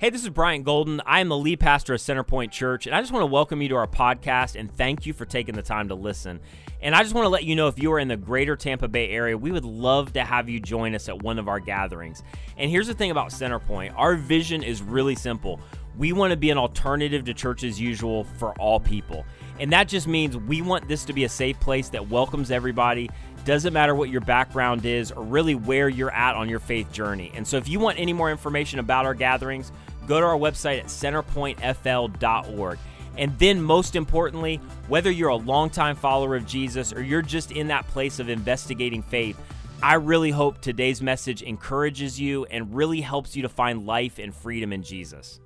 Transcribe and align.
Hey, 0.00 0.08
this 0.08 0.22
is 0.22 0.30
Brian 0.30 0.62
Golden. 0.62 1.02
I 1.04 1.20
am 1.20 1.28
the 1.28 1.36
lead 1.36 1.60
pastor 1.60 1.92
of 1.92 2.00
Centerpoint 2.00 2.50
Church, 2.52 2.86
and 2.86 2.96
I 2.96 3.02
just 3.02 3.12
want 3.12 3.20
to 3.20 3.26
welcome 3.26 3.60
you 3.60 3.68
to 3.68 3.74
our 3.74 3.86
podcast 3.86 4.58
and 4.58 4.74
thank 4.74 5.04
you 5.04 5.12
for 5.12 5.26
taking 5.26 5.54
the 5.54 5.60
time 5.60 5.88
to 5.88 5.94
listen. 5.94 6.40
And 6.80 6.94
I 6.94 7.02
just 7.02 7.14
want 7.14 7.26
to 7.26 7.28
let 7.28 7.44
you 7.44 7.54
know 7.54 7.68
if 7.68 7.78
you 7.78 7.92
are 7.92 7.98
in 7.98 8.08
the 8.08 8.16
greater 8.16 8.56
Tampa 8.56 8.88
Bay 8.88 9.10
area, 9.10 9.36
we 9.36 9.52
would 9.52 9.66
love 9.66 10.14
to 10.14 10.24
have 10.24 10.48
you 10.48 10.58
join 10.58 10.94
us 10.94 11.10
at 11.10 11.22
one 11.22 11.38
of 11.38 11.48
our 11.48 11.60
gatherings. 11.60 12.22
And 12.56 12.70
here's 12.70 12.86
the 12.86 12.94
thing 12.94 13.10
about 13.10 13.28
Centerpoint 13.28 13.92
our 13.94 14.16
vision 14.16 14.62
is 14.62 14.80
really 14.80 15.16
simple. 15.16 15.60
We 15.98 16.14
want 16.14 16.30
to 16.30 16.36
be 16.38 16.48
an 16.48 16.56
alternative 16.56 17.26
to 17.26 17.34
church 17.34 17.62
as 17.62 17.78
usual 17.78 18.24
for 18.24 18.58
all 18.58 18.80
people. 18.80 19.26
And 19.58 19.70
that 19.72 19.86
just 19.86 20.08
means 20.08 20.34
we 20.34 20.62
want 20.62 20.88
this 20.88 21.04
to 21.04 21.12
be 21.12 21.24
a 21.24 21.28
safe 21.28 21.60
place 21.60 21.90
that 21.90 22.08
welcomes 22.08 22.50
everybody 22.50 23.10
doesn't 23.44 23.72
matter 23.72 23.94
what 23.94 24.10
your 24.10 24.20
background 24.20 24.84
is 24.84 25.12
or 25.12 25.24
really 25.24 25.54
where 25.54 25.88
you're 25.88 26.12
at 26.12 26.36
on 26.36 26.48
your 26.48 26.60
faith 26.60 26.90
journey. 26.92 27.32
And 27.34 27.46
so, 27.46 27.56
if 27.56 27.68
you 27.68 27.80
want 27.80 27.98
any 27.98 28.12
more 28.12 28.30
information 28.30 28.78
about 28.78 29.06
our 29.06 29.14
gatherings, 29.14 29.72
go 30.10 30.20
to 30.20 30.26
our 30.26 30.36
website 30.36 30.80
at 30.80 30.86
centerpointfl.org. 30.86 32.78
And 33.16 33.38
then, 33.38 33.62
most 33.62 33.94
importantly, 33.94 34.56
whether 34.88 35.10
you're 35.10 35.28
a 35.28 35.36
longtime 35.36 35.94
follower 35.94 36.34
of 36.34 36.46
Jesus 36.46 36.92
or 36.92 37.00
you're 37.00 37.22
just 37.22 37.52
in 37.52 37.68
that 37.68 37.86
place 37.86 38.18
of 38.18 38.28
investigating 38.28 39.02
faith, 39.02 39.40
I 39.80 39.94
really 39.94 40.32
hope 40.32 40.60
today's 40.60 41.00
message 41.00 41.42
encourages 41.42 42.20
you 42.20 42.44
and 42.46 42.74
really 42.74 43.00
helps 43.00 43.36
you 43.36 43.42
to 43.42 43.48
find 43.48 43.86
life 43.86 44.18
and 44.18 44.34
freedom 44.34 44.72
in 44.72 44.82
Jesus. 44.82 45.38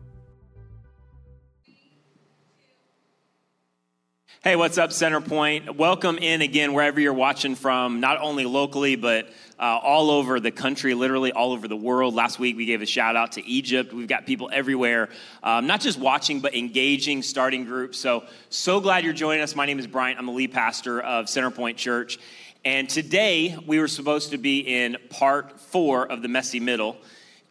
Hey, 4.43 4.57
what's 4.57 4.79
up, 4.79 4.91
Centerpoint? 4.91 5.77
Welcome 5.77 6.19
in 6.19 6.43
again, 6.43 6.73
wherever 6.73 7.01
you're 7.01 7.13
watching 7.15 7.55
from, 7.55 8.01
not 8.01 8.21
only 8.21 8.45
locally, 8.45 8.97
but 8.97 9.29
uh, 9.59 9.79
all 9.83 10.11
over 10.11 10.41
the 10.41 10.51
country, 10.51 10.95
literally 10.95 11.33
all 11.33 11.53
over 11.53 11.69
the 11.69 11.77
world. 11.77 12.15
Last 12.15 12.39
week, 12.39 12.57
we 12.57 12.67
gave 12.67 12.83
a 12.83 12.87
shout 12.87 13.17
out 13.17 13.33
to 13.33 13.47
Egypt. 13.47 13.93
We've 13.93 14.09
got 14.09 14.27
people 14.27 14.51
everywhere, 14.53 15.09
um, 15.43 15.67
not 15.67 15.81
just 15.81 15.99
watching, 15.99 16.41
but 16.41 16.55
engaging, 16.55 17.23
starting 17.23 17.65
groups. 17.65 17.99
So, 17.99 18.25
so 18.51 18.81
glad 18.81 19.05
you're 19.05 19.13
joining 19.13 19.43
us. 19.43 19.55
My 19.55 19.67
name 19.67 19.79
is 19.79 19.87
Brian. 19.87 20.19
I'm 20.19 20.27
the 20.27 20.33
lead 20.33 20.53
pastor 20.53 21.01
of 21.01 21.27
Centerpoint 21.27 21.77
Church. 21.77 22.19
And 22.65 22.89
today, 22.89 23.57
we 23.67 23.79
were 23.79 23.89
supposed 23.89 24.31
to 24.31 24.39
be 24.39 24.61
in 24.61 24.97
part 25.11 25.61
four 25.61 26.11
of 26.11 26.23
the 26.23 26.29
messy 26.29 26.61
middle. 26.61 26.97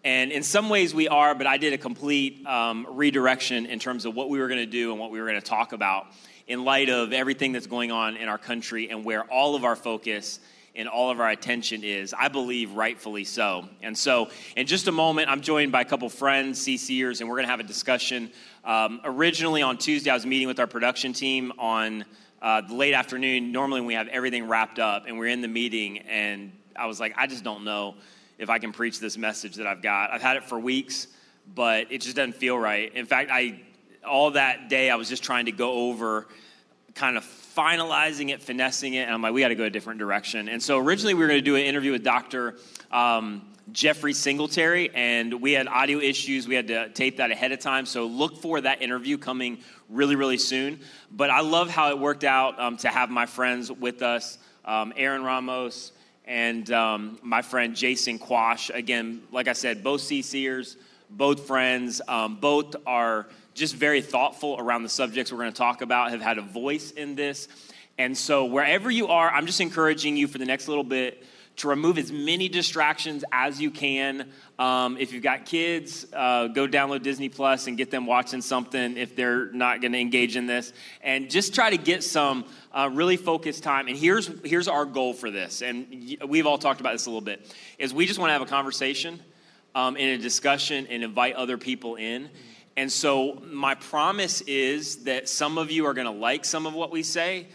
And 0.03 0.31
in 0.31 0.43
some 0.43 0.67
ways, 0.67 0.93
we 0.93 1.07
are, 1.07 1.33
but 1.33 1.47
I 1.47 1.57
did 1.57 1.71
a 1.71 1.77
complete 1.77 2.45
um, 2.45 2.85
redirection 2.89 3.67
in 3.67 3.79
terms 3.79 4.05
of 4.05 4.15
what 4.15 4.29
we 4.29 4.39
were 4.39 4.47
going 4.47 4.59
to 4.59 4.65
do 4.65 4.91
and 4.91 4.99
what 4.99 5.11
we 5.11 5.21
were 5.21 5.27
going 5.27 5.39
to 5.39 5.47
talk 5.47 5.71
about 5.71 6.07
in 6.47 6.65
light 6.65 6.89
of 6.89 7.13
everything 7.13 7.53
that's 7.53 7.67
going 7.67 7.91
on 7.91 8.17
in 8.17 8.27
our 8.27 8.37
country 8.37 8.89
and 8.89 9.05
where 9.05 9.23
all 9.23 9.55
of 9.55 9.63
our 9.63 9.77
focus 9.77 10.41
and 10.75 10.87
all 10.87 11.11
of 11.11 11.19
our 11.19 11.29
attention 11.29 11.83
is, 11.83 12.13
I 12.17 12.27
believe 12.29 12.71
rightfully 12.71 13.23
so. 13.25 13.69
And 13.81 13.97
so, 13.97 14.29
in 14.55 14.65
just 14.65 14.87
a 14.87 14.91
moment, 14.91 15.29
I'm 15.29 15.41
joined 15.41 15.71
by 15.71 15.81
a 15.81 15.85
couple 15.85 16.09
friends, 16.09 16.59
CCers, 16.65 17.19
and 17.19 17.29
we're 17.29 17.35
going 17.35 17.45
to 17.45 17.51
have 17.51 17.59
a 17.59 17.63
discussion. 17.63 18.31
Um, 18.63 19.01
originally 19.03 19.61
on 19.61 19.77
Tuesday, 19.77 20.09
I 20.09 20.15
was 20.15 20.25
meeting 20.25 20.47
with 20.47 20.59
our 20.59 20.67
production 20.67 21.13
team 21.13 21.53
on 21.59 22.05
uh, 22.41 22.61
the 22.61 22.73
late 22.73 22.93
afternoon. 22.93 23.51
Normally, 23.51 23.81
we 23.81 23.93
have 23.93 24.07
everything 24.07 24.47
wrapped 24.47 24.79
up, 24.79 25.05
and 25.07 25.17
we're 25.17 25.27
in 25.27 25.41
the 25.41 25.47
meeting, 25.47 25.99
and 25.99 26.51
I 26.75 26.87
was 26.87 26.99
like, 26.99 27.13
I 27.17 27.27
just 27.27 27.43
don't 27.43 27.63
know 27.63 27.95
if 28.39 28.49
I 28.49 28.57
can 28.57 28.71
preach 28.71 28.99
this 28.99 29.17
message 29.17 29.55
that 29.55 29.67
I've 29.67 29.81
got. 29.81 30.11
I've 30.11 30.23
had 30.23 30.37
it 30.37 30.43
for 30.43 30.59
weeks, 30.59 31.07
but 31.53 31.91
it 31.91 32.01
just 32.01 32.15
doesn't 32.15 32.35
feel 32.35 32.57
right. 32.57 32.93
In 32.95 33.05
fact, 33.05 33.29
I 33.31 33.61
all 34.05 34.31
that 34.31 34.69
day 34.69 34.89
I 34.89 34.95
was 34.95 35.07
just 35.07 35.23
trying 35.23 35.45
to 35.45 35.51
go 35.51 35.71
over 35.89 36.27
kind 36.93 37.15
of 37.15 37.23
finalizing 37.55 38.29
it, 38.29 38.41
finessing 38.41 38.93
it, 38.93 39.03
and 39.03 39.11
I'm 39.11 39.21
like, 39.21 39.33
we 39.33 39.41
got 39.41 39.49
to 39.49 39.55
go 39.55 39.63
a 39.63 39.69
different 39.69 39.99
direction. 39.99 40.49
And 40.49 40.61
so 40.61 40.79
originally 40.79 41.13
we 41.13 41.21
were 41.21 41.27
going 41.27 41.39
to 41.39 41.45
do 41.45 41.55
an 41.55 41.63
interview 41.63 41.91
with 41.91 42.03
Dr. 42.03 42.55
Um, 42.91 43.43
Jeffrey 43.71 44.13
Singletary, 44.13 44.89
and 44.93 45.41
we 45.41 45.53
had 45.53 45.67
audio 45.67 45.99
issues. 45.99 46.47
We 46.47 46.55
had 46.55 46.67
to 46.67 46.89
tape 46.89 47.17
that 47.17 47.31
ahead 47.31 47.51
of 47.51 47.59
time. 47.59 47.85
So 47.85 48.05
look 48.05 48.41
for 48.41 48.59
that 48.59 48.81
interview 48.81 49.17
coming 49.17 49.59
really, 49.89 50.15
really 50.15 50.37
soon. 50.37 50.79
But 51.11 51.29
I 51.29 51.41
love 51.41 51.69
how 51.69 51.89
it 51.89 51.99
worked 51.99 52.23
out 52.23 52.59
um, 52.59 52.77
to 52.77 52.89
have 52.89 53.09
my 53.09 53.25
friends 53.25 53.71
with 53.71 54.01
us, 54.01 54.37
um, 54.65 54.93
Aaron 54.95 55.23
Ramos 55.23 55.93
and 56.25 56.69
um, 56.71 57.19
my 57.21 57.41
friend 57.41 57.75
Jason 57.75 58.17
Quash. 58.17 58.69
Again, 58.69 59.23
like 59.31 59.47
I 59.47 59.53
said, 59.53 59.83
both 59.83 60.01
CCers, 60.01 60.77
both 61.09 61.47
friends, 61.47 62.01
um, 62.07 62.37
both 62.37 62.75
are 62.85 63.27
just 63.53 63.75
very 63.75 64.01
thoughtful 64.01 64.55
around 64.59 64.83
the 64.83 64.89
subjects 64.89 65.31
we're 65.31 65.39
going 65.39 65.51
to 65.51 65.57
talk 65.57 65.81
about, 65.81 66.11
have 66.11 66.21
had 66.21 66.37
a 66.37 66.41
voice 66.41 66.91
in 66.91 67.15
this. 67.15 67.47
And 67.97 68.17
so, 68.17 68.45
wherever 68.45 68.89
you 68.89 69.07
are, 69.07 69.29
I'm 69.29 69.45
just 69.45 69.61
encouraging 69.61 70.17
you 70.17 70.27
for 70.27 70.39
the 70.39 70.45
next 70.45 70.67
little 70.67 70.83
bit 70.83 71.23
to 71.57 71.67
remove 71.67 71.97
as 71.97 72.11
many 72.11 72.49
distractions 72.49 73.23
as 73.31 73.61
you 73.61 73.69
can. 73.69 74.31
Um, 74.57 74.97
if 74.97 75.13
you've 75.13 75.23
got 75.23 75.45
kids, 75.45 76.05
uh, 76.11 76.47
go 76.47 76.67
download 76.67 77.03
Disney 77.03 77.29
Plus 77.29 77.67
and 77.67 77.77
get 77.77 77.91
them 77.91 78.07
watching 78.07 78.41
something 78.41 78.97
if 78.97 79.15
they're 79.15 79.51
not 79.51 79.81
going 79.81 79.91
to 79.91 79.99
engage 79.99 80.35
in 80.35 80.47
this. 80.47 80.73
And 81.01 81.29
just 81.29 81.53
try 81.53 81.69
to 81.69 81.77
get 81.77 82.03
some 82.03 82.45
uh, 82.71 82.89
really 82.91 83.17
focused 83.17 83.63
time. 83.63 83.87
And 83.87 83.95
here's, 83.95 84.31
here's 84.43 84.67
our 84.67 84.85
goal 84.85 85.13
for 85.13 85.29
this. 85.29 85.61
And 85.61 86.17
we've 86.27 86.47
all 86.47 86.57
talked 86.57 86.79
about 86.79 86.93
this 86.93 87.05
a 87.05 87.09
little 87.09 87.21
bit, 87.21 87.53
is 87.77 87.93
we 87.93 88.07
just 88.07 88.19
want 88.19 88.29
to 88.29 88.33
have 88.33 88.41
a 88.41 88.47
conversation 88.47 89.19
um, 89.75 89.95
in 89.95 90.09
a 90.09 90.17
discussion 90.17 90.87
and 90.87 91.03
invite 91.03 91.35
other 91.35 91.57
people 91.57 91.95
in. 91.95 92.29
And 92.75 92.91
so, 92.91 93.41
my 93.51 93.75
promise 93.75 94.41
is 94.41 95.03
that 95.03 95.29
some 95.29 95.57
of 95.59 95.69
you 95.69 95.85
are 95.85 95.93
going 95.93 96.07
to 96.07 96.11
like 96.11 96.43
some 96.43 96.65
of 96.65 96.73
what 96.73 96.91
we 96.91 97.03
say, 97.03 97.47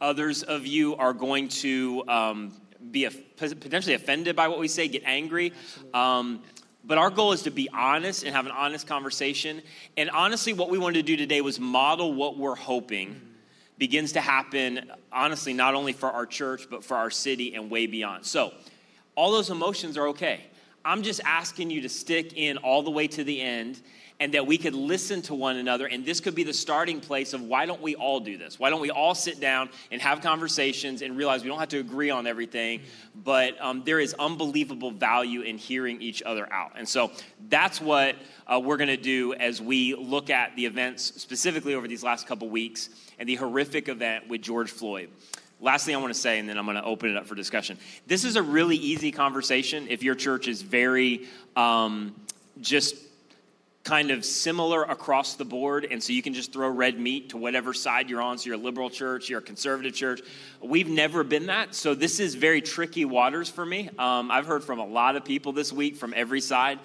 others 0.00 0.42
of 0.42 0.66
you 0.66 0.96
are 0.96 1.14
going 1.14 1.48
to 1.48 2.04
um, 2.08 2.60
be 2.90 3.08
potentially 3.36 3.94
offended 3.94 4.36
by 4.36 4.48
what 4.48 4.58
we 4.58 4.68
say, 4.68 4.86
get 4.88 5.02
angry. 5.06 5.54
Um, 5.94 6.42
but 6.84 6.98
our 6.98 7.10
goal 7.10 7.32
is 7.32 7.42
to 7.42 7.50
be 7.50 7.68
honest 7.72 8.22
and 8.22 8.34
have 8.34 8.44
an 8.46 8.52
honest 8.52 8.86
conversation. 8.86 9.62
And 9.96 10.10
honestly, 10.10 10.52
what 10.52 10.68
we 10.68 10.78
wanted 10.78 10.98
to 10.98 11.02
do 11.02 11.16
today 11.16 11.40
was 11.40 11.58
model 11.58 12.12
what 12.14 12.36
we're 12.36 12.54
hoping 12.54 13.20
begins 13.78 14.12
to 14.12 14.20
happen, 14.20 14.92
honestly, 15.10 15.52
not 15.52 15.74
only 15.74 15.92
for 15.92 16.10
our 16.10 16.26
church, 16.26 16.68
but 16.70 16.84
for 16.84 16.96
our 16.96 17.10
city 17.10 17.54
and 17.54 17.70
way 17.70 17.86
beyond. 17.86 18.24
So, 18.26 18.52
all 19.14 19.32
those 19.32 19.48
emotions 19.48 19.96
are 19.96 20.08
okay. 20.08 20.42
I'm 20.84 21.02
just 21.02 21.20
asking 21.24 21.70
you 21.70 21.80
to 21.80 21.88
stick 21.88 22.34
in 22.36 22.58
all 22.58 22.82
the 22.82 22.90
way 22.90 23.08
to 23.08 23.24
the 23.24 23.40
end 23.40 23.80
and 24.18 24.32
that 24.34 24.46
we 24.46 24.56
could 24.56 24.74
listen 24.74 25.20
to 25.22 25.34
one 25.34 25.56
another. 25.56 25.86
And 25.86 26.04
this 26.04 26.20
could 26.20 26.34
be 26.34 26.44
the 26.44 26.54
starting 26.54 27.00
place 27.00 27.34
of 27.34 27.42
why 27.42 27.66
don't 27.66 27.82
we 27.82 27.94
all 27.94 28.20
do 28.20 28.38
this? 28.38 28.58
Why 28.58 28.70
don't 28.70 28.80
we 28.80 28.90
all 28.90 29.14
sit 29.14 29.40
down 29.40 29.68
and 29.90 30.00
have 30.00 30.22
conversations 30.22 31.02
and 31.02 31.16
realize 31.16 31.42
we 31.42 31.48
don't 31.48 31.58
have 31.58 31.68
to 31.70 31.78
agree 31.78 32.10
on 32.10 32.26
everything, 32.26 32.80
but 33.14 33.60
um, 33.60 33.82
there 33.84 34.00
is 34.00 34.14
unbelievable 34.18 34.90
value 34.90 35.42
in 35.42 35.58
hearing 35.58 36.00
each 36.00 36.22
other 36.22 36.50
out. 36.50 36.72
And 36.76 36.88
so 36.88 37.10
that's 37.48 37.80
what 37.80 38.16
uh, 38.46 38.60
we're 38.62 38.78
going 38.78 38.88
to 38.88 38.96
do 38.96 39.34
as 39.34 39.60
we 39.60 39.94
look 39.94 40.30
at 40.30 40.56
the 40.56 40.64
events 40.64 41.12
specifically 41.20 41.74
over 41.74 41.86
these 41.86 42.02
last 42.02 42.26
couple 42.26 42.48
weeks 42.48 42.88
and 43.18 43.28
the 43.28 43.34
horrific 43.34 43.88
event 43.88 44.28
with 44.28 44.40
George 44.40 44.70
Floyd. 44.70 45.10
Last 45.60 45.86
thing 45.86 45.94
I 45.94 45.98
want 45.98 46.12
to 46.12 46.20
say, 46.20 46.38
and 46.38 46.48
then 46.48 46.58
I'm 46.58 46.66
going 46.66 46.76
to 46.76 46.84
open 46.84 47.10
it 47.10 47.16
up 47.16 47.26
for 47.26 47.34
discussion. 47.34 47.78
This 48.06 48.24
is 48.24 48.36
a 48.36 48.42
really 48.42 48.76
easy 48.76 49.10
conversation 49.10 49.86
if 49.88 50.02
your 50.02 50.14
church 50.14 50.48
is 50.48 50.60
very 50.60 51.26
um, 51.54 52.14
just 52.60 52.94
kind 53.86 54.10
of 54.10 54.24
similar 54.24 54.82
across 54.82 55.34
the 55.34 55.44
board, 55.44 55.86
and 55.88 56.02
so 56.02 56.12
you 56.12 56.20
can 56.20 56.34
just 56.34 56.52
throw 56.52 56.68
red 56.68 56.98
meat 56.98 57.30
to 57.30 57.36
whatever 57.36 57.72
side 57.72 58.10
you're 58.10 58.20
on. 58.20 58.36
So 58.36 58.46
you're 58.46 58.56
a 58.56 58.62
liberal 58.62 58.90
church, 58.90 59.30
you're 59.30 59.38
a 59.38 59.42
conservative 59.42 59.94
church. 59.94 60.22
We've 60.60 60.88
never 60.88 61.22
been 61.22 61.46
that, 61.46 61.72
so 61.72 61.94
this 61.94 62.18
is 62.18 62.34
very 62.34 62.60
tricky 62.60 63.04
waters 63.04 63.48
for 63.48 63.64
me. 63.64 63.88
Um, 63.96 64.28
I've 64.32 64.46
heard 64.46 64.64
from 64.64 64.80
a 64.80 64.84
lot 64.84 65.14
of 65.14 65.24
people 65.24 65.52
this 65.52 65.72
week 65.72 65.94
from 65.94 66.12
every 66.16 66.40
side 66.40 66.80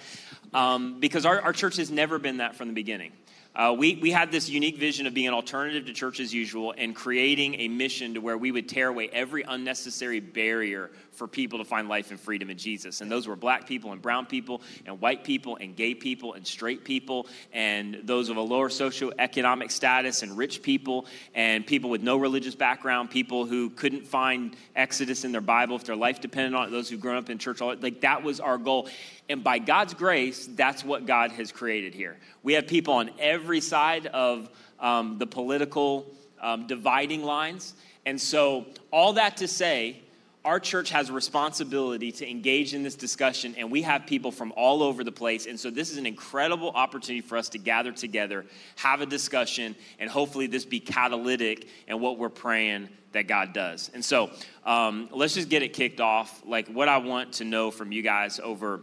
um, 0.54 1.00
because 1.00 1.26
our, 1.26 1.42
our 1.42 1.54
church 1.54 1.78
has 1.78 1.90
never 1.90 2.20
been 2.20 2.38
that 2.38 2.56
from 2.56 2.68
the 2.68 2.76
beginning. 2.76 3.12
Uh, 3.54 3.76
we, 3.78 3.96
we 3.96 4.12
had 4.12 4.32
this 4.32 4.48
unique 4.48 4.78
vision 4.78 5.06
of 5.08 5.14
being 5.14 5.28
an 5.28 5.34
alternative 5.34 5.86
to 5.86 5.94
church 5.94 6.22
as 6.22 6.34
usual 6.34 6.74
and 6.78 6.96
creating 6.96 7.56
a 7.56 7.68
mission 7.68 8.14
to 8.14 8.22
where 8.22 8.38
we 8.38 8.50
would 8.50 8.70
tear 8.70 8.88
away 8.88 9.10
every 9.12 9.44
unnecessary 9.44 10.22
barrier 10.22 10.90
for 11.12 11.28
people 11.28 11.60
to 11.60 11.66
find 11.66 11.90
life 11.90 12.12
and 12.12 12.20
freedom 12.20 12.50
in 12.50 12.58
Jesus. 12.58 13.02
And 13.02 13.12
those 13.12 13.28
were 13.28 13.36
black 13.36 13.68
people 13.68 13.92
and 13.92 14.02
brown 14.02 14.26
people 14.26 14.62
and 14.86 15.02
white 15.02 15.26
people 15.26 15.58
and 15.58 15.76
gay 15.76 15.94
people 15.94 16.34
and 16.34 16.48
straight 16.48 16.86
people 16.86 17.28
and 17.52 18.00
those 18.06 18.30
of 18.30 18.38
a 18.38 18.42
lower 18.42 18.70
socioeconomic 18.70 19.70
status 19.70 20.24
and 20.24 20.38
rich 20.38 20.62
people 20.62 21.06
and 21.36 21.68
people 21.68 21.90
with 21.90 22.02
no 22.02 22.16
religious 22.16 22.56
background, 22.56 23.10
people 23.12 23.46
who 23.46 23.70
couldn't 23.72 24.08
find 24.08 24.56
Exodus 24.78 25.26
in 25.26 25.34
their 25.34 25.42
Bible 25.42 25.76
if 25.76 25.84
their 25.84 25.98
life 25.98 26.22
depended 26.22 26.54
on 26.54 26.70
it, 26.70 26.72
those 26.72 26.90
who've 26.90 27.02
grown 27.02 27.18
up 27.18 27.30
in 27.30 27.38
church. 27.38 27.60
Like 27.60 28.02
that 28.02 28.24
was 28.24 28.40
our 28.40 28.58
goal. 28.58 28.88
And 29.28 29.44
by 29.44 29.60
God's 29.60 29.94
grace, 29.94 30.48
that's 30.56 30.84
what 30.84 31.06
God 31.06 31.32
has 31.32 31.52
created 31.52 31.94
here. 31.94 32.18
We 32.44 32.54
have 32.54 32.68
people 32.68 32.96
on 32.96 33.12
every 33.20 33.41
side 33.62 34.08
of 34.08 34.50
um, 34.80 35.18
the 35.18 35.28
political 35.28 36.06
um, 36.42 36.68
dividing 36.68 37.24
lines. 37.24 37.74
And 38.06 38.20
so, 38.20 38.66
all 38.92 39.14
that 39.14 39.38
to 39.38 39.48
say, 39.48 40.02
our 40.44 40.60
church 40.60 40.90
has 40.90 41.10
a 41.10 41.14
responsibility 41.14 42.12
to 42.14 42.28
engage 42.28 42.74
in 42.74 42.82
this 42.82 42.96
discussion, 42.96 43.54
and 43.60 43.70
we 43.70 43.84
have 43.84 44.08
people 44.08 44.32
from 44.32 44.52
all 44.58 44.82
over 44.82 45.04
the 45.04 45.12
place. 45.12 45.46
And 45.46 45.60
so, 45.60 45.70
this 45.70 45.92
is 45.92 45.98
an 45.98 46.08
incredible 46.08 46.72
opportunity 46.72 47.22
for 47.22 47.38
us 47.38 47.50
to 47.50 47.60
gather 47.60 47.92
together, 47.92 48.46
have 48.78 49.02
a 49.02 49.06
discussion, 49.06 49.76
and 50.00 50.10
hopefully, 50.10 50.48
this 50.48 50.66
be 50.66 50.80
catalytic 50.80 51.68
in 51.88 52.00
what 52.00 52.18
we're 52.18 52.30
praying 52.30 52.90
that 53.12 53.28
God 53.28 53.54
does. 53.54 53.92
And 53.94 54.04
so, 54.04 54.32
um, 54.66 55.10
let's 55.12 55.36
just 55.36 55.50
get 55.50 55.62
it 55.62 55.74
kicked 55.74 56.02
off. 56.02 56.42
Like, 56.46 56.68
what 56.70 56.90
I 56.90 56.98
want 56.98 57.34
to 57.34 57.46
know 57.46 57.70
from 57.70 57.92
you 57.92 58.02
guys 58.02 58.40
over 58.40 58.82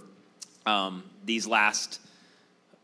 um, 0.65 1.03
these 1.25 1.47
last 1.47 2.01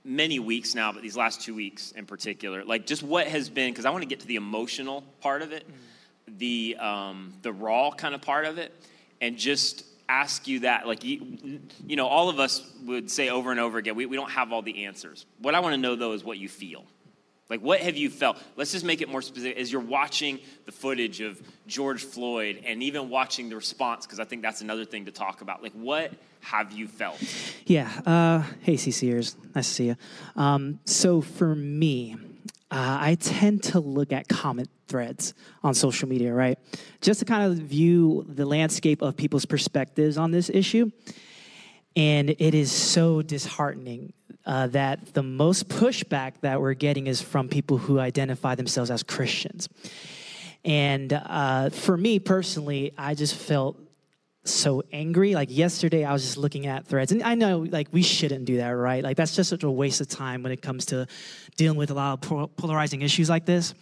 many 0.04 0.38
weeks 0.38 0.74
now, 0.74 0.92
but 0.92 1.02
these 1.02 1.16
last 1.16 1.40
two 1.40 1.54
weeks 1.54 1.92
in 1.92 2.06
particular, 2.06 2.64
like 2.64 2.86
just 2.86 3.02
what 3.02 3.26
has 3.26 3.48
been, 3.48 3.72
because 3.72 3.84
I 3.84 3.90
want 3.90 4.02
to 4.02 4.08
get 4.08 4.20
to 4.20 4.26
the 4.26 4.36
emotional 4.36 5.02
part 5.20 5.42
of 5.42 5.52
it, 5.52 5.66
mm. 5.66 6.38
the, 6.38 6.76
um, 6.78 7.32
the 7.42 7.52
raw 7.52 7.90
kind 7.90 8.14
of 8.14 8.20
part 8.20 8.44
of 8.44 8.58
it, 8.58 8.72
and 9.20 9.38
just 9.38 9.84
ask 10.08 10.46
you 10.46 10.60
that. 10.60 10.86
Like, 10.86 11.02
you, 11.04 11.60
you 11.86 11.96
know, 11.96 12.06
all 12.06 12.28
of 12.28 12.38
us 12.38 12.62
would 12.84 13.10
say 13.10 13.30
over 13.30 13.50
and 13.50 13.58
over 13.58 13.78
again, 13.78 13.94
we, 13.94 14.06
we 14.06 14.16
don't 14.16 14.30
have 14.30 14.52
all 14.52 14.60
the 14.60 14.84
answers. 14.84 15.24
What 15.38 15.54
I 15.54 15.60
want 15.60 15.72
to 15.72 15.78
know, 15.78 15.96
though, 15.96 16.12
is 16.12 16.22
what 16.22 16.38
you 16.38 16.48
feel. 16.48 16.84
Like, 17.50 17.60
what 17.60 17.80
have 17.80 17.96
you 17.96 18.08
felt? 18.08 18.38
Let's 18.56 18.72
just 18.72 18.84
make 18.84 19.02
it 19.02 19.08
more 19.08 19.22
specific. 19.22 19.58
As 19.58 19.70
you're 19.70 19.80
watching 19.80 20.40
the 20.64 20.72
footage 20.72 21.20
of 21.20 21.40
George 21.66 22.02
Floyd 22.02 22.62
and 22.66 22.82
even 22.82 23.10
watching 23.10 23.48
the 23.48 23.56
response, 23.56 24.06
because 24.06 24.18
I 24.18 24.24
think 24.24 24.42
that's 24.42 24.60
another 24.62 24.84
thing 24.84 25.04
to 25.06 25.10
talk 25.10 25.42
about. 25.42 25.62
Like, 25.62 25.72
what 25.72 26.12
have 26.44 26.72
you 26.72 26.86
felt? 26.86 27.20
Yeah. 27.66 27.90
Uh, 28.04 28.42
hey, 28.60 28.74
CCers. 28.74 29.34
Nice 29.54 29.68
to 29.68 29.74
see 29.74 29.86
you. 29.86 29.96
Um, 30.36 30.78
so, 30.84 31.20
for 31.20 31.54
me, 31.54 32.16
uh, 32.70 32.98
I 33.00 33.16
tend 33.18 33.62
to 33.64 33.80
look 33.80 34.12
at 34.12 34.28
comment 34.28 34.68
threads 34.86 35.34
on 35.62 35.74
social 35.74 36.08
media, 36.08 36.34
right? 36.34 36.58
Just 37.00 37.20
to 37.20 37.24
kind 37.24 37.50
of 37.50 37.58
view 37.58 38.26
the 38.28 38.44
landscape 38.44 39.00
of 39.00 39.16
people's 39.16 39.46
perspectives 39.46 40.18
on 40.18 40.30
this 40.30 40.50
issue. 40.50 40.90
And 41.96 42.30
it 42.30 42.54
is 42.54 42.72
so 42.72 43.22
disheartening 43.22 44.12
uh, 44.44 44.66
that 44.68 45.14
the 45.14 45.22
most 45.22 45.68
pushback 45.68 46.40
that 46.40 46.60
we're 46.60 46.74
getting 46.74 47.06
is 47.06 47.22
from 47.22 47.48
people 47.48 47.78
who 47.78 47.98
identify 47.98 48.54
themselves 48.54 48.90
as 48.90 49.02
Christians. 49.02 49.68
And 50.64 51.12
uh, 51.12 51.70
for 51.70 51.96
me 51.96 52.18
personally, 52.18 52.92
I 52.98 53.14
just 53.14 53.34
felt 53.34 53.78
so 54.44 54.82
angry. 54.92 55.34
Like 55.34 55.48
yesterday, 55.50 56.04
I 56.04 56.12
was 56.12 56.22
just 56.22 56.36
looking 56.36 56.66
at 56.66 56.86
threads, 56.86 57.12
and 57.12 57.22
I 57.22 57.34
know 57.34 57.60
like 57.60 57.88
we 57.92 58.02
shouldn't 58.02 58.44
do 58.44 58.58
that, 58.58 58.70
right? 58.70 59.02
Like 59.02 59.16
that's 59.16 59.34
just 59.34 59.50
such 59.50 59.62
a 59.62 59.70
waste 59.70 60.00
of 60.00 60.08
time 60.08 60.42
when 60.42 60.52
it 60.52 60.62
comes 60.62 60.86
to 60.86 61.06
dealing 61.56 61.78
with 61.78 61.90
a 61.90 61.94
lot 61.94 62.24
of 62.30 62.56
polarizing 62.56 63.02
issues 63.02 63.30
like 63.30 63.46
this. 63.46 63.74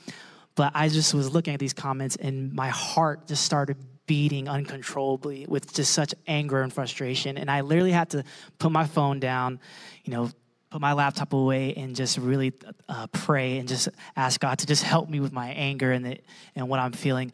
But 0.54 0.72
I 0.74 0.88
just 0.88 1.14
was 1.14 1.32
looking 1.32 1.54
at 1.54 1.60
these 1.60 1.72
comments, 1.72 2.16
and 2.16 2.52
my 2.52 2.68
heart 2.68 3.26
just 3.26 3.44
started 3.44 3.76
beating 4.06 4.48
uncontrollably 4.48 5.46
with 5.48 5.72
just 5.72 5.92
such 5.92 6.14
anger 6.26 6.60
and 6.60 6.72
frustration. 6.72 7.38
And 7.38 7.50
I 7.50 7.62
literally 7.62 7.92
had 7.92 8.10
to 8.10 8.24
put 8.58 8.72
my 8.72 8.86
phone 8.86 9.20
down, 9.20 9.60
you 10.04 10.12
know, 10.12 10.30
put 10.70 10.80
my 10.80 10.92
laptop 10.92 11.32
away 11.32 11.74
and 11.74 11.94
just 11.94 12.18
really 12.18 12.52
uh, 12.88 13.06
pray 13.08 13.58
and 13.58 13.68
just 13.68 13.88
ask 14.16 14.40
God 14.40 14.58
to 14.58 14.66
just 14.66 14.82
help 14.82 15.08
me 15.08 15.20
with 15.20 15.32
my 15.32 15.50
anger 15.50 15.92
and, 15.92 16.04
the, 16.04 16.18
and 16.56 16.68
what 16.68 16.80
I'm 16.80 16.92
feeling. 16.92 17.32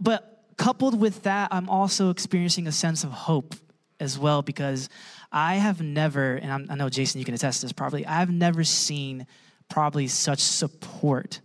But 0.00 0.35
coupled 0.56 0.98
with 1.00 1.22
that, 1.22 1.48
I'm 1.52 1.68
also 1.68 2.10
experiencing 2.10 2.66
a 2.66 2.72
sense 2.72 3.04
of 3.04 3.10
hope 3.10 3.54
as 4.00 4.18
well 4.18 4.42
because 4.42 4.88
I 5.32 5.56
have 5.56 5.80
never, 5.80 6.36
and 6.36 6.52
I'm, 6.52 6.66
i 6.70 6.74
know 6.74 6.88
Jason, 6.88 7.18
you 7.18 7.24
can 7.24 7.34
attest 7.34 7.60
to 7.60 7.66
this 7.66 7.72
probably, 7.72 8.06
I've 8.06 8.30
never 8.30 8.64
seen 8.64 9.26
probably 9.68 10.06
such 10.06 10.40
support 10.40 11.40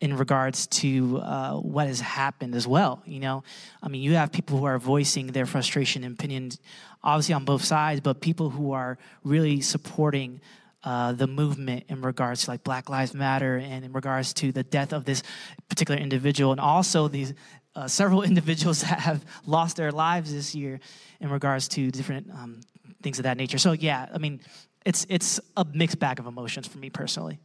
in 0.00 0.16
regards 0.16 0.66
to 0.68 1.18
uh, 1.18 1.54
what 1.54 1.88
has 1.88 2.00
happened 2.00 2.54
as 2.54 2.66
well. 2.66 3.02
You 3.04 3.20
know, 3.20 3.42
I 3.82 3.88
mean, 3.88 4.02
you 4.02 4.14
have 4.14 4.30
people 4.30 4.58
who 4.58 4.64
are 4.64 4.78
voicing 4.78 5.28
their 5.28 5.46
frustration 5.46 6.04
and 6.04 6.14
opinions, 6.14 6.58
obviously 7.02 7.34
on 7.34 7.44
both 7.44 7.64
sides, 7.64 8.00
but 8.00 8.20
people 8.20 8.50
who 8.50 8.72
are 8.72 8.98
really 9.24 9.60
supporting 9.60 10.40
uh, 10.84 11.12
the 11.12 11.26
movement 11.26 11.84
in 11.88 12.00
regards 12.00 12.44
to 12.44 12.50
like 12.50 12.62
Black 12.62 12.88
Lives 12.88 13.12
Matter 13.12 13.56
and 13.56 13.84
in 13.84 13.92
regards 13.92 14.32
to 14.34 14.52
the 14.52 14.62
death 14.62 14.92
of 14.92 15.04
this 15.04 15.24
particular 15.68 16.00
individual, 16.00 16.52
and 16.52 16.60
also 16.60 17.08
these 17.08 17.34
uh, 17.78 17.86
several 17.86 18.22
individuals 18.32 18.80
that 18.80 18.98
have 18.98 19.24
lost 19.46 19.76
their 19.76 19.92
lives 19.92 20.32
this 20.32 20.54
year 20.54 20.80
in 21.20 21.30
regards 21.30 21.68
to 21.68 21.90
different 21.90 22.28
um, 22.30 22.60
things 23.02 23.18
of 23.18 23.22
that 23.22 23.36
nature. 23.36 23.58
So 23.58 23.72
yeah, 23.72 24.08
I 24.12 24.18
mean, 24.18 24.40
it's 24.84 25.06
it's 25.08 25.40
a 25.56 25.64
mixed 25.64 25.98
bag 25.98 26.18
of 26.18 26.26
emotions 26.26 26.66
for 26.66 26.78
me 26.78 26.90
personally. 26.90 27.38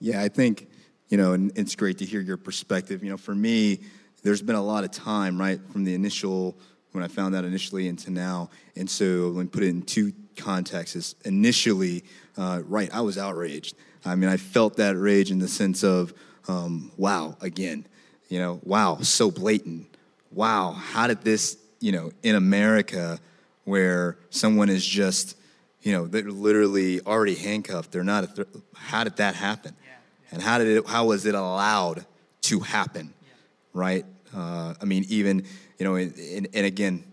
Yeah, 0.00 0.22
I 0.22 0.28
think 0.28 0.68
you 1.08 1.16
know, 1.16 1.32
and 1.32 1.50
it's 1.56 1.74
great 1.74 1.98
to 1.98 2.04
hear 2.04 2.20
your 2.20 2.36
perspective. 2.36 3.02
You 3.02 3.10
know, 3.10 3.16
for 3.16 3.34
me, 3.34 3.80
there's 4.22 4.42
been 4.42 4.56
a 4.56 4.62
lot 4.62 4.84
of 4.84 4.90
time 4.90 5.38
right 5.38 5.60
from 5.72 5.84
the 5.84 5.94
initial 5.94 6.58
when 6.92 7.02
I 7.02 7.08
found 7.08 7.34
out 7.34 7.44
initially 7.44 7.88
into 7.88 8.10
now, 8.10 8.50
and 8.76 8.88
so 8.88 9.30
when 9.32 9.48
put 9.48 9.62
it 9.62 9.68
in 9.68 9.82
two 9.82 10.12
contexts. 10.36 11.14
Initially, 11.24 12.04
uh, 12.36 12.62
right, 12.66 12.92
I 12.92 13.00
was 13.00 13.16
outraged. 13.16 13.76
I 14.04 14.14
mean, 14.16 14.28
I 14.28 14.36
felt 14.36 14.76
that 14.76 14.96
rage 14.96 15.30
in 15.30 15.38
the 15.38 15.48
sense 15.48 15.82
of, 15.82 16.12
um, 16.46 16.92
wow, 16.98 17.38
again, 17.40 17.86
you 18.34 18.40
know, 18.40 18.58
wow, 18.64 18.98
so 19.00 19.30
blatant. 19.30 19.86
Wow, 20.32 20.72
how 20.72 21.06
did 21.06 21.22
this, 21.22 21.56
you 21.78 21.92
know, 21.92 22.10
in 22.24 22.34
America 22.34 23.20
where 23.62 24.18
someone 24.30 24.68
is 24.68 24.84
just, 24.84 25.36
you 25.82 25.92
know, 25.92 26.08
they're 26.08 26.24
literally 26.24 27.00
already 27.02 27.36
handcuffed, 27.36 27.92
they're 27.92 28.02
not, 28.02 28.24
a 28.24 28.26
th- 28.26 28.48
how 28.74 29.04
did 29.04 29.18
that 29.18 29.36
happen? 29.36 29.76
Yeah. 29.86 29.92
And 30.32 30.42
how 30.42 30.58
did 30.58 30.66
it, 30.66 30.84
how 30.84 31.06
was 31.06 31.26
it 31.26 31.36
allowed 31.36 32.06
to 32.40 32.58
happen, 32.58 33.14
yeah. 33.22 33.34
right? 33.72 34.04
Uh, 34.34 34.74
I 34.82 34.84
mean, 34.84 35.04
even, 35.08 35.46
you 35.78 35.84
know, 35.84 35.94
and, 35.94 36.48
and 36.52 36.66
again, 36.66 37.04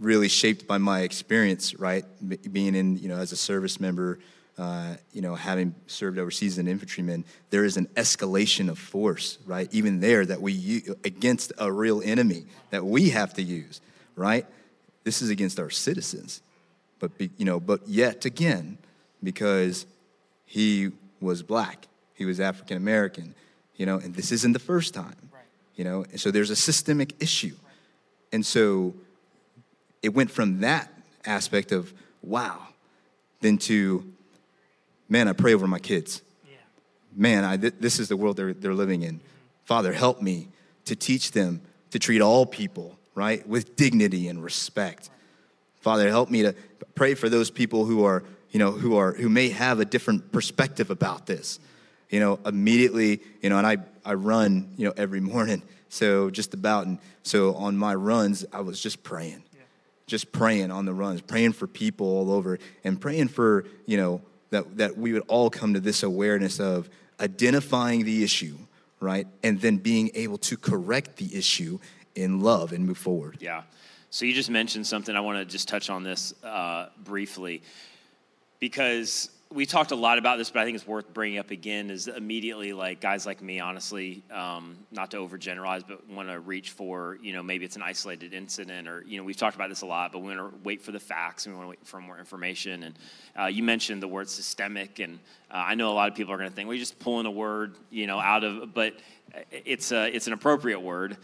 really 0.00 0.28
shaped 0.28 0.66
by 0.66 0.78
my 0.78 1.02
experience, 1.02 1.78
right? 1.78 2.04
Being 2.52 2.74
in, 2.74 2.98
you 2.98 3.06
know, 3.06 3.18
as 3.18 3.30
a 3.30 3.36
service 3.36 3.78
member, 3.78 4.18
uh, 4.58 4.96
you 5.12 5.22
know, 5.22 5.36
having 5.36 5.72
served 5.86 6.18
overseas 6.18 6.54
as 6.54 6.58
an 6.58 6.66
infantryman, 6.66 7.24
there 7.50 7.64
is 7.64 7.76
an 7.76 7.86
escalation 7.94 8.68
of 8.68 8.76
force, 8.76 9.38
right? 9.46 9.72
Even 9.72 10.00
there 10.00 10.26
that 10.26 10.42
we 10.42 10.52
use 10.52 10.92
against 11.04 11.52
a 11.58 11.70
real 11.70 12.02
enemy 12.04 12.44
that 12.70 12.84
we 12.84 13.10
have 13.10 13.32
to 13.34 13.42
use, 13.42 13.80
right? 14.16 14.44
This 15.04 15.22
is 15.22 15.30
against 15.30 15.60
our 15.60 15.70
citizens, 15.70 16.42
but 16.98 17.16
be, 17.16 17.30
you 17.36 17.44
know, 17.44 17.60
but 17.60 17.86
yet 17.86 18.24
again, 18.24 18.78
because 19.22 19.86
he 20.44 20.90
was 21.20 21.44
black, 21.44 21.86
he 22.14 22.24
was 22.24 22.40
African 22.40 22.76
American, 22.76 23.36
you 23.76 23.86
know, 23.86 23.98
and 23.98 24.14
this 24.16 24.32
isn't 24.32 24.52
the 24.52 24.58
first 24.58 24.92
time, 24.92 25.30
you 25.76 25.84
know, 25.84 26.04
and 26.10 26.20
so 26.20 26.32
there's 26.32 26.50
a 26.50 26.56
systemic 26.56 27.14
issue, 27.22 27.54
and 28.32 28.44
so 28.44 28.92
it 30.02 30.08
went 30.14 30.32
from 30.32 30.60
that 30.60 30.92
aspect 31.24 31.70
of 31.70 31.94
wow, 32.22 32.58
then 33.40 33.56
to 33.56 34.04
man, 35.08 35.28
I 35.28 35.32
pray 35.32 35.54
over 35.54 35.66
my 35.66 35.78
kids. 35.78 36.22
Yeah. 36.44 36.56
Man, 37.14 37.44
I, 37.44 37.56
th- 37.56 37.74
this 37.80 37.98
is 37.98 38.08
the 38.08 38.16
world 38.16 38.36
they're, 38.36 38.54
they're 38.54 38.74
living 38.74 39.02
in. 39.02 39.16
Mm-hmm. 39.16 39.24
Father, 39.64 39.92
help 39.92 40.22
me 40.22 40.48
to 40.86 40.96
teach 40.96 41.32
them 41.32 41.60
to 41.90 41.98
treat 41.98 42.20
all 42.20 42.46
people, 42.46 42.98
right, 43.14 43.46
with 43.46 43.76
dignity 43.76 44.28
and 44.28 44.42
respect. 44.42 45.10
Father, 45.80 46.08
help 46.08 46.30
me 46.30 46.42
to 46.42 46.54
pray 46.94 47.14
for 47.14 47.28
those 47.28 47.50
people 47.50 47.84
who 47.84 48.04
are, 48.04 48.24
you 48.50 48.58
know, 48.58 48.72
who 48.72 48.96
are, 48.96 49.12
who 49.12 49.28
may 49.28 49.50
have 49.50 49.80
a 49.80 49.84
different 49.84 50.32
perspective 50.32 50.90
about 50.90 51.26
this. 51.26 51.60
You 52.10 52.20
know, 52.20 52.38
immediately, 52.46 53.20
you 53.42 53.50
know, 53.50 53.58
and 53.58 53.66
I, 53.66 53.78
I 54.04 54.14
run, 54.14 54.72
you 54.76 54.86
know, 54.86 54.94
every 54.96 55.20
morning. 55.20 55.62
So 55.90 56.30
just 56.30 56.54
about, 56.54 56.86
and 56.86 56.98
so 57.22 57.54
on 57.54 57.76
my 57.76 57.94
runs, 57.94 58.46
I 58.52 58.60
was 58.60 58.80
just 58.80 59.02
praying 59.02 59.42
just 60.08 60.32
praying 60.32 60.70
on 60.70 60.86
the 60.86 60.92
runs, 60.92 61.20
praying 61.20 61.52
for 61.52 61.66
people 61.66 62.06
all 62.06 62.32
over, 62.32 62.58
and 62.82 63.00
praying 63.00 63.28
for, 63.28 63.66
you 63.86 63.96
know, 63.96 64.20
that, 64.50 64.76
that 64.76 64.96
we 64.96 65.12
would 65.12 65.24
all 65.28 65.50
come 65.50 65.74
to 65.74 65.80
this 65.80 66.02
awareness 66.02 66.60
of 66.60 66.88
identifying 67.20 68.04
the 68.04 68.22
issue, 68.22 68.56
right? 69.00 69.26
And 69.42 69.60
then 69.60 69.76
being 69.76 70.10
able 70.14 70.38
to 70.38 70.56
correct 70.56 71.16
the 71.16 71.34
issue 71.36 71.78
in 72.14 72.40
love 72.40 72.72
and 72.72 72.86
move 72.86 72.98
forward. 72.98 73.38
Yeah. 73.40 73.62
So 74.10 74.24
you 74.24 74.32
just 74.32 74.50
mentioned 74.50 74.86
something. 74.86 75.14
I 75.14 75.20
want 75.20 75.38
to 75.38 75.44
just 75.44 75.68
touch 75.68 75.90
on 75.90 76.02
this 76.02 76.32
uh, 76.42 76.88
briefly 77.04 77.62
because 78.58 79.30
we 79.50 79.64
talked 79.64 79.92
a 79.92 79.96
lot 79.96 80.18
about 80.18 80.36
this, 80.36 80.50
but 80.50 80.60
I 80.60 80.64
think 80.66 80.74
it's 80.74 80.86
worth 80.86 81.12
bringing 81.14 81.38
up 81.38 81.50
again. 81.50 81.90
Is 81.90 82.06
immediately 82.06 82.74
like 82.74 83.00
guys 83.00 83.24
like 83.24 83.40
me, 83.40 83.60
honestly, 83.60 84.22
um, 84.30 84.76
not 84.90 85.10
to 85.12 85.16
overgeneralize, 85.16 85.84
but 85.88 86.06
want 86.08 86.28
to 86.28 86.38
reach 86.40 86.70
for 86.70 87.18
you 87.22 87.32
know 87.32 87.42
maybe 87.42 87.64
it's 87.64 87.76
an 87.76 87.82
isolated 87.82 88.34
incident, 88.34 88.86
or 88.86 89.04
you 89.06 89.16
know 89.16 89.24
we've 89.24 89.36
talked 89.36 89.56
about 89.56 89.70
this 89.70 89.80
a 89.80 89.86
lot, 89.86 90.12
but 90.12 90.18
we 90.18 90.34
want 90.36 90.52
to 90.52 90.58
wait 90.64 90.82
for 90.82 90.92
the 90.92 91.00
facts 91.00 91.46
and 91.46 91.54
we 91.54 91.58
want 91.58 91.66
to 91.66 91.70
wait 91.70 91.86
for 91.86 92.00
more 92.00 92.18
information. 92.18 92.82
And 92.82 92.98
uh, 93.38 93.46
you 93.46 93.62
mentioned 93.62 94.02
the 94.02 94.08
word 94.08 94.28
systemic, 94.28 94.98
and 94.98 95.18
uh, 95.50 95.64
I 95.66 95.74
know 95.74 95.90
a 95.90 95.94
lot 95.94 96.10
of 96.10 96.14
people 96.14 96.34
are 96.34 96.38
going 96.38 96.50
to 96.50 96.54
think 96.54 96.68
we're 96.68 96.78
just 96.78 96.98
pulling 96.98 97.24
a 97.24 97.30
word 97.30 97.76
you 97.90 98.06
know 98.06 98.18
out 98.18 98.44
of, 98.44 98.74
but 98.74 98.96
it's 99.50 99.92
a 99.92 100.14
it's 100.14 100.26
an 100.26 100.34
appropriate 100.34 100.80
word, 100.80 101.16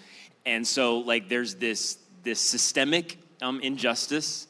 and 0.46 0.66
so 0.66 1.00
like 1.00 1.28
there's 1.28 1.56
this 1.56 1.98
this 2.22 2.40
systemic 2.40 3.18
um, 3.42 3.60
injustice 3.60 4.48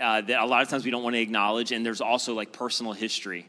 uh, 0.00 0.20
that 0.22 0.40
a 0.40 0.46
lot 0.46 0.62
of 0.62 0.68
times 0.68 0.84
we 0.84 0.90
don't 0.90 1.02
want 1.02 1.14
to 1.14 1.20
acknowledge, 1.20 1.72
and 1.72 1.84
there's 1.84 2.00
also 2.00 2.34
like 2.34 2.52
personal 2.52 2.92
history 2.92 3.48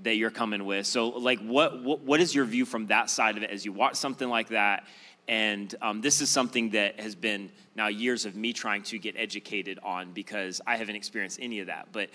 that 0.00 0.16
you're 0.16 0.30
coming 0.30 0.64
with. 0.64 0.86
So, 0.86 1.08
like, 1.08 1.40
what 1.40 1.82
what, 1.82 2.00
what 2.00 2.20
is 2.20 2.34
your 2.34 2.44
view 2.44 2.64
from 2.64 2.86
that 2.86 3.10
side 3.10 3.36
of 3.36 3.42
it 3.42 3.50
as 3.50 3.64
you 3.64 3.72
watch 3.72 3.96
something 3.96 4.28
like 4.28 4.48
that? 4.48 4.84
And 5.26 5.74
um, 5.82 6.00
this 6.00 6.22
is 6.22 6.30
something 6.30 6.70
that 6.70 7.00
has 7.00 7.14
been 7.14 7.50
now 7.76 7.88
years 7.88 8.24
of 8.24 8.34
me 8.34 8.54
trying 8.54 8.82
to 8.84 8.98
get 8.98 9.14
educated 9.18 9.78
on 9.82 10.12
because 10.12 10.60
I 10.66 10.76
haven't 10.76 10.96
experienced 10.96 11.38
any 11.42 11.60
of 11.60 11.66
that. 11.66 11.88
But 11.92 12.10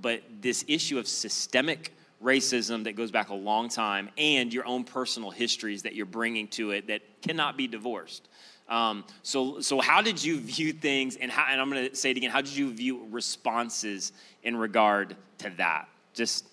but 0.00 0.22
this 0.40 0.64
issue 0.66 0.98
of 0.98 1.06
systemic 1.06 1.92
racism 2.22 2.84
that 2.84 2.96
goes 2.96 3.10
back 3.10 3.28
a 3.28 3.34
long 3.34 3.68
time 3.68 4.08
and 4.16 4.52
your 4.52 4.66
own 4.66 4.84
personal 4.84 5.30
histories 5.30 5.82
that 5.82 5.94
you're 5.94 6.06
bringing 6.06 6.48
to 6.48 6.70
it 6.70 6.86
that 6.86 7.02
cannot 7.20 7.56
be 7.56 7.66
divorced. 7.66 8.28
Um, 8.68 9.04
so, 9.22 9.60
so 9.60 9.80
how 9.80 10.00
did 10.00 10.22
you 10.22 10.40
view 10.40 10.72
things, 10.72 11.16
and, 11.16 11.30
how, 11.30 11.46
and 11.50 11.60
I'm 11.60 11.70
going 11.70 11.90
to 11.90 11.94
say 11.94 12.10
it 12.10 12.16
again, 12.16 12.30
how 12.30 12.40
did 12.40 12.56
you 12.56 12.72
view 12.72 13.06
responses 13.10 14.12
in 14.42 14.56
regard 14.56 15.16
to 15.38 15.50
that? 15.58 15.88
Just 16.14 16.46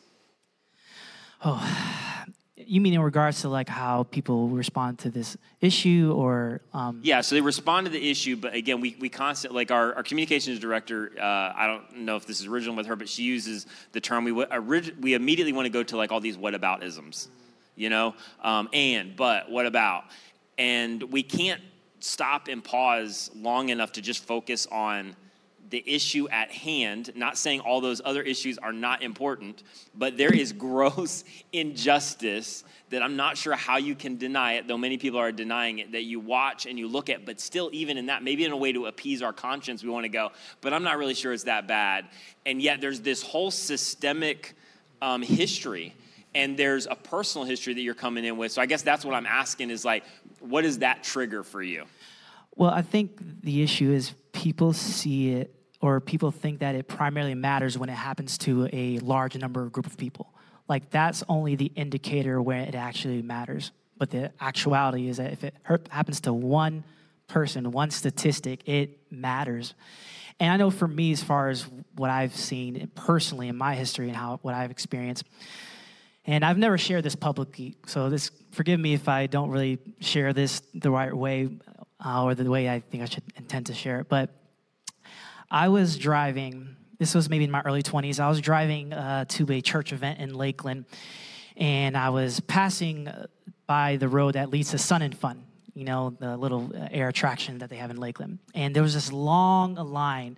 Oh, 1.44 1.60
You 2.56 2.82
mean 2.82 2.94
in 2.94 3.02
regards 3.02 3.42
to 3.42 3.50
like 3.50 3.68
how 3.68 4.04
people 4.04 4.50
respond 4.50 5.00
to 5.00 5.10
this 5.10 5.38
issue, 5.62 6.14
or 6.16 6.62
um, 6.74 7.00
Yeah, 7.02 7.22
so 7.22 7.36
they 7.36 7.42
respond 7.42 7.86
to 7.86 7.92
the 7.92 8.12
issue, 8.12 8.36
but 8.36 8.54
again, 8.54 8.82
we, 8.82 8.96
we 9.00 9.10
constantly, 9.10 9.56
like 9.56 9.72
our, 9.72 9.96
our 9.96 10.04
communications 10.04 10.60
director, 10.60 11.14
uh, 11.20 11.24
I 11.56 11.66
don't 11.68 12.00
know 12.06 12.18
if 12.18 12.26
this 12.28 12.42
is 12.42 12.48
original 12.48 12.76
with 12.76 12.88
her, 12.88 12.96
but 12.96 13.08
she 13.10 13.24
uses 13.24 13.66
the 13.94 14.02
term, 14.02 14.26
we, 14.26 14.32
orig- 14.32 14.96
we 15.00 15.14
immediately 15.14 15.54
want 15.54 15.66
to 15.66 15.72
go 15.72 15.82
to 15.82 15.98
like 15.98 16.12
all 16.12 16.20
these 16.20 16.38
what 16.38 16.54
about 16.54 16.84
isms, 16.84 17.30
you 17.76 17.90
know, 17.90 18.14
um, 18.44 18.70
and, 18.74 19.16
but, 19.16 19.50
what 19.50 19.66
about? 19.66 20.04
And 20.58 21.02
we 21.04 21.24
can't 21.24 21.62
stop 22.02 22.48
and 22.48 22.64
pause 22.64 23.32
long 23.36 23.70
enough 23.70 23.94
to 23.94 24.02
just 24.02 24.26
focus 24.26 24.68
on 24.72 25.16
the 25.72 25.84
issue 25.88 26.28
at 26.30 26.52
hand, 26.52 27.12
not 27.16 27.38
saying 27.38 27.62
all 27.62 27.82
those 27.82 28.02
other 28.04 28.22
issues 28.22 28.58
are 28.58 28.74
not 28.74 29.02
important, 29.02 29.64
but 29.96 30.18
there 30.18 30.34
is 30.34 30.52
gross 30.68 31.24
injustice 31.54 32.64
that 32.90 33.02
I'm 33.02 33.16
not 33.16 33.38
sure 33.38 33.56
how 33.56 33.78
you 33.78 33.96
can 33.96 34.18
deny 34.18 34.54
it, 34.54 34.68
though 34.68 34.78
many 34.78 34.98
people 34.98 35.18
are 35.18 35.32
denying 35.32 35.80
it, 35.80 35.94
that 35.94 36.04
you 36.04 36.20
watch 36.20 36.66
and 36.66 36.78
you 36.78 36.90
look 36.90 37.10
at, 37.10 37.26
but 37.26 37.40
still, 37.40 37.70
even 37.72 37.98
in 37.98 38.08
that, 38.08 38.22
maybe 38.22 38.44
in 38.44 38.52
a 38.52 38.58
way 38.58 38.74
to 38.74 38.88
appease 38.88 39.22
our 39.22 39.32
conscience, 39.32 39.82
we 39.82 39.90
want 39.90 40.04
to 40.04 40.10
go, 40.10 40.32
but 40.60 40.74
I'm 40.74 40.84
not 40.84 40.98
really 40.98 41.14
sure 41.14 41.32
it's 41.32 41.46
that 41.46 41.68
bad. 41.68 42.10
And 42.46 42.62
yet, 42.62 42.82
there's 42.82 43.00
this 43.00 43.24
whole 43.24 43.50
systemic 43.50 44.56
um, 45.02 45.22
history 45.22 45.96
and 46.34 46.58
there's 46.58 46.88
a 46.88 46.96
personal 46.96 47.46
history 47.46 47.74
that 47.74 47.82
you're 47.82 47.94
coming 47.94 48.26
in 48.26 48.38
with. 48.38 48.52
So 48.52 48.62
I 48.62 48.66
guess 48.66 48.82
that's 48.82 49.04
what 49.04 49.14
I'm 49.14 49.26
asking 49.26 49.70
is 49.70 49.84
like, 49.84 50.04
what 50.40 50.66
is 50.66 50.80
that 50.80 51.04
trigger 51.04 51.44
for 51.44 51.62
you? 51.62 51.86
Well, 52.56 52.72
I 52.72 52.82
think 52.82 53.42
the 53.42 53.62
issue 53.62 53.92
is 53.92 54.14
people 54.32 54.74
see 54.74 55.32
it 55.32 55.56
or 55.82 56.00
people 56.00 56.32
think 56.32 56.60
that 56.60 56.76
it 56.76 56.88
primarily 56.88 57.36
matters 57.36 57.78
when 57.78 57.90
it 57.90 57.96
happens 57.96 58.38
to 58.40 58.70
a 58.72 59.00
large 59.00 59.36
number 59.36 59.64
of 59.64 59.72
group 59.72 59.86
of 59.86 59.98
people. 59.98 60.34
Like 60.68 60.90
that's 60.90 61.24
only 61.28 61.56
the 61.56 61.72
indicator 61.76 62.42
where 62.42 62.62
it 62.62 62.76
actually 62.76 63.22
matters. 63.22 63.72
But 63.98 64.12
the 64.12 64.32
actuality 64.40 65.08
is 65.08 65.18
that 65.18 65.34
if 65.34 65.44
it 65.44 65.56
happens 65.90 66.22
to 66.22 66.34
one 66.34 66.84
person, 67.28 67.72
one 67.72 67.92
statistic, 67.92 68.68
it 68.68 69.00
matters. 69.12 69.74
And 70.40 70.52
I 70.52 70.58
know 70.58 70.72
for 70.72 70.88
me, 70.88 71.12
as 71.12 71.24
far 71.24 71.50
as 71.50 71.66
what 71.96 72.10
I've 72.10 72.36
seen 72.36 72.90
personally 72.96 73.48
in 73.48 73.56
my 73.56 73.76
history 73.76 74.08
and 74.08 74.18
how 74.18 74.40
what 74.42 74.56
I've 74.56 74.72
experienced, 74.72 75.24
and 76.26 76.46
I've 76.46 76.58
never 76.58 76.78
shared 76.78 77.04
this 77.04 77.16
publicly, 77.16 77.76
so 77.88 78.10
this 78.10 78.32
forgive 78.52 78.80
me 78.80 78.94
if 78.94 79.08
I 79.08 79.28
don't 79.28 79.50
really 79.50 79.80
share 80.00 80.34
this 80.34 80.62
the 80.74 80.92
right 80.92 81.14
way 81.14 81.50
uh, 82.04 82.24
or 82.24 82.36
the 82.36 82.50
way 82.50 82.70
I 82.70 82.80
think 82.80 83.04
I 83.04 83.06
should 83.06 83.24
intend 83.36 83.68
to 83.68 83.74
share 83.74 84.00
it. 84.02 84.10
But 84.10 84.30
I 85.50 85.70
was 85.70 85.98
driving, 85.98 86.76
this 87.00 87.16
was 87.16 87.30
maybe 87.30 87.44
in 87.44 87.52
my 87.52 87.62
early 87.62 87.84
20s, 87.84 88.20
I 88.20 88.30
was 88.30 88.40
driving 88.40 88.94
uh, 88.94 89.26
to 89.30 89.52
a 89.52 89.62
church 89.62 89.94
event 89.94 90.20
in 90.20 90.34
Lakeland, 90.34 90.86
and 91.58 91.98
I 91.98 92.10
was 92.10 92.40
passing 92.42 93.10
by 93.68 93.98
the 93.98 94.08
road 94.08 94.36
that 94.36 94.50
leads 94.50 94.72
to 94.72 94.78
Sun 94.78 95.02
and 95.02 95.18
Fun, 95.18 95.44
you 95.74 95.86
know, 95.86 96.16
the 96.20 96.38
little 96.38 96.72
uh, 96.76 96.88
air 96.92 97.08
attraction 97.08 97.60
that 97.60 97.70
they 97.70 97.78
have 97.78 97.90
in 97.90 97.98
Lakeland. 97.98 98.40
And 98.54 98.76
there 98.76 98.84
was 98.84 98.94
this 98.94 99.12
long 99.12 99.76
line 99.76 100.38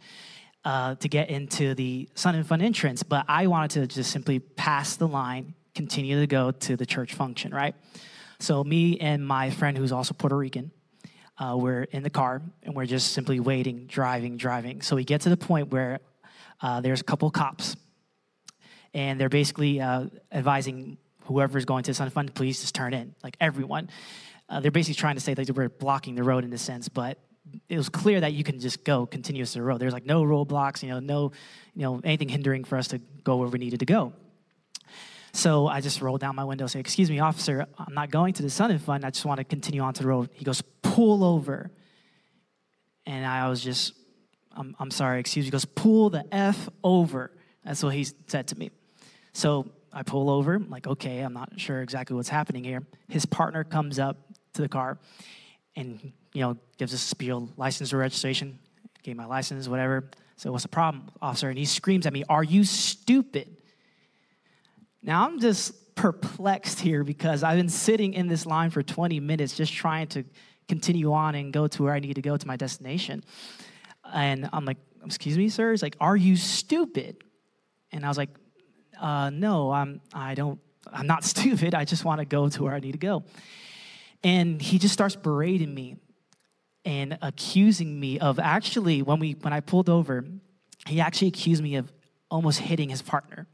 uh, 0.66 0.96
to 0.96 1.10
get 1.10 1.30
into 1.30 1.76
the 1.76 2.10
Sun 2.16 2.36
and 2.36 2.46
Fun 2.46 2.62
entrance, 2.62 3.04
but 3.04 3.26
I 3.28 3.48
wanted 3.48 3.90
to 3.90 3.96
just 3.96 4.12
simply 4.12 4.40
pass 4.40 4.96
the 4.96 5.08
line, 5.08 5.56
continue 5.76 6.20
to 6.20 6.28
go 6.28 6.52
to 6.52 6.76
the 6.76 6.86
church 6.86 7.14
function, 7.14 7.54
right? 7.54 7.76
So, 8.40 8.64
me 8.64 9.00
and 9.00 9.26
my 9.26 9.50
friend, 9.50 9.78
who's 9.78 9.92
also 9.92 10.14
Puerto 10.14 10.36
Rican, 10.36 10.72
uh, 11.38 11.56
we're 11.58 11.84
in 11.84 12.04
the 12.04 12.10
car 12.10 12.42
and 12.62 12.76
we're 12.76 12.86
just 12.86 13.14
simply 13.14 13.40
waiting, 13.40 13.86
driving, 13.88 14.38
driving. 14.38 14.82
So 14.82 14.96
we 14.96 15.04
get 15.04 15.22
to 15.22 15.30
the 15.30 15.38
point 15.38 15.72
where 15.72 16.00
uh, 16.62 16.82
there's 16.82 17.02
a 17.02 17.04
couple 17.04 17.30
cops, 17.32 17.76
and 18.94 19.20
they're 19.20 19.30
basically 19.30 19.82
uh, 19.82 20.06
advising 20.32 20.98
whoever's 21.26 21.66
going 21.66 21.84
to 21.84 21.92
the 21.92 21.96
Sun 21.96 22.10
Fun, 22.12 22.30
please 22.30 22.62
just 22.62 22.76
turn 22.76 22.94
in, 22.94 23.16
like 23.24 23.36
everyone. 23.42 23.90
Uh, 24.50 24.60
they're 24.60 24.72
basically 24.72 24.96
trying 24.96 25.16
to 25.16 25.22
say 25.22 25.34
that 25.34 25.50
we're 25.52 25.70
blocking 25.70 26.16
the 26.16 26.24
road 26.24 26.44
in 26.44 26.54
a 26.54 26.58
sense, 26.58 26.90
but 26.90 27.18
it 27.70 27.78
was 27.78 27.90
clear 27.90 28.20
that 28.22 28.34
you 28.34 28.44
can 28.44 28.60
just 28.60 28.84
go 28.84 29.06
continuous 29.06 29.54
to 29.54 29.60
the 29.60 29.64
road. 29.64 29.80
There's 29.80 29.94
like 29.94 30.06
no 30.06 30.24
roadblocks, 30.24 30.84
you 30.84 30.90
know, 30.90 31.00
no, 31.00 31.32
you 31.76 31.82
know, 31.82 32.02
anything 32.04 32.30
hindering 32.30 32.64
for 32.64 32.78
us 32.78 32.90
to 32.90 33.00
go 33.24 33.38
where 33.38 33.48
we 33.48 33.60
needed 33.60 33.80
to 33.80 33.86
go. 33.86 34.14
So 35.34 35.68
I 35.68 35.82
just 35.82 36.00
rolled 36.02 36.22
down 36.22 36.36
my 36.36 36.44
window, 36.44 36.68
say, 36.68 36.80
"Excuse 36.80 37.10
me, 37.10 37.20
officer, 37.20 37.66
I'm 37.78 37.94
not 37.94 38.12
going 38.12 38.34
to 38.36 38.44
the 38.44 38.50
Sun 38.50 38.70
and 38.70 38.82
Fun. 38.82 39.04
I 39.04 39.10
just 39.10 39.26
want 39.26 39.40
to 39.40 39.44
continue 39.44 39.82
on 39.82 39.94
to 39.96 40.04
the 40.04 40.08
road." 40.08 40.30
He 40.34 40.46
goes, 40.46 40.62
"Pull 40.84 41.24
over." 41.24 41.72
And 43.06 43.26
I 43.26 43.50
was 43.50 43.62
just, 43.62 43.94
"I'm, 44.52 44.76
I'm 44.80 44.92
sorry, 44.92 45.20
excuse 45.20 45.44
me." 45.44 45.48
He 45.48 45.52
goes, 45.52 45.66
"Pull 45.66 46.12
the 46.12 46.26
f 46.32 46.70
over." 46.84 47.32
That's 47.66 47.82
what 47.84 47.96
he 47.96 48.06
said 48.28 48.48
to 48.50 48.58
me. 48.58 48.70
So 49.34 49.72
I 49.92 50.04
pull 50.04 50.30
over. 50.30 50.56
I'm 50.56 50.70
like, 50.70 50.86
okay, 50.86 51.22
I'm 51.22 51.34
not 51.34 51.60
sure 51.60 51.82
exactly 51.82 52.16
what's 52.16 52.30
happening 52.30 52.64
here. 52.64 52.86
His 53.08 53.26
partner 53.26 53.64
comes 53.64 54.00
up 54.00 54.18
to 54.54 54.62
the 54.62 54.70
car, 54.70 55.00
and 55.76 56.14
you 56.34 56.42
know, 56.42 56.58
gives 56.78 56.94
us 56.94 57.04
a 57.04 57.08
spiel, 57.08 57.50
license 57.58 57.92
or 57.92 57.98
registration. 57.98 58.60
Gave 59.02 59.16
my 59.16 59.26
license, 59.26 59.68
whatever. 59.68 60.10
So 60.36 60.52
what's 60.52 60.64
the 60.64 60.70
problem, 60.70 61.10
officer? 61.22 61.50
And 61.50 61.58
he 61.58 61.66
screams 61.66 62.06
at 62.06 62.14
me, 62.14 62.24
"Are 62.30 62.44
you 62.44 62.64
stupid?" 62.64 63.58
Now 65.04 65.28
I'm 65.28 65.40
just 65.40 65.96
perplexed 65.96 66.80
here 66.80 67.04
because 67.04 67.44
I've 67.44 67.58
been 67.58 67.70
sitting 67.70 68.14
in 68.14 68.28
this 68.28 68.46
line 68.46 68.70
for 68.70 68.82
20 68.82 69.20
minutes 69.20 69.56
just 69.56 69.74
trying 69.74 70.08
to 70.08 70.24
continue 70.68 71.12
on 71.12 71.36
and 71.36 71.52
go 71.52 71.68
to 71.68 71.84
where 71.84 71.94
I 71.94 72.00
need 72.00 72.16
to 72.16 72.22
go 72.22 72.38
to 72.38 72.48
my 72.48 72.56
destination. 72.56 73.24
And 74.12 74.50
I'm 74.54 74.64
like, 74.64 74.78
excuse 75.06 75.38
me, 75.38 75.50
sir? 75.50 75.72
He's 75.72 75.84
like, 75.84 75.98
are 76.00 76.16
you 76.16 76.38
stupid? 76.38 77.18
And 77.92 78.06
I 78.06 78.08
was 78.08 78.18
like, 78.18 78.30
uh, 79.00 79.30
no, 79.30 79.72
I'm, 79.72 80.02
I 80.14 80.36
don't, 80.36 80.60
I'm 80.92 81.06
not 81.06 81.24
stupid. 81.26 81.76
I 81.76 81.84
just 81.84 82.06
want 82.06 82.20
to 82.20 82.26
go 82.26 82.48
to 82.48 82.64
where 82.64 82.74
I 82.74 82.80
need 82.80 82.94
to 82.94 82.98
go. 82.98 83.24
And 84.24 84.62
he 84.62 84.80
just 84.80 84.94
starts 84.94 85.18
berating 85.18 85.74
me 85.74 85.98
and 86.86 87.18
accusing 87.22 88.00
me 88.00 88.20
of 88.20 88.40
actually, 88.40 89.02
when, 89.02 89.20
we, 89.20 89.34
when 89.34 89.52
I 89.52 89.60
pulled 89.60 89.90
over, 89.90 90.26
he 90.88 91.02
actually 91.02 91.28
accused 91.28 91.62
me 91.62 91.76
of 91.76 91.92
almost 92.32 92.60
hitting 92.60 92.90
his 92.90 93.02
partner 93.02 93.48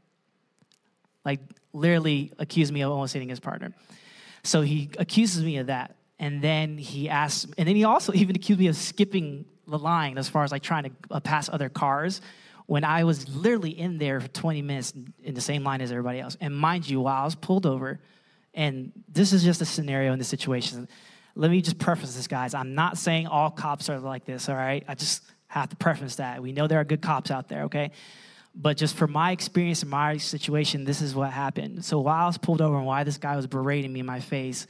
like 1.24 1.40
literally 1.72 2.32
accused 2.38 2.72
me 2.72 2.82
of 2.82 2.90
almost 2.90 3.12
hitting 3.12 3.28
his 3.28 3.40
partner. 3.40 3.72
So 4.42 4.62
he 4.62 4.90
accuses 4.98 5.44
me 5.44 5.58
of 5.58 5.66
that. 5.66 5.96
And 6.18 6.42
then 6.42 6.76
he 6.76 7.08
asks, 7.08 7.46
and 7.56 7.66
then 7.66 7.76
he 7.76 7.84
also 7.84 8.12
even 8.14 8.36
accused 8.36 8.60
me 8.60 8.66
of 8.66 8.76
skipping 8.76 9.44
the 9.66 9.78
line 9.78 10.18
as 10.18 10.28
far 10.28 10.44
as 10.44 10.52
like 10.52 10.62
trying 10.62 10.84
to 10.84 10.90
uh, 11.10 11.20
pass 11.20 11.48
other 11.48 11.68
cars 11.68 12.20
when 12.66 12.84
I 12.84 13.04
was 13.04 13.28
literally 13.28 13.70
in 13.70 13.98
there 13.98 14.20
for 14.20 14.28
20 14.28 14.62
minutes 14.62 14.92
in 15.22 15.34
the 15.34 15.40
same 15.40 15.64
line 15.64 15.80
as 15.80 15.90
everybody 15.90 16.20
else. 16.20 16.36
And 16.40 16.54
mind 16.54 16.88
you, 16.88 17.00
while 17.00 17.22
I 17.22 17.24
was 17.24 17.34
pulled 17.34 17.66
over, 17.66 18.00
and 18.54 18.92
this 19.08 19.32
is 19.32 19.42
just 19.42 19.60
a 19.60 19.64
scenario 19.64 20.12
in 20.12 20.18
this 20.18 20.28
situation. 20.28 20.88
Let 21.34 21.50
me 21.50 21.62
just 21.62 21.78
preface 21.78 22.14
this, 22.14 22.26
guys. 22.26 22.54
I'm 22.54 22.74
not 22.74 22.98
saying 22.98 23.26
all 23.26 23.50
cops 23.50 23.88
are 23.88 23.98
like 23.98 24.24
this, 24.24 24.48
all 24.48 24.56
right? 24.56 24.84
I 24.88 24.94
just 24.94 25.22
have 25.46 25.68
to 25.70 25.76
preface 25.76 26.16
that. 26.16 26.42
We 26.42 26.52
know 26.52 26.66
there 26.66 26.80
are 26.80 26.84
good 26.84 27.02
cops 27.02 27.30
out 27.30 27.48
there, 27.48 27.64
okay? 27.64 27.90
But 28.62 28.76
just 28.76 28.94
from 28.94 29.12
my 29.12 29.32
experience 29.32 29.80
and 29.80 29.90
my 29.90 30.18
situation, 30.18 30.84
this 30.84 31.00
is 31.00 31.14
what 31.14 31.30
happened. 31.30 31.82
So 31.82 31.98
while 32.00 32.24
I 32.24 32.26
was 32.26 32.36
pulled 32.36 32.60
over 32.60 32.76
and 32.76 32.84
why 32.84 33.04
this 33.04 33.16
guy 33.16 33.34
was 33.34 33.46
berating 33.46 33.90
me 33.90 34.00
in 34.00 34.06
my 34.06 34.20
face, 34.20 34.66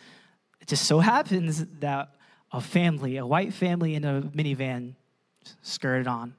it 0.60 0.68
just 0.68 0.86
so 0.86 1.00
happens 1.00 1.66
that 1.80 2.14
a 2.52 2.60
family, 2.60 3.16
a 3.16 3.26
white 3.26 3.52
family 3.52 3.96
in 3.96 4.04
a 4.04 4.22
minivan, 4.22 4.94
skirted 5.62 6.06
on. 6.06 6.34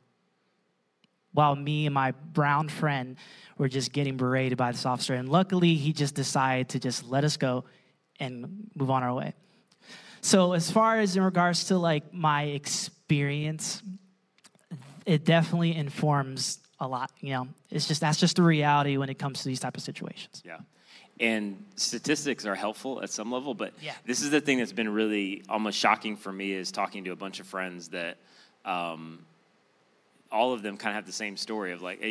While 1.34 1.58
me 1.58 1.88
and 1.88 1.94
my 1.94 2.12
brown 2.12 2.70
friend 2.70 3.18
were 3.58 3.68
just 3.68 3.92
getting 3.92 4.16
berated 4.16 4.58
by 4.58 4.72
this 4.72 4.86
officer. 4.86 5.14
And 5.16 5.28
luckily, 5.28 5.76
he 5.76 5.92
just 5.92 6.16
decided 6.16 6.70
to 6.70 6.80
just 6.80 7.06
let 7.06 7.26
us 7.26 7.36
go 7.36 7.66
and 8.18 8.70
move 8.76 8.90
on 8.90 9.04
our 9.04 9.14
way. 9.14 9.34
So, 10.22 10.54
as 10.54 10.72
far 10.72 11.00
as 11.00 11.18
in 11.18 11.24
regards 11.24 11.66
to 11.66 11.78
like 11.78 12.14
my 12.14 12.44
experience, 12.44 13.82
it 15.06 15.26
definitely 15.26 15.76
informs 15.76 16.60
a 16.82 16.88
lot. 16.88 17.12
You 17.22 17.32
know, 17.32 17.48
it's 17.70 17.88
just 17.88 18.02
that's 18.02 18.20
just 18.20 18.36
the 18.36 18.44
reality 18.44 18.98
when 18.98 19.10
it 19.10 19.18
comes 19.18 19.44
to 19.44 19.48
these 19.48 19.60
type 19.60 19.78
of 19.78 19.84
situations. 19.84 20.44
Yeah. 20.46 20.58
And 21.20 21.64
statistics 21.76 22.46
are 22.46 22.56
helpful 22.56 23.02
at 23.04 23.12
some 23.12 23.32
level, 23.32 23.54
but 23.54 23.74
yeah. 23.80 23.94
this 24.06 24.22
is 24.22 24.32
the 24.32 24.42
thing 24.42 24.58
that's 24.58 24.74
been 24.74 24.90
really 24.90 25.44
almost 25.48 25.78
shocking 25.78 26.18
for 26.18 26.34
me 26.34 26.52
is 26.52 26.72
talking 26.72 27.04
to 27.04 27.12
a 27.12 27.16
bunch 27.16 27.40
of 27.40 27.46
friends 27.46 27.90
that 27.90 28.18
um, 28.66 29.24
all 30.32 30.54
of 30.54 30.62
them 30.62 30.78
kind 30.78 30.92
of 30.92 30.96
have 30.96 31.06
the 31.06 31.12
same 31.12 31.36
story 31.38 31.74
of 31.74 31.82
like 31.82 32.02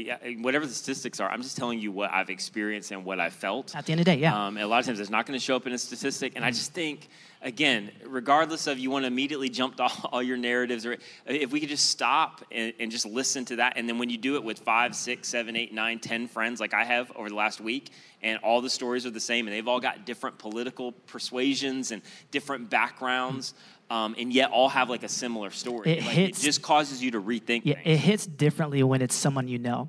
whatever 0.41 0.67
the 0.67 0.73
statistics 0.73 1.21
are 1.21 1.31
i'm 1.31 1.43
just 1.43 1.57
telling 1.57 1.79
you 1.79 1.91
what 1.91 2.13
i've 2.13 2.31
experienced 2.31 2.91
and 2.91 3.05
what 3.05 3.19
i 3.21 3.31
felt 3.31 3.75
at 3.75 3.87
the 3.87 3.93
end 3.93 4.01
of 4.01 4.05
the 4.05 4.13
day 4.13 4.19
yeah 4.19 4.47
um, 4.47 4.57
a 4.57 4.65
lot 4.65 4.81
of 4.81 4.87
times 4.87 5.01
it's 5.01 5.11
not 5.11 5.27
going 5.27 5.39
to 5.39 5.45
show 5.45 5.57
up 5.57 5.67
in 5.67 5.73
a 5.73 5.79
statistic 5.79 6.33
and 6.35 6.43
mm-hmm. 6.43 6.49
i 6.49 6.51
just 6.51 6.73
think 6.73 7.09
again, 7.43 7.91
regardless 8.07 8.67
of 8.67 8.79
you 8.79 8.91
want 8.91 9.05
to 9.05 9.07
immediately 9.07 9.49
jump 9.49 9.77
to 9.77 9.85
all, 9.85 9.93
all 10.13 10.23
your 10.23 10.37
narratives, 10.37 10.85
or 10.85 10.97
if 11.27 11.51
we 11.51 11.61
could 11.61 11.69
just 11.69 11.91
stop 11.91 12.45
and, 12.51 12.73
and, 12.79 12.91
just 12.91 13.07
listen 13.07 13.45
to 13.47 13.57
that, 13.57 13.75
and 13.77 13.89
then 13.89 13.99
when 13.99 14.11
you 14.11 14.19
do 14.19 14.37
it 14.37 14.45
with 14.45 14.59
five, 14.59 14.95
six, 14.95 15.29
seven, 15.29 15.57
eight, 15.57 15.73
nine, 15.73 15.99
ten 15.99 16.27
friends, 16.29 16.61
like 16.61 16.75
I 16.75 16.85
have 16.85 17.11
over 17.17 17.29
the 17.29 17.35
last 17.35 17.61
week, 17.61 17.91
and 18.23 18.39
all 18.43 18.61
the 18.61 18.71
stories 18.71 19.07
are 19.07 19.11
the 19.11 19.21
same, 19.21 19.47
and 19.47 19.57
they've 19.57 19.69
all 19.69 19.81
got 19.81 20.05
different 20.05 20.39
political 20.39 20.93
persuasions 20.93 21.91
and 21.91 22.03
different 22.31 22.69
backgrounds. 22.69 23.55
Um, 23.91 24.15
and 24.17 24.33
yet 24.33 24.53
all 24.53 24.69
have 24.69 24.89
like 24.89 25.03
a 25.03 25.09
similar 25.09 25.51
story. 25.51 25.91
It, 25.91 26.05
like, 26.05 26.15
hits, 26.15 26.41
it 26.41 26.45
just 26.45 26.63
causes 26.63 27.03
you 27.03 27.11
to 27.11 27.21
rethink. 27.21 27.63
Yeah, 27.65 27.75
things. 27.75 27.87
it 27.87 27.97
hits 27.97 28.27
differently 28.27 28.83
when 28.85 29.03
it's 29.03 29.17
someone 29.17 29.49
you 29.49 29.59
know. 29.59 29.89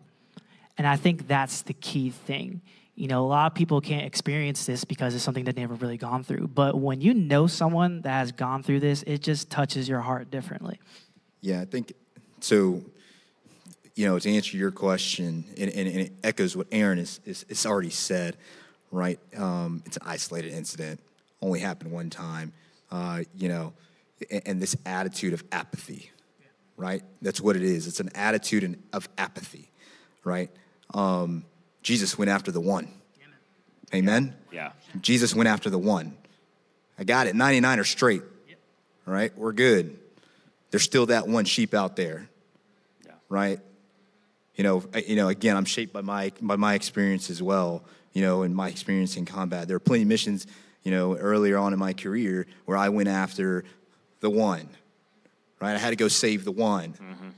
And 0.77 0.87
I 0.87 0.95
think 0.95 1.27
that's 1.27 1.61
the 1.61 1.73
key 1.73 2.09
thing. 2.09 2.61
You 2.95 3.07
know, 3.07 3.23
a 3.23 3.27
lot 3.27 3.51
of 3.51 3.55
people 3.55 3.79
can't 3.79 4.05
experience 4.05 4.65
this 4.65 4.83
because 4.83 5.13
it's 5.13 5.23
something 5.23 5.45
that 5.45 5.55
they've 5.55 5.69
never 5.69 5.75
really 5.75 5.97
gone 5.97 6.23
through. 6.23 6.47
But 6.47 6.79
when 6.79 6.99
you 7.01 7.13
know 7.13 7.45
someone 7.45 8.01
that 8.01 8.11
has 8.11 8.31
gone 8.31 8.63
through 8.63 8.79
this, 8.79 9.03
it 9.03 9.21
just 9.21 9.49
touches 9.49 9.87
your 9.87 10.01
heart 10.01 10.31
differently. 10.31 10.79
Yeah, 11.39 11.61
I 11.61 11.65
think 11.65 11.93
so. 12.39 12.81
You 13.95 14.07
know, 14.07 14.17
to 14.17 14.29
answer 14.29 14.57
your 14.57 14.71
question, 14.71 15.45
and, 15.57 15.69
and, 15.69 15.87
and 15.87 15.99
it 15.99 16.13
echoes 16.23 16.55
what 16.55 16.67
Aaron 16.71 16.97
is, 16.97 17.19
is, 17.25 17.45
is 17.49 17.65
already 17.65 17.89
said, 17.89 18.37
right? 18.89 19.19
Um, 19.37 19.83
it's 19.85 19.97
an 19.97 20.03
isolated 20.05 20.53
incident, 20.53 20.99
only 21.41 21.59
happened 21.59 21.91
one 21.91 22.09
time. 22.09 22.53
Uh, 22.89 23.23
you 23.35 23.49
know, 23.49 23.73
and, 24.29 24.61
this 24.61 24.75
attitude 24.85 25.33
of 25.33 25.43
apathy, 25.51 26.11
right? 26.77 27.03
That's 27.21 27.41
what 27.41 27.55
it 27.55 27.63
is. 27.63 27.87
It's 27.87 27.99
an 27.99 28.09
attitude 28.15 28.79
of 28.93 29.09
apathy, 29.17 29.71
right? 30.23 30.49
Um, 30.93 31.45
Jesus 31.83 32.17
went 32.17 32.29
after 32.29 32.51
the 32.51 32.61
one. 32.61 32.87
Amen? 33.93 34.33
Yeah. 34.51 34.71
Jesus 35.01 35.35
went 35.35 35.49
after 35.49 35.69
the 35.69 35.77
one. 35.77 36.15
I 36.97 37.03
got 37.03 37.27
it. 37.27 37.35
99 37.35 37.79
are 37.79 37.83
straight. 37.83 38.21
All 39.07 39.13
right, 39.13 39.35
we're 39.35 39.53
good. 39.53 39.97
There's 40.69 40.83
still 40.83 41.07
that 41.07 41.27
one 41.27 41.45
sheep 41.45 41.73
out 41.73 41.95
there. 41.95 42.29
Yeah. 43.05 43.13
Right? 43.29 43.59
You 44.55 44.63
know, 44.63 44.83
you 45.07 45.15
know, 45.15 45.27
again, 45.27 45.57
I'm 45.57 45.65
shaped 45.65 45.91
by 45.91 46.01
my 46.01 46.31
by 46.39 46.55
my 46.55 46.75
experience 46.75 47.29
as 47.29 47.41
well, 47.41 47.83
you 48.13 48.21
know, 48.21 48.43
and 48.43 48.55
my 48.55 48.69
experience 48.69 49.17
in 49.17 49.25
combat. 49.25 49.67
There 49.67 49.75
are 49.75 49.81
plenty 49.81 50.03
of 50.03 50.07
missions, 50.07 50.45
you 50.83 50.91
know, 50.91 51.17
earlier 51.17 51.57
on 51.57 51.73
in 51.73 51.79
my 51.79 51.93
career 51.93 52.45
where 52.65 52.77
I 52.77 52.89
went 52.89 53.09
after 53.09 53.63
the 54.21 54.29
one. 54.29 54.69
Right? 55.59 55.75
I 55.75 55.77
had 55.77 55.91
to 55.91 55.95
go 55.95 56.07
save 56.07 56.45
the 56.45 56.51
one. 56.51 56.93
Mm-hmm. 56.93 57.29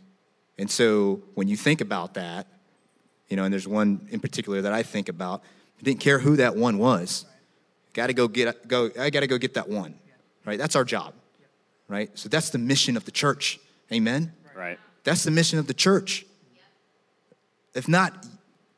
And 0.58 0.70
so 0.70 1.22
when 1.34 1.48
you 1.48 1.58
think 1.58 1.82
about 1.82 2.14
that, 2.14 2.48
you 3.28 3.36
know, 3.36 3.44
and 3.44 3.52
there's 3.52 3.68
one 3.68 4.08
in 4.12 4.20
particular 4.20 4.62
that 4.62 4.74
I 4.74 4.84
think 4.84 5.10
about. 5.10 5.42
I 5.80 5.84
didn't 5.84 6.00
care 6.00 6.20
who 6.20 6.36
that 6.38 6.56
one 6.56 6.78
was. 6.78 7.26
Got 7.94 8.08
to 8.08 8.14
go 8.14 8.28
get 8.28 8.68
go. 8.68 8.92
I 9.00 9.10
got 9.10 9.22
to 9.22 9.28
go 9.28 9.38
get 9.38 9.56
that 9.56 9.68
one. 9.68 9.96
Right. 10.46 10.58
That's 10.58 10.76
our 10.76 10.84
job. 10.84 11.14
Right. 11.88 12.10
So 12.18 12.30
that's 12.30 12.52
the 12.52 12.58
mission 12.58 12.96
of 12.96 13.06
the 13.06 13.12
church. 13.12 13.60
Amen. 13.92 14.34
Right. 14.56 14.80
That's 15.04 15.24
the 15.24 15.32
mission 15.32 15.60
of 15.60 15.68
the 15.68 15.74
church. 15.74 16.26
If 17.74 17.88
not 17.88 18.26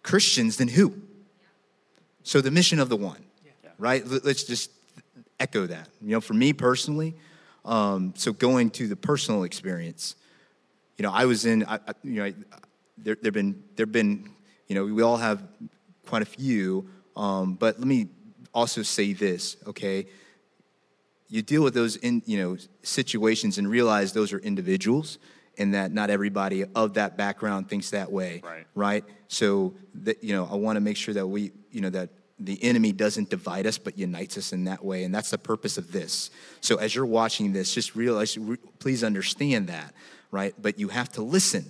Christians, 0.03 0.57
then 0.57 0.69
who? 0.69 0.95
So 2.23 2.41
the 2.41 2.51
mission 2.51 2.79
of 2.79 2.89
the 2.89 2.97
one. 2.97 3.23
Right. 3.77 4.03
Let's 4.05 4.43
just 4.43 4.71
echo 5.39 5.67
that. 5.67 5.89
You 6.01 6.11
know, 6.11 6.21
for 6.21 6.33
me 6.33 6.53
personally, 6.53 7.15
um, 7.65 8.13
so 8.15 8.31
going 8.31 8.69
to 8.71 8.87
the 8.87 8.95
personal 8.95 9.43
experience, 9.43 10.15
you 10.97 11.03
know, 11.03 11.11
I 11.11 11.25
was 11.25 11.45
in, 11.45 11.65
I, 11.65 11.79
you 12.03 12.23
know, 12.23 12.33
there 12.97 13.17
have 13.21 13.33
been 13.33 13.63
there've 13.75 13.91
been 13.91 14.29
you 14.67 14.75
know, 14.75 14.85
we 14.85 15.01
all 15.01 15.17
have 15.17 15.43
quite 16.07 16.21
a 16.21 16.25
few, 16.25 16.89
um, 17.15 17.55
but 17.55 17.79
let 17.79 17.87
me 17.87 18.07
also 18.53 18.81
say 18.81 19.13
this, 19.13 19.57
okay? 19.67 20.07
You 21.29 21.41
deal 21.41 21.63
with 21.63 21.73
those 21.73 21.97
in, 21.97 22.21
you 22.25 22.37
know, 22.37 22.57
situations 22.81 23.57
and 23.57 23.69
realize 23.69 24.13
those 24.13 24.33
are 24.33 24.39
individuals 24.39 25.17
and 25.57 25.73
that 25.73 25.91
not 25.91 26.09
everybody 26.09 26.65
of 26.75 26.95
that 26.95 27.17
background 27.17 27.69
thinks 27.69 27.91
that 27.91 28.11
way, 28.11 28.41
right? 28.43 28.65
right? 28.75 29.03
So, 29.27 29.73
that, 29.95 30.23
you 30.23 30.35
know, 30.35 30.47
I 30.51 30.55
want 30.55 30.75
to 30.77 30.81
make 30.81 30.97
sure 30.97 31.13
that 31.13 31.27
we, 31.27 31.51
you 31.71 31.81
know, 31.81 31.89
that 31.89 32.09
the 32.37 32.61
enemy 32.63 32.91
doesn't 32.91 33.29
divide 33.29 33.65
us 33.65 33.77
but 33.77 33.97
unites 33.97 34.37
us 34.37 34.51
in 34.51 34.65
that 34.65 34.83
way 34.83 35.03
and 35.03 35.15
that's 35.15 35.31
the 35.31 35.37
purpose 35.37 35.77
of 35.77 35.91
this 35.91 36.29
so 36.59 36.75
as 36.77 36.93
you're 36.93 37.05
watching 37.05 37.53
this 37.53 37.73
just 37.73 37.95
realize 37.95 38.37
please 38.79 39.03
understand 39.03 39.67
that 39.67 39.93
right 40.31 40.53
but 40.61 40.77
you 40.77 40.89
have 40.89 41.09
to 41.09 41.21
listen 41.21 41.65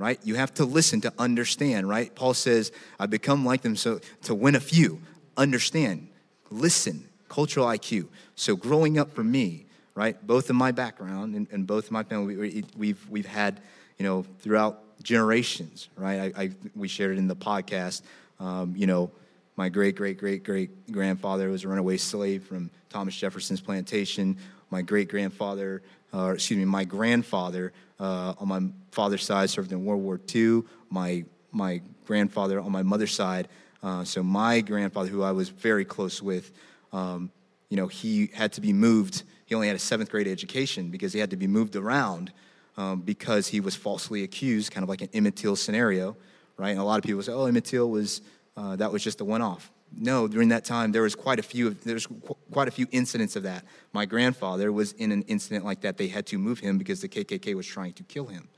right? 0.00 0.18
You 0.24 0.36
have 0.36 0.54
to 0.54 0.64
listen 0.64 1.02
to 1.02 1.12
understand, 1.18 1.86
right? 1.86 2.12
Paul 2.14 2.32
says, 2.32 2.72
I 2.98 3.04
become 3.04 3.44
like 3.44 3.60
them 3.60 3.76
so 3.76 4.00
to 4.22 4.34
win 4.34 4.54
a 4.54 4.60
few. 4.60 5.02
Understand, 5.36 6.08
listen, 6.48 7.06
cultural 7.28 7.66
IQ. 7.66 8.08
So 8.34 8.56
growing 8.56 8.98
up 8.98 9.12
for 9.12 9.22
me, 9.22 9.66
right, 9.94 10.16
both 10.26 10.48
in 10.48 10.56
my 10.56 10.72
background 10.72 11.34
and, 11.34 11.46
and 11.52 11.66
both 11.66 11.88
in 11.88 11.92
my 11.92 12.02
family, 12.02 12.34
we, 12.34 12.64
we've, 12.78 13.10
we've 13.10 13.26
had, 13.26 13.60
you 13.98 14.06
know, 14.06 14.24
throughout 14.38 15.02
generations, 15.02 15.90
right? 15.96 16.32
I, 16.34 16.44
I 16.44 16.50
we 16.74 16.88
shared 16.88 17.12
it 17.12 17.18
in 17.18 17.28
the 17.28 17.36
podcast, 17.36 18.00
um, 18.38 18.72
you 18.74 18.86
know, 18.86 19.10
my 19.60 19.68
great, 19.68 19.94
great, 19.94 20.16
great, 20.16 20.42
great 20.42 20.90
grandfather 20.90 21.50
was 21.50 21.64
a 21.64 21.68
runaway 21.68 21.98
slave 21.98 22.44
from 22.44 22.70
Thomas 22.88 23.14
Jefferson's 23.14 23.60
plantation. 23.60 24.38
My 24.70 24.80
great 24.80 25.10
grandfather, 25.10 25.82
uh, 26.14 26.30
excuse 26.30 26.58
me, 26.58 26.64
my 26.64 26.84
grandfather 26.84 27.74
uh, 27.98 28.32
on 28.38 28.48
my 28.48 28.62
father's 28.90 29.22
side 29.22 29.50
served 29.50 29.70
in 29.70 29.84
World 29.84 30.02
War 30.02 30.18
II. 30.34 30.62
My, 30.88 31.26
my 31.52 31.82
grandfather 32.06 32.58
on 32.58 32.72
my 32.72 32.82
mother's 32.82 33.14
side, 33.14 33.48
uh, 33.82 34.02
so 34.02 34.22
my 34.22 34.62
grandfather, 34.62 35.10
who 35.10 35.22
I 35.22 35.32
was 35.32 35.50
very 35.50 35.84
close 35.84 36.22
with, 36.22 36.52
um, 36.94 37.30
you 37.68 37.76
know, 37.76 37.86
he 37.86 38.30
had 38.32 38.54
to 38.54 38.62
be 38.62 38.72
moved. 38.72 39.24
He 39.44 39.54
only 39.54 39.66
had 39.66 39.76
a 39.76 39.78
seventh 39.78 40.10
grade 40.10 40.26
education 40.26 40.88
because 40.88 41.12
he 41.12 41.18
had 41.18 41.28
to 41.32 41.36
be 41.36 41.46
moved 41.46 41.76
around 41.76 42.32
um, 42.78 43.02
because 43.02 43.48
he 43.48 43.60
was 43.60 43.76
falsely 43.76 44.24
accused, 44.24 44.72
kind 44.72 44.84
of 44.84 44.88
like 44.88 45.02
an 45.02 45.10
Emmett 45.12 45.36
Till 45.36 45.54
scenario, 45.54 46.16
right? 46.56 46.70
And 46.70 46.80
a 46.80 46.84
lot 46.84 46.96
of 46.96 47.04
people 47.04 47.22
say, 47.22 47.32
oh, 47.32 47.44
Emmett 47.44 47.66
Till 47.66 47.90
was, 47.90 48.22
uh, 48.56 48.76
that 48.76 48.92
was 48.92 49.02
just 49.02 49.20
a 49.20 49.24
one 49.24 49.42
off 49.42 49.70
no, 49.96 50.28
during 50.28 50.50
that 50.50 50.64
time 50.64 50.92
there 50.92 51.02
was 51.02 51.14
quite 51.14 51.38
a 51.38 51.42
few. 51.42 51.70
There's 51.70 52.06
quite 52.52 52.68
a 52.68 52.70
few 52.70 52.86
incidents 52.92 53.36
of 53.36 53.42
that. 53.42 53.64
My 53.92 54.06
grandfather 54.06 54.72
was 54.72 54.92
in 54.92 55.12
an 55.12 55.22
incident 55.22 55.64
like 55.64 55.80
that. 55.82 55.96
They 55.96 56.08
had 56.08 56.26
to 56.26 56.38
move 56.38 56.60
him 56.60 56.78
because 56.78 57.00
the 57.00 57.08
KKK 57.08 57.54
was 57.54 57.66
trying 57.66 57.94
to 57.94 58.02
kill 58.04 58.26
him. 58.26 58.48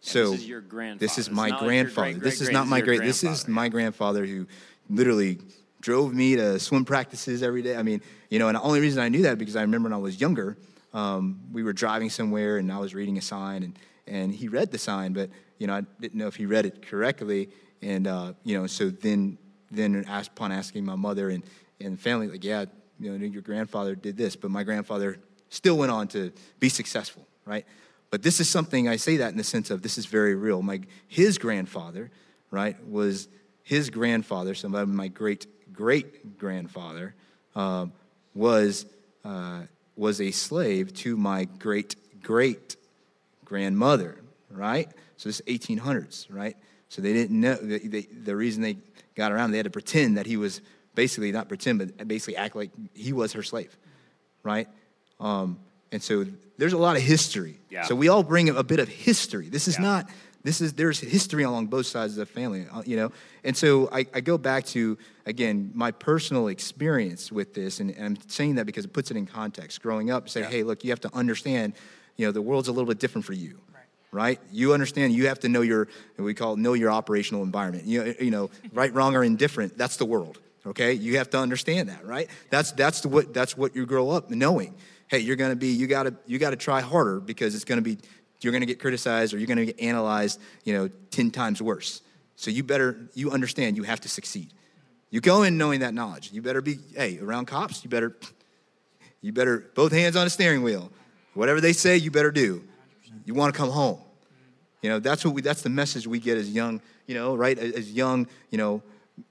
So 0.00 0.32
this 0.32 0.40
is 0.40 0.48
your 0.48 0.60
grandfather. 0.60 0.98
This 0.98 1.18
is 1.18 1.30
my 1.30 1.50
grandfather. 1.50 2.12
Like 2.12 2.22
this 2.22 2.40
is 2.40 2.50
not 2.50 2.66
my 2.66 2.80
great. 2.80 3.00
This 3.00 3.24
is 3.24 3.48
my 3.48 3.68
grandfather 3.68 4.26
who 4.26 4.46
literally 4.90 5.38
drove 5.80 6.12
me 6.14 6.36
to 6.36 6.58
swim 6.58 6.84
practices 6.84 7.42
every 7.42 7.62
day. 7.62 7.76
I 7.76 7.82
mean, 7.82 8.02
you 8.28 8.38
know, 8.38 8.48
and 8.48 8.56
the 8.56 8.62
only 8.62 8.80
reason 8.80 9.02
I 9.02 9.08
knew 9.08 9.22
that 9.22 9.38
because 9.38 9.56
I 9.56 9.62
remember 9.62 9.86
when 9.86 9.94
I 9.94 9.98
was 9.98 10.20
younger, 10.20 10.56
um, 10.92 11.40
we 11.52 11.62
were 11.62 11.72
driving 11.72 12.10
somewhere 12.10 12.58
and 12.58 12.70
I 12.70 12.78
was 12.78 12.94
reading 12.94 13.18
a 13.18 13.22
sign 13.22 13.62
and 13.62 13.78
and 14.06 14.34
he 14.34 14.48
read 14.48 14.70
the 14.70 14.78
sign, 14.78 15.14
but 15.14 15.30
you 15.58 15.66
know, 15.66 15.76
I 15.76 15.80
didn't 15.98 16.16
know 16.16 16.26
if 16.26 16.36
he 16.36 16.44
read 16.44 16.66
it 16.66 16.86
correctly. 16.86 17.48
And 17.84 18.06
uh, 18.06 18.32
you 18.44 18.58
know, 18.58 18.66
so 18.66 18.88
then 18.88 19.38
then 19.70 20.04
upon 20.08 20.52
asking 20.52 20.84
my 20.84 20.94
mother 20.94 21.28
and, 21.28 21.42
and 21.80 22.00
family, 22.00 22.28
like, 22.28 22.44
yeah, 22.44 22.64
you 22.98 23.16
know, 23.16 23.26
your 23.26 23.42
grandfather 23.42 23.94
did 23.94 24.16
this, 24.16 24.36
but 24.36 24.50
my 24.50 24.62
grandfather 24.62 25.18
still 25.50 25.76
went 25.76 25.92
on 25.92 26.08
to 26.08 26.32
be 26.60 26.68
successful, 26.68 27.26
right? 27.44 27.66
But 28.10 28.22
this 28.22 28.40
is 28.40 28.48
something 28.48 28.88
I 28.88 28.96
say 28.96 29.18
that 29.18 29.32
in 29.32 29.36
the 29.36 29.44
sense 29.44 29.70
of 29.70 29.82
this 29.82 29.98
is 29.98 30.06
very 30.06 30.34
real. 30.34 30.62
My 30.62 30.80
his 31.08 31.36
grandfather, 31.36 32.10
right, 32.50 32.76
was 32.88 33.28
his 33.62 33.90
grandfather, 33.90 34.54
so 34.54 34.68
my 34.68 35.08
great 35.08 35.46
great 35.72 36.38
grandfather, 36.38 37.14
um, 37.56 37.92
was 38.34 38.86
uh, 39.24 39.62
was 39.96 40.20
a 40.20 40.30
slave 40.30 40.94
to 40.94 41.16
my 41.16 41.44
great 41.44 41.96
great 42.22 42.76
grandmother, 43.44 44.16
right? 44.50 44.88
So 45.16 45.28
this 45.28 45.40
is 45.40 45.60
1800s, 45.60 46.26
right? 46.30 46.56
So 46.88 47.02
they 47.02 47.12
didn't 47.12 47.40
know 47.40 47.54
they, 47.54 47.78
they, 47.78 48.02
the 48.02 48.36
reason 48.36 48.62
they 48.62 48.78
got 49.14 49.32
around, 49.32 49.50
they 49.50 49.56
had 49.56 49.64
to 49.64 49.70
pretend 49.70 50.16
that 50.16 50.26
he 50.26 50.36
was 50.36 50.60
basically 50.94 51.32
not 51.32 51.48
pretend, 51.48 51.78
but 51.78 52.08
basically 52.08 52.36
act 52.36 52.54
like 52.56 52.70
he 52.94 53.12
was 53.12 53.32
her 53.32 53.42
slave, 53.42 53.76
right? 54.42 54.68
Um, 55.20 55.58
and 55.92 56.02
so 56.02 56.24
there's 56.58 56.72
a 56.72 56.78
lot 56.78 56.96
of 56.96 57.02
history. 57.02 57.58
Yeah. 57.70 57.84
So 57.84 57.94
we 57.94 58.08
all 58.08 58.22
bring 58.22 58.48
a 58.48 58.62
bit 58.62 58.80
of 58.80 58.88
history. 58.88 59.48
This 59.48 59.68
is 59.68 59.76
yeah. 59.76 59.82
not. 59.82 60.10
This 60.42 60.60
is 60.60 60.74
there's 60.74 61.00
history 61.00 61.42
along 61.42 61.68
both 61.68 61.86
sides 61.86 62.12
of 62.12 62.18
the 62.18 62.26
family, 62.26 62.66
uh, 62.70 62.82
you 62.84 62.96
know. 62.96 63.12
And 63.44 63.56
so 63.56 63.88
I, 63.90 64.06
I, 64.12 64.20
go 64.20 64.36
back 64.36 64.66
to 64.66 64.98
again 65.24 65.70
my 65.74 65.90
personal 65.90 66.48
experience 66.48 67.32
with 67.32 67.54
this, 67.54 67.80
and, 67.80 67.90
and, 67.90 68.04
I'm 68.04 68.28
saying 68.28 68.56
that 68.56 68.66
because 68.66 68.84
it 68.84 68.92
puts 68.92 69.10
it 69.10 69.16
in 69.16 69.24
context. 69.24 69.80
Growing 69.80 70.10
up, 70.10 70.28
say, 70.28 70.40
yeah. 70.40 70.50
hey, 70.50 70.62
look, 70.62 70.84
you 70.84 70.90
have 70.90 71.00
to 71.00 71.14
understand, 71.14 71.72
you 72.18 72.26
know, 72.26 72.32
the 72.32 72.42
world's 72.42 72.68
a 72.68 72.72
little 72.72 72.86
bit 72.86 72.98
different 72.98 73.24
for 73.24 73.32
you 73.32 73.58
right? 74.14 74.40
You 74.52 74.72
understand 74.72 75.12
you 75.12 75.26
have 75.26 75.40
to 75.40 75.48
know 75.48 75.60
your, 75.60 75.88
we 76.16 76.34
call 76.34 76.56
know 76.56 76.74
your 76.74 76.90
operational 76.90 77.42
environment. 77.42 77.84
You, 77.84 78.14
you 78.20 78.30
know, 78.30 78.48
right, 78.72 78.94
wrong, 78.94 79.16
or 79.16 79.24
indifferent, 79.24 79.76
that's 79.76 79.96
the 79.96 80.04
world, 80.04 80.38
okay? 80.64 80.92
You 80.92 81.18
have 81.18 81.28
to 81.30 81.38
understand 81.38 81.88
that, 81.88 82.06
right? 82.06 82.30
That's, 82.48 82.70
that's, 82.72 83.00
the, 83.00 83.08
what, 83.08 83.34
that's 83.34 83.56
what 83.56 83.74
you 83.74 83.84
grow 83.86 84.10
up 84.10 84.30
knowing. 84.30 84.74
Hey, 85.08 85.18
you're 85.18 85.36
gonna 85.36 85.56
be, 85.56 85.68
you 85.68 85.88
gotta, 85.88 86.14
you 86.26 86.38
gotta 86.38 86.56
try 86.56 86.80
harder 86.80 87.18
because 87.18 87.56
it's 87.56 87.64
gonna 87.64 87.82
be, 87.82 87.98
you're 88.40 88.52
gonna 88.52 88.66
get 88.66 88.78
criticized 88.78 89.34
or 89.34 89.38
you're 89.38 89.48
gonna 89.48 89.66
get 89.66 89.80
analyzed, 89.80 90.40
you 90.62 90.74
know, 90.74 90.88
10 91.10 91.32
times 91.32 91.60
worse. 91.60 92.00
So 92.36 92.50
you 92.52 92.62
better, 92.62 93.08
you 93.14 93.32
understand 93.32 93.76
you 93.76 93.82
have 93.82 94.00
to 94.02 94.08
succeed. 94.08 94.52
You 95.10 95.20
go 95.20 95.42
in 95.42 95.58
knowing 95.58 95.80
that 95.80 95.92
knowledge. 95.92 96.32
You 96.32 96.40
better 96.40 96.60
be, 96.60 96.78
hey, 96.94 97.18
around 97.18 97.46
cops, 97.46 97.82
you 97.82 97.90
better, 97.90 98.16
you 99.22 99.32
better, 99.32 99.70
both 99.74 99.92
hands 99.92 100.14
on 100.14 100.24
the 100.24 100.30
steering 100.30 100.62
wheel. 100.62 100.90
Whatever 101.34 101.60
they 101.60 101.72
say, 101.72 101.96
you 101.96 102.12
better 102.12 102.30
do. 102.30 102.62
You 103.24 103.34
want 103.34 103.54
to 103.54 103.58
come 103.58 103.70
home. 103.70 103.98
You 104.84 104.90
know, 104.90 104.98
that's 104.98 105.24
what 105.24 105.32
we, 105.32 105.40
that's 105.40 105.62
the 105.62 105.70
message 105.70 106.06
we 106.06 106.18
get 106.18 106.36
as 106.36 106.50
young, 106.50 106.82
you 107.06 107.14
know, 107.14 107.34
right? 107.34 107.58
As 107.58 107.90
young, 107.90 108.26
you 108.50 108.58
know, 108.58 108.82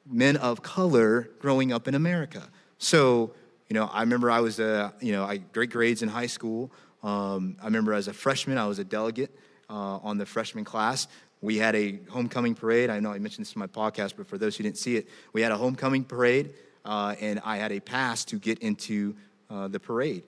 men 0.09 0.35
of 0.37 0.63
color 0.63 1.29
growing 1.37 1.71
up 1.71 1.87
in 1.87 1.93
America. 1.93 2.49
So, 2.79 3.35
you 3.69 3.75
know, 3.75 3.85
I 3.85 3.99
remember 4.01 4.31
I 4.31 4.39
was, 4.39 4.59
a, 4.59 4.95
you 4.99 5.11
know, 5.11 5.23
I 5.23 5.37
great 5.37 5.69
grades 5.69 6.01
in 6.01 6.09
high 6.09 6.25
school. 6.25 6.71
Um, 7.03 7.55
I 7.61 7.65
remember 7.65 7.93
as 7.93 8.07
a 8.07 8.13
freshman, 8.13 8.57
I 8.57 8.65
was 8.65 8.79
a 8.79 8.83
delegate 8.83 9.29
uh, 9.69 9.99
on 10.01 10.17
the 10.17 10.25
freshman 10.25 10.65
class. 10.65 11.07
we 11.39 11.57
had 11.57 11.75
a 11.75 11.99
homecoming 12.09 12.55
parade. 12.55 12.89
I 12.89 12.99
know 12.99 13.11
I 13.11 13.19
mentioned 13.19 13.45
this 13.45 13.53
in 13.53 13.59
my 13.59 13.67
podcast, 13.67 14.13
but 14.17 14.25
for 14.25 14.39
those 14.39 14.57
who 14.57 14.63
didn't 14.63 14.79
see 14.79 14.95
it, 14.95 15.07
we 15.33 15.43
had 15.43 15.51
a 15.51 15.57
homecoming 15.57 16.03
parade, 16.03 16.55
uh, 16.83 17.13
and 17.21 17.39
I 17.45 17.57
had 17.57 17.71
a 17.71 17.79
pass 17.79 18.25
to 18.25 18.39
get 18.39 18.57
into 18.57 19.15
uh, 19.51 19.67
the 19.67 19.79
parade, 19.79 20.23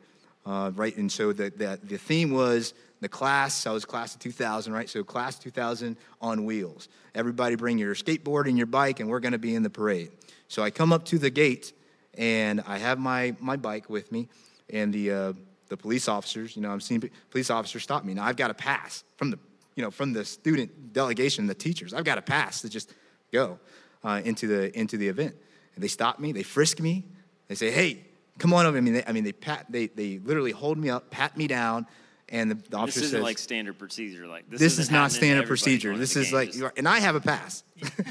uh, 0.46 0.72
right? 0.76 0.96
And 0.98 1.12
so 1.12 1.34
the, 1.34 1.50
the, 1.50 1.80
the 1.84 1.98
theme 1.98 2.32
was 2.32 2.74
the 3.02 3.10
class. 3.10 3.66
I 3.66 3.72
was 3.72 3.86
class 3.86 4.14
of 4.14 4.22
2000, 4.22 4.74
right? 4.74 4.90
So 4.90 5.04
class 5.04 5.38
2000 5.40 5.98
on 6.22 6.46
wheels. 6.46 6.88
Everybody 7.14 7.56
bring 7.56 7.78
your 7.78 7.96
skateboard 7.96 8.48
and 8.48 8.58
your 8.58 8.68
bike, 8.68 9.00
and 9.00 9.10
we're 9.10 9.20
going 9.20 9.34
to 9.34 9.40
be 9.40 9.56
in 9.56 9.64
the 9.64 9.70
parade. 9.70 10.12
So 10.48 10.64
I 10.64 10.70
come 10.70 10.94
up 10.94 11.06
to 11.06 11.18
the 11.18 11.30
gate, 11.30 11.74
and 12.18 12.62
I 12.68 12.78
have 12.78 13.00
my, 13.00 13.36
my 13.40 13.58
bike 13.58 13.90
with 13.90 14.12
me, 14.12 14.30
and 14.70 14.94
the, 14.94 15.12
uh, 15.12 15.34
the 15.70 15.78
police 15.78 16.08
officers, 16.08 16.56
you 16.56 16.62
know, 16.62 16.70
I'm 16.70 16.82
seeing 16.82 17.10
police 17.30 17.50
officers 17.50 17.84
stop 17.84 18.06
me. 18.06 18.14
Now 18.14 18.26
I've 18.26 18.38
got 18.38 18.52
a 18.52 18.56
pass 18.56 19.04
from 19.18 19.32
the 19.32 19.40
you 19.76 19.84
know, 19.84 19.92
from 19.92 20.14
the 20.14 20.26
student 20.26 20.94
delegation, 20.94 21.48
the 21.48 21.54
teachers. 21.54 21.94
I've 21.94 22.06
got 22.06 22.18
a 22.18 22.22
pass 22.22 22.62
to 22.62 22.70
just 22.70 22.94
go 23.32 23.60
uh, 24.04 24.22
into 24.24 24.48
the 24.48 24.78
into 24.78 24.98
the 24.98 25.08
event. 25.08 25.36
And 25.76 25.84
they 25.84 25.90
stop 25.90 26.20
me, 26.20 26.32
they 26.32 26.44
frisk 26.44 26.80
me, 26.80 27.06
they 27.48 27.56
say, 27.56 27.72
"Hey, 27.72 28.06
come 28.40 28.54
on 28.54 28.66
over." 28.66 28.78
I 28.78 28.82
mean, 28.82 28.96
they, 28.96 29.04
I 29.06 29.12
mean, 29.12 29.24
they 29.24 29.34
pat, 29.34 29.66
they 29.70 29.88
they 29.88 30.20
literally 30.20 30.52
hold 30.52 30.78
me 30.78 30.90
up, 30.90 31.10
pat 31.10 31.38
me 31.38 31.48
down, 31.48 31.88
and 32.30 32.52
the, 32.52 32.56
the 32.56 32.78
officer 32.78 33.00
this 33.00 33.08
isn't 33.08 33.18
says, 33.18 33.24
like 33.24 33.38
standard 33.38 33.78
procedure. 33.78 34.28
Like 34.28 34.50
this, 34.50 34.60
this 34.60 34.80
is 34.80 34.92
not 34.92 35.12
standard 35.12 35.48
procedure. 35.48 35.98
This 35.98 36.16
is 36.16 36.34
like, 36.34 36.52
just... 36.52 36.78
and 36.78 36.88
I 36.88 37.00
have 37.00 37.16
a 37.16 37.22
pass, 37.22 37.64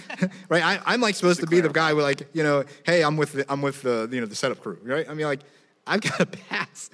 right? 0.49 0.83
I, 0.87 0.95
am 0.95 1.01
like 1.01 1.15
supposed 1.15 1.41
to, 1.41 1.47
to 1.47 1.51
be 1.51 1.61
the 1.61 1.69
guy 1.69 1.93
with 1.93 2.05
like, 2.05 2.29
you 2.33 2.43
know, 2.43 2.65
hey, 2.85 3.03
I'm 3.03 3.17
with 3.17 3.33
the, 3.33 3.53
I'm 3.53 3.63
with 3.63 3.83
the 3.83 4.09
you 4.11 4.21
know 4.21 4.27
the 4.27 4.37
setup 4.37 4.61
crew, 4.61 4.79
right? 4.83 5.09
I 5.09 5.15
mean, 5.15 5.27
like, 5.27 5.41
I've 5.87 6.01
got 6.01 6.21
a 6.21 6.27
pass. 6.49 6.91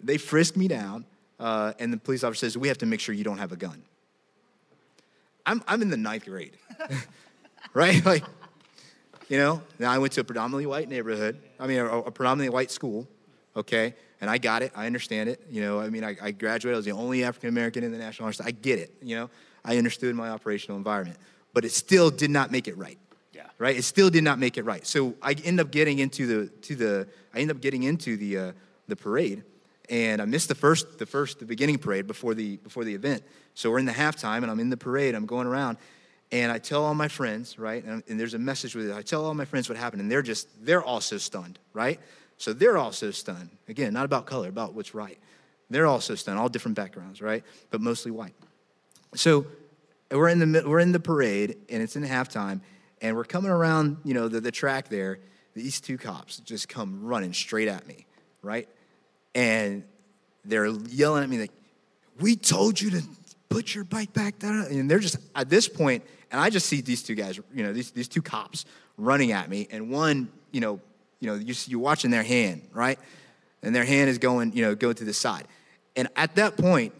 They 0.00 0.18
frisk 0.18 0.56
me 0.56 0.68
down, 0.68 1.06
uh, 1.40 1.72
and 1.78 1.92
the 1.92 1.96
police 1.96 2.22
officer 2.22 2.46
says, 2.46 2.58
"We 2.58 2.68
have 2.68 2.78
to 2.78 2.86
make 2.86 3.00
sure 3.00 3.14
you 3.14 3.24
don't 3.24 3.38
have 3.38 3.52
a 3.52 3.56
gun." 3.56 3.82
I'm, 5.46 5.62
I'm 5.68 5.82
in 5.82 5.90
the 5.90 5.96
ninth 5.96 6.24
grade, 6.24 6.56
right? 7.74 8.04
Like, 8.04 8.24
you 9.28 9.38
know, 9.38 9.62
now 9.78 9.90
I 9.90 9.98
went 9.98 10.12
to 10.14 10.20
a 10.20 10.24
predominantly 10.24 10.66
white 10.66 10.88
neighborhood, 10.88 11.40
I 11.58 11.66
mean, 11.66 11.78
a, 11.78 11.86
a, 11.86 12.10
predominantly 12.10 12.52
white 12.52 12.70
school, 12.70 13.08
okay? 13.56 13.94
And 14.20 14.30
I 14.30 14.38
got 14.38 14.62
it, 14.62 14.72
I 14.74 14.86
understand 14.86 15.28
it. 15.28 15.40
You 15.50 15.62
know, 15.62 15.80
I 15.80 15.88
mean, 15.88 16.04
I, 16.04 16.16
I 16.20 16.30
graduated, 16.30 16.74
I 16.74 16.78
was 16.78 16.84
the 16.84 16.92
only 16.92 17.24
African 17.24 17.48
American 17.48 17.84
in 17.84 17.92
the 17.92 17.98
National 17.98 18.26
Honor 18.26 18.36
I 18.44 18.50
get 18.50 18.78
it, 18.78 18.92
you 19.02 19.16
know? 19.16 19.30
I 19.64 19.78
understood 19.78 20.14
my 20.14 20.30
operational 20.30 20.76
environment, 20.76 21.18
but 21.52 21.64
it 21.64 21.72
still 21.72 22.10
did 22.10 22.30
not 22.30 22.50
make 22.50 22.68
it 22.68 22.76
right. 22.76 22.98
Yeah. 23.32 23.46
Right? 23.58 23.76
It 23.76 23.84
still 23.84 24.10
did 24.10 24.24
not 24.24 24.38
make 24.38 24.58
it 24.58 24.64
right. 24.64 24.86
So 24.86 25.14
I 25.22 25.32
end 25.44 25.60
up 25.60 25.70
getting 25.70 25.98
into 25.98 26.26
the, 26.26 26.46
to 26.62 26.76
the, 26.76 27.08
I 27.34 27.40
end 27.40 27.50
up 27.50 27.60
getting 27.60 27.84
into 27.84 28.16
the, 28.16 28.38
uh, 28.38 28.52
the 28.88 28.96
parade 28.96 29.42
and 29.90 30.22
I 30.22 30.24
missed 30.24 30.48
the 30.48 30.54
first, 30.54 30.98
the 30.98 31.06
first, 31.06 31.38
the 31.38 31.44
beginning 31.44 31.78
parade 31.78 32.06
before 32.06 32.34
the 32.34 32.56
before 32.58 32.84
the 32.84 32.94
event. 32.94 33.22
So 33.54 33.70
we're 33.70 33.78
in 33.78 33.84
the 33.84 33.92
halftime, 33.92 34.38
and 34.38 34.50
I'm 34.50 34.60
in 34.60 34.70
the 34.70 34.76
parade. 34.76 35.14
I'm 35.14 35.26
going 35.26 35.46
around, 35.46 35.78
and 36.34 36.50
I 36.50 36.58
tell 36.58 36.84
all 36.84 36.94
my 36.94 37.08
friends, 37.08 37.58
right? 37.58 37.82
And, 37.82 38.02
and 38.08 38.18
there's 38.18 38.34
a 38.34 38.38
message 38.38 38.74
with 38.74 38.90
it. 38.90 38.94
I 38.94 39.02
tell 39.02 39.24
all 39.24 39.34
my 39.34 39.44
friends 39.44 39.68
what 39.68 39.78
happened, 39.78 40.02
and 40.02 40.10
they're 40.10 40.22
just 40.22 40.48
they're 40.64 40.82
also 40.82 41.16
stunned, 41.16 41.58
right? 41.72 42.00
So 42.36 42.52
they're 42.52 42.76
also 42.76 43.10
stunned. 43.10 43.50
Again, 43.68 43.92
not 43.92 44.04
about 44.04 44.26
color, 44.26 44.48
about 44.48 44.74
what's 44.74 44.94
right. 44.94 45.18
They're 45.70 45.86
also 45.86 46.14
stunned, 46.14 46.38
all 46.38 46.48
different 46.48 46.76
backgrounds, 46.76 47.22
right? 47.22 47.44
But 47.70 47.80
mostly 47.80 48.10
white. 48.10 48.34
So 49.14 49.46
we're 50.10 50.28
in 50.28 50.52
the 50.52 50.64
we're 50.68 50.80
in 50.80 50.92
the 50.92 51.00
parade, 51.00 51.56
and 51.70 51.82
it's 51.82 51.96
in 51.96 52.02
halftime, 52.02 52.60
and 53.00 53.16
we're 53.16 53.24
coming 53.24 53.50
around, 53.50 53.98
you 54.04 54.12
know, 54.12 54.28
the, 54.28 54.40
the 54.40 54.52
track 54.52 54.88
there. 54.88 55.20
These 55.54 55.80
two 55.80 55.96
cops 55.96 56.40
just 56.40 56.68
come 56.68 57.06
running 57.06 57.32
straight 57.32 57.68
at 57.68 57.86
me, 57.86 58.06
right? 58.42 58.68
and 59.34 59.84
they're 60.44 60.66
yelling 60.66 61.22
at 61.24 61.28
me 61.28 61.38
like, 61.38 61.52
"We 62.20 62.36
told 62.36 62.80
you 62.80 62.90
to 62.90 63.02
put 63.48 63.74
your 63.74 63.84
bike 63.84 64.12
back 64.12 64.38
there." 64.38 64.52
And 64.52 64.90
they're 64.90 64.98
just 64.98 65.16
at 65.34 65.48
this 65.48 65.68
point, 65.68 66.04
and 66.34 66.40
I 66.40 66.50
just 66.50 66.66
see 66.66 66.80
these 66.80 67.00
two 67.00 67.14
guys, 67.14 67.38
you 67.54 67.62
know, 67.62 67.72
these 67.72 67.92
these 67.92 68.08
two 68.08 68.20
cops 68.20 68.64
running 68.98 69.30
at 69.30 69.48
me, 69.48 69.68
and 69.70 69.88
one, 69.88 70.28
you 70.50 70.60
know, 70.60 70.80
you 71.20 71.28
know, 71.28 71.36
you 71.36 71.54
you're 71.68 71.78
watching 71.78 72.10
their 72.10 72.24
hand, 72.24 72.62
right? 72.72 72.98
And 73.62 73.72
their 73.72 73.84
hand 73.84 74.10
is 74.10 74.18
going, 74.18 74.52
you 74.52 74.62
know, 74.62 74.74
going 74.74 74.96
to 74.96 75.04
the 75.04 75.14
side. 75.14 75.46
And 75.94 76.08
at 76.16 76.34
that 76.34 76.56
point, 76.56 76.92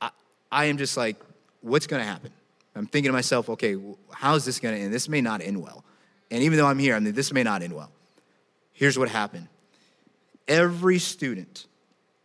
I, 0.00 0.12
I 0.50 0.64
am 0.64 0.78
just 0.78 0.96
like, 0.96 1.16
what's 1.60 1.86
going 1.86 2.00
to 2.00 2.08
happen? 2.08 2.30
I'm 2.74 2.86
thinking 2.86 3.10
to 3.10 3.12
myself, 3.12 3.50
okay, 3.50 3.76
how 4.12 4.34
is 4.34 4.46
this 4.46 4.60
going 4.60 4.74
to 4.74 4.80
end? 4.80 4.94
This 4.94 5.10
may 5.10 5.20
not 5.20 5.42
end 5.42 5.62
well. 5.62 5.84
And 6.30 6.42
even 6.42 6.56
though 6.56 6.66
I'm 6.66 6.78
here, 6.78 6.94
I 6.94 7.00
mean, 7.00 7.12
this 7.12 7.34
may 7.34 7.42
not 7.42 7.60
end 7.60 7.74
well. 7.74 7.92
Here's 8.72 8.98
what 8.98 9.10
happened 9.10 9.46
every 10.48 10.98
student 10.98 11.66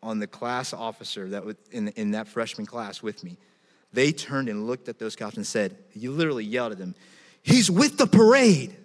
on 0.02 0.20
the 0.20 0.28
class 0.28 0.72
officer 0.72 1.28
that 1.32 1.44
was 1.44 1.58
in, 1.72 1.90
in 1.90 2.12
that 2.12 2.30
freshman 2.30 2.66
class 2.66 3.04
with 3.04 3.26
me, 3.26 3.36
they 3.94 4.12
turned 4.12 4.50
and 4.50 4.68
looked 4.68 4.90
at 4.90 5.00
those 5.00 5.16
cops 5.16 5.38
and 5.38 5.46
said, 5.46 5.78
You 5.94 6.12
literally 6.12 6.44
yelled 6.44 6.72
at 6.72 6.78
them, 6.78 6.96
He's 7.42 7.70
with 7.70 7.98
the 7.98 8.08
parade. 8.08 8.76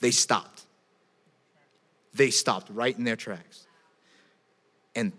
They 0.00 0.10
stopped. 0.10 0.62
They 2.14 2.30
stopped 2.30 2.70
right 2.70 2.96
in 2.96 3.04
their 3.04 3.16
tracks. 3.16 3.66
And 4.94 5.12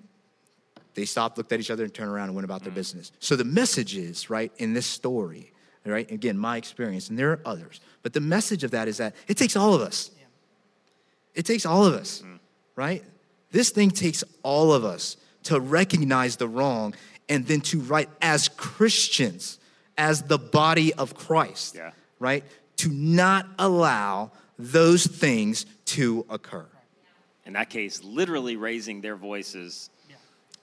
they 0.94 1.06
stopped, 1.06 1.38
looked 1.38 1.52
at 1.52 1.60
each 1.60 1.72
other, 1.72 1.84
and 1.84 1.94
turned 1.94 2.12
around 2.12 2.30
and 2.30 2.36
went 2.36 2.46
about 2.46 2.64
their 2.64 2.72
mm. 2.72 2.76
business. 2.76 3.12
So 3.20 3.36
the 3.36 3.44
message 3.44 3.96
is, 3.96 4.30
right, 4.30 4.52
in 4.58 4.74
this 4.74 4.86
story, 4.86 5.52
right, 5.86 6.10
again, 6.12 6.38
my 6.38 6.58
experience, 6.58 7.10
and 7.10 7.18
there 7.18 7.32
are 7.32 7.42
others, 7.46 7.82
but 8.04 8.14
the 8.14 8.22
message 8.22 8.64
of 8.64 8.72
that 8.72 8.88
is 8.88 8.98
that 8.98 9.16
it 9.28 9.38
takes 9.38 9.56
all 9.56 9.74
of 9.74 9.82
us. 9.82 10.12
It 11.36 11.46
takes 11.46 11.66
all 11.66 11.86
of 11.86 11.94
us. 11.94 12.22
Mm 12.26 12.40
right? 12.80 13.04
This 13.52 13.72
thing 13.72 13.92
takes 13.92 14.24
all 14.42 14.72
of 14.72 14.86
us 14.86 15.18
to 15.44 15.60
recognize 15.60 16.38
the 16.38 16.48
wrong 16.48 16.96
and 17.30 17.46
then 17.46 17.62
to 17.62 17.80
write 17.80 18.10
as 18.22 18.50
Christians, 18.50 19.60
as 19.98 20.24
the 20.24 20.38
body 20.38 20.94
of 20.94 21.16
Christ, 21.16 21.76
yeah. 21.76 21.92
right? 22.20 22.44
To 22.78 22.90
not 22.90 23.48
allow 23.58 24.32
those 24.58 25.06
things 25.06 25.66
to 25.86 26.26
occur. 26.30 26.66
In 27.46 27.54
that 27.54 27.70
case, 27.70 28.04
literally 28.04 28.58
raising 28.58 29.02
their 29.02 29.16
voices 29.16 29.90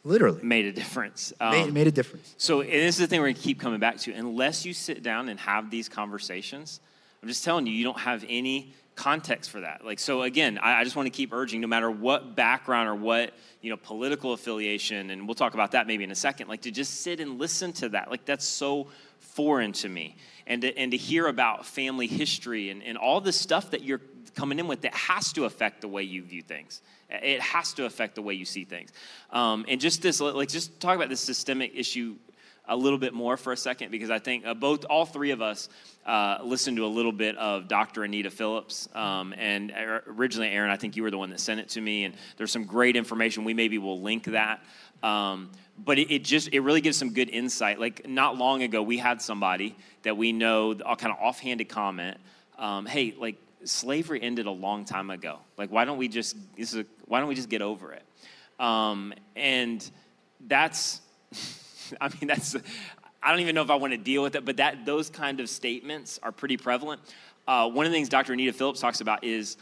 literally 0.06 0.40
made 0.42 0.64
a 0.64 0.72
difference. 0.72 1.32
Um, 1.40 1.50
made, 1.50 1.74
made, 1.74 1.86
a 1.86 1.90
difference. 1.90 2.34
So, 2.38 2.60
and 2.60 2.70
this 2.70 2.94
is 2.94 2.98
the 2.98 3.06
thing 3.06 3.20
we're 3.20 3.26
going 3.26 3.34
to 3.34 3.42
keep 3.42 3.60
coming 3.60 3.80
back 3.80 3.98
to. 3.98 4.12
Unless 4.12 4.64
you 4.64 4.72
sit 4.72 5.02
down 5.02 5.28
and 5.28 5.38
have 5.40 5.70
these 5.70 5.88
conversations, 5.88 6.80
I'm 7.22 7.28
just 7.28 7.44
telling 7.44 7.66
you, 7.66 7.72
you 7.72 7.84
don't 7.84 7.98
have 7.98 8.24
any 8.28 8.72
context 8.96 9.50
for 9.50 9.60
that. 9.60 9.84
Like, 9.84 10.00
so 10.00 10.22
again, 10.22 10.58
I, 10.58 10.80
I 10.80 10.84
just 10.84 10.96
want 10.96 11.06
to 11.06 11.10
keep 11.10 11.32
urging, 11.32 11.60
no 11.60 11.68
matter 11.68 11.90
what 11.90 12.34
background 12.34 12.88
or 12.88 12.94
what 12.94 13.34
you 13.60 13.70
know 13.70 13.76
political 13.76 14.32
affiliation, 14.32 15.10
and 15.10 15.28
we'll 15.28 15.34
talk 15.34 15.54
about 15.54 15.72
that 15.72 15.86
maybe 15.86 16.02
in 16.02 16.10
a 16.10 16.16
second. 16.16 16.48
Like 16.48 16.62
to 16.62 16.70
just 16.70 17.02
sit 17.02 17.20
and 17.20 17.38
listen 17.38 17.72
to 17.74 17.90
that. 17.90 18.10
Like 18.10 18.24
that's 18.24 18.46
so 18.46 18.88
foreign 19.20 19.72
to 19.72 19.88
me, 19.88 20.16
and 20.46 20.62
to, 20.62 20.76
and 20.76 20.90
to 20.90 20.96
hear 20.96 21.26
about 21.26 21.66
family 21.66 22.06
history 22.06 22.70
and, 22.70 22.82
and 22.82 22.98
all 22.98 23.20
the 23.20 23.32
stuff 23.32 23.70
that 23.70 23.82
you're 23.82 24.00
coming 24.34 24.58
in 24.58 24.66
with 24.66 24.82
that 24.82 24.94
has 24.94 25.32
to 25.32 25.44
affect 25.44 25.80
the 25.80 25.88
way 25.88 26.02
you 26.02 26.22
view 26.22 26.42
things. 26.42 26.82
It 27.08 27.40
has 27.40 27.72
to 27.74 27.84
affect 27.84 28.16
the 28.16 28.22
way 28.22 28.34
you 28.34 28.44
see 28.44 28.64
things. 28.64 28.92
Um, 29.30 29.64
and 29.68 29.80
just 29.80 30.02
this, 30.02 30.20
like, 30.20 30.48
just 30.48 30.80
talk 30.80 30.96
about 30.96 31.08
this 31.08 31.20
systemic 31.20 31.72
issue 31.74 32.16
a 32.68 32.76
little 32.76 32.98
bit 32.98 33.14
more 33.14 33.36
for 33.36 33.52
a 33.52 33.56
second 33.56 33.90
because 33.90 34.10
I 34.10 34.18
think 34.18 34.44
uh, 34.46 34.54
both, 34.54 34.84
all 34.84 35.06
three 35.06 35.30
of 35.30 35.40
us 35.40 35.68
uh, 36.04 36.38
listened 36.42 36.76
to 36.78 36.84
a 36.84 36.88
little 36.88 37.12
bit 37.12 37.36
of 37.36 37.68
Dr. 37.68 38.04
Anita 38.04 38.30
Phillips. 38.30 38.88
Um, 38.94 39.34
and 39.36 39.70
uh, 39.70 40.00
originally, 40.08 40.48
Aaron, 40.48 40.70
I 40.70 40.76
think 40.76 40.96
you 40.96 41.02
were 41.02 41.10
the 41.10 41.18
one 41.18 41.30
that 41.30 41.40
sent 41.40 41.60
it 41.60 41.68
to 41.70 41.80
me. 41.80 42.04
And 42.04 42.14
there's 42.36 42.50
some 42.50 42.64
great 42.64 42.96
information. 42.96 43.44
We 43.44 43.54
maybe 43.54 43.78
will 43.78 44.00
link 44.00 44.24
that. 44.24 44.62
Um, 45.02 45.50
but 45.78 45.98
it, 45.98 46.12
it, 46.12 46.24
just, 46.24 46.48
it 46.52 46.60
really 46.60 46.80
gives 46.80 46.96
some 46.96 47.12
good 47.12 47.28
insight. 47.28 47.78
Like 47.78 48.08
not 48.08 48.36
long 48.36 48.62
ago, 48.62 48.82
we 48.82 48.98
had 48.98 49.22
somebody 49.22 49.76
that 50.02 50.16
we 50.16 50.32
know, 50.32 50.72
a 50.72 50.96
kind 50.96 51.12
of 51.12 51.18
offhanded 51.20 51.68
comment. 51.68 52.18
Um, 52.58 52.86
hey, 52.86 53.14
like 53.18 53.36
slavery 53.64 54.20
ended 54.22 54.46
a 54.46 54.50
long 54.50 54.84
time 54.84 55.10
ago. 55.10 55.38
Like, 55.56 55.70
why 55.70 55.84
don't 55.84 55.98
we 55.98 56.08
just, 56.08 56.36
this 56.56 56.72
is 56.72 56.80
a, 56.80 56.86
why 57.04 57.20
don't 57.20 57.28
we 57.28 57.34
just 57.34 57.48
get 57.48 57.62
over 57.62 57.92
it? 57.92 58.02
Um, 58.58 59.12
and 59.34 59.88
that's, 60.46 61.00
I 62.00 62.08
mean, 62.08 62.28
that's, 62.28 62.56
I 63.22 63.30
don't 63.30 63.40
even 63.40 63.54
know 63.54 63.62
if 63.62 63.70
I 63.70 63.76
want 63.76 63.92
to 63.92 63.98
deal 63.98 64.22
with 64.22 64.34
it, 64.34 64.44
but 64.44 64.58
that 64.58 64.86
those 64.86 65.10
kind 65.10 65.40
of 65.40 65.48
statements 65.48 66.18
are 66.22 66.32
pretty 66.32 66.56
prevalent. 66.56 67.00
Uh, 67.46 67.68
one 67.68 67.86
of 67.86 67.92
the 67.92 67.96
things 67.96 68.08
Dr. 68.08 68.32
Anita 68.32 68.52
Phillips 68.52 68.80
talks 68.80 69.00
about 69.00 69.24
is 69.24 69.56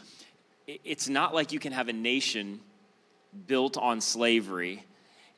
it's 0.67 1.07
not 1.07 1.33
like 1.33 1.51
you 1.51 1.59
can 1.59 1.71
have 1.71 1.87
a 1.87 1.93
nation 1.93 2.59
built 3.47 3.77
on 3.77 4.01
slavery 4.01 4.83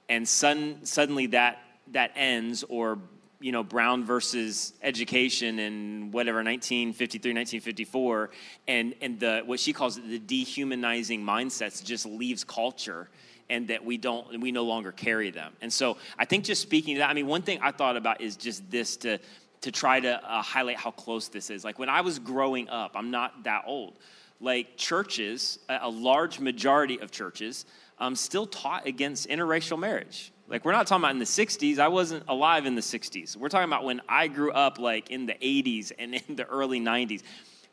and 0.10 0.28
sudden, 0.28 0.86
suddenly 0.86 1.28
that, 1.28 1.60
that 1.92 2.12
ends 2.16 2.64
or 2.70 3.00
you 3.40 3.52
know 3.52 3.64
brown 3.64 4.04
versus 4.04 4.74
education 4.82 5.60
in 5.60 6.12
whatever 6.12 6.38
1953 6.38 7.34
1954 7.34 8.32
and 8.68 8.96
and 9.00 9.20
the 9.20 9.44
what 9.46 9.60
she 9.60 9.74
calls 9.74 9.98
it, 9.98 10.10
the 10.10 10.18
dehumanizing 10.18 11.24
mindsets 11.24 11.84
just 11.84 12.08
leaves 12.08 12.44
culture 12.44 13.08
and 13.50 13.68
that 13.68 13.84
we 13.84 13.98
don't 13.98 14.40
we 14.40 14.52
no 14.52 14.64
longer 14.64 14.92
carry 14.92 15.32
them 15.32 15.54
and 15.62 15.72
so 15.72 15.98
i 16.18 16.26
think 16.26 16.44
just 16.44 16.62
speaking 16.62 16.96
to 16.96 17.00
that 17.00 17.10
i 17.10 17.14
mean 17.14 17.28
one 17.28 17.42
thing 17.42 17.60
i 17.62 17.72
thought 17.72 17.96
about 17.96 18.22
is 18.22 18.36
just 18.36 18.70
this 18.70 18.98
to 18.98 19.18
to 19.62 19.72
try 19.72 20.00
to 20.00 20.24
uh, 20.24 20.42
highlight 20.42 20.78
how 20.78 20.92
close 20.92 21.28
this 21.30 21.50
is 21.50 21.64
like 21.64 21.80
when 21.80 21.90
i 21.90 22.02
was 22.02 22.20
growing 22.20 22.70
up 22.70 22.92
i'm 22.96 23.12
not 23.12 23.44
that 23.44 23.64
old 23.66 23.94
like 24.40 24.78
churches 24.78 25.60
a, 25.70 25.80
a 25.84 25.90
large 25.90 26.40
majority 26.40 27.00
of 27.00 27.12
churches 27.12 27.66
um, 28.00 28.16
still 28.16 28.46
taught 28.46 28.86
against 28.86 29.28
interracial 29.28 29.80
marriage 29.80 30.32
Like, 30.48 30.64
we're 30.64 30.72
not 30.72 30.88
talking 30.88 31.04
about 31.04 31.12
in 31.12 31.20
the 31.20 31.26
60s. 31.26 31.78
I 31.78 31.90
wasn't 31.90 32.24
alive 32.28 32.66
in 32.66 32.76
the 32.76 32.82
60s. 32.82 33.36
We're 33.36 33.50
talking 33.50 33.68
about 33.68 33.84
when 33.84 34.02
I 34.08 34.28
grew 34.28 34.52
up, 34.52 34.80
like 34.80 35.10
in 35.10 35.26
the 35.26 35.34
80s 35.34 35.92
and 35.98 36.16
in 36.16 36.36
the 36.36 36.46
early 36.46 36.80
90s. 36.80 37.22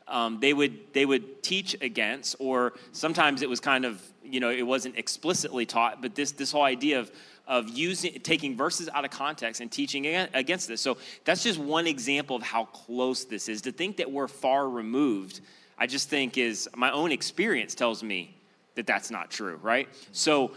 Um, 0.07 0.39
they 0.39 0.53
would 0.53 0.93
they 0.93 1.05
would 1.05 1.41
teach 1.41 1.75
against, 1.81 2.35
or 2.39 2.73
sometimes 2.91 3.41
it 3.41 3.49
was 3.49 3.59
kind 3.59 3.85
of 3.85 4.01
you 4.23 4.39
know 4.39 4.49
it 4.49 4.63
wasn't 4.63 4.97
explicitly 4.97 5.65
taught, 5.65 6.01
but 6.01 6.15
this 6.15 6.31
this 6.31 6.51
whole 6.51 6.63
idea 6.63 6.99
of 6.99 7.11
of 7.47 7.69
using 7.69 8.19
taking 8.21 8.55
verses 8.55 8.89
out 8.93 9.05
of 9.05 9.11
context 9.11 9.61
and 9.61 9.71
teaching 9.71 10.05
against 10.33 10.67
this. 10.67 10.81
So 10.81 10.97
that's 11.25 11.43
just 11.43 11.59
one 11.59 11.87
example 11.87 12.35
of 12.35 12.43
how 12.43 12.65
close 12.65 13.25
this 13.25 13.49
is. 13.49 13.61
To 13.63 13.71
think 13.71 13.97
that 13.97 14.11
we're 14.11 14.27
far 14.27 14.69
removed, 14.69 15.41
I 15.77 15.87
just 15.87 16.09
think 16.09 16.37
is 16.37 16.69
my 16.75 16.91
own 16.91 17.11
experience 17.11 17.75
tells 17.75 18.03
me 18.03 18.35
that 18.75 18.85
that's 18.85 19.09
not 19.09 19.31
true, 19.31 19.59
right? 19.61 19.87
So 20.11 20.51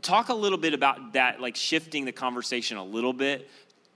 talk 0.00 0.28
a 0.28 0.34
little 0.34 0.58
bit 0.58 0.74
about 0.74 1.12
that, 1.14 1.40
like 1.40 1.56
shifting 1.56 2.04
the 2.04 2.12
conversation 2.12 2.76
a 2.76 2.84
little 2.84 3.12
bit 3.12 3.50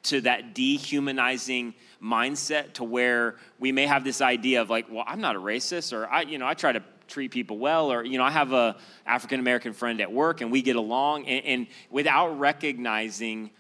to 0.08 0.20
that 0.22 0.54
dehumanizing 0.54 1.74
mindset 2.02 2.74
to 2.74 2.84
where 2.84 3.36
we 3.58 3.72
may 3.72 3.86
have 3.86 4.04
this 4.04 4.20
idea 4.20 4.62
of 4.62 4.70
like, 4.70 4.86
well, 4.90 5.04
I'm 5.06 5.20
not 5.20 5.36
a 5.36 5.40
racist, 5.40 5.92
or 5.92 6.06
I, 6.06 6.22
you 6.22 6.38
know, 6.38 6.46
I 6.46 6.54
try 6.54 6.72
to 6.72 6.82
treat 7.08 7.30
people 7.30 7.58
well, 7.58 7.90
or 7.90 8.04
you 8.04 8.18
know, 8.18 8.24
I 8.24 8.30
have 8.30 8.52
a 8.52 8.76
African 9.06 9.40
American 9.40 9.72
friend 9.72 10.00
at 10.00 10.12
work 10.12 10.40
and 10.40 10.52
we 10.52 10.62
get 10.62 10.76
along, 10.76 11.26
and, 11.26 11.44
and 11.44 11.66
without 11.90 12.38
recognizing 12.38 13.50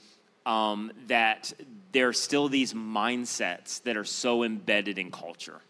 um, 0.46 0.92
that 1.08 1.52
there 1.92 2.08
are 2.08 2.12
still 2.12 2.48
these 2.48 2.74
mindsets 2.74 3.82
that 3.82 3.96
are 3.96 4.04
so 4.04 4.42
embedded 4.42 4.98
in 4.98 5.10
culture. 5.10 5.60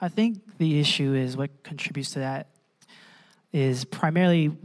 I 0.00 0.08
think 0.08 0.58
the 0.58 0.78
issue 0.78 1.14
is 1.14 1.36
what 1.36 1.50
contributes 1.62 2.12
to 2.12 2.20
that 2.20 2.48
is 3.52 3.84
primarily 3.84 4.56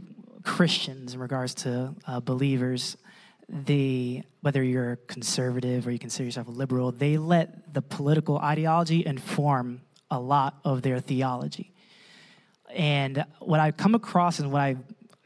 Christians 0.42 1.14
in 1.14 1.20
regards 1.20 1.54
to 1.54 1.94
uh, 2.06 2.20
believers. 2.20 2.96
They, 3.48 4.24
whether 4.44 4.62
you're 4.62 4.96
conservative 5.06 5.86
or 5.86 5.90
you 5.90 5.98
consider 5.98 6.26
yourself 6.26 6.48
a 6.48 6.50
liberal, 6.50 6.92
they 6.92 7.16
let 7.16 7.72
the 7.72 7.80
political 7.80 8.36
ideology 8.36 9.04
inform 9.06 9.80
a 10.10 10.20
lot 10.20 10.60
of 10.64 10.82
their 10.82 11.00
theology. 11.00 11.72
And 12.74 13.24
what 13.40 13.58
I've 13.58 13.78
come 13.78 13.94
across 13.94 14.40
and 14.40 14.52
what 14.52 14.60
I 14.60 14.76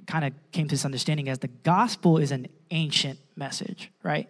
kind 0.06 0.24
of 0.24 0.34
came 0.52 0.68
to 0.68 0.72
this 0.72 0.84
understanding 0.84 1.26
is 1.26 1.40
the 1.40 1.48
gospel 1.48 2.18
is 2.18 2.30
an 2.30 2.46
ancient 2.70 3.18
message, 3.34 3.90
right? 4.04 4.28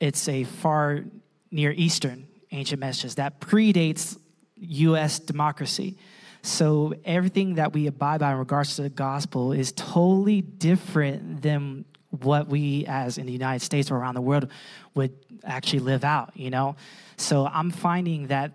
It's 0.00 0.28
a 0.28 0.42
far 0.42 1.04
near 1.52 1.70
Eastern 1.70 2.26
ancient 2.50 2.80
message 2.80 3.14
that 3.14 3.40
predates 3.40 4.18
US 4.56 5.20
democracy. 5.20 5.96
So 6.42 6.92
everything 7.04 7.54
that 7.54 7.72
we 7.72 7.86
abide 7.86 8.18
by 8.18 8.32
in 8.32 8.38
regards 8.38 8.74
to 8.76 8.82
the 8.82 8.90
gospel 8.90 9.52
is 9.52 9.70
totally 9.70 10.40
different 10.40 11.42
than 11.42 11.84
what 12.10 12.48
we 12.48 12.86
as 12.86 13.18
in 13.18 13.26
the 13.26 13.32
United 13.32 13.62
States 13.62 13.90
or 13.90 13.96
around 13.96 14.14
the 14.14 14.20
world 14.20 14.48
would 14.94 15.12
actually 15.44 15.80
live 15.80 16.04
out, 16.04 16.32
you 16.34 16.50
know? 16.50 16.76
So 17.16 17.46
I'm 17.46 17.70
finding 17.70 18.28
that 18.28 18.52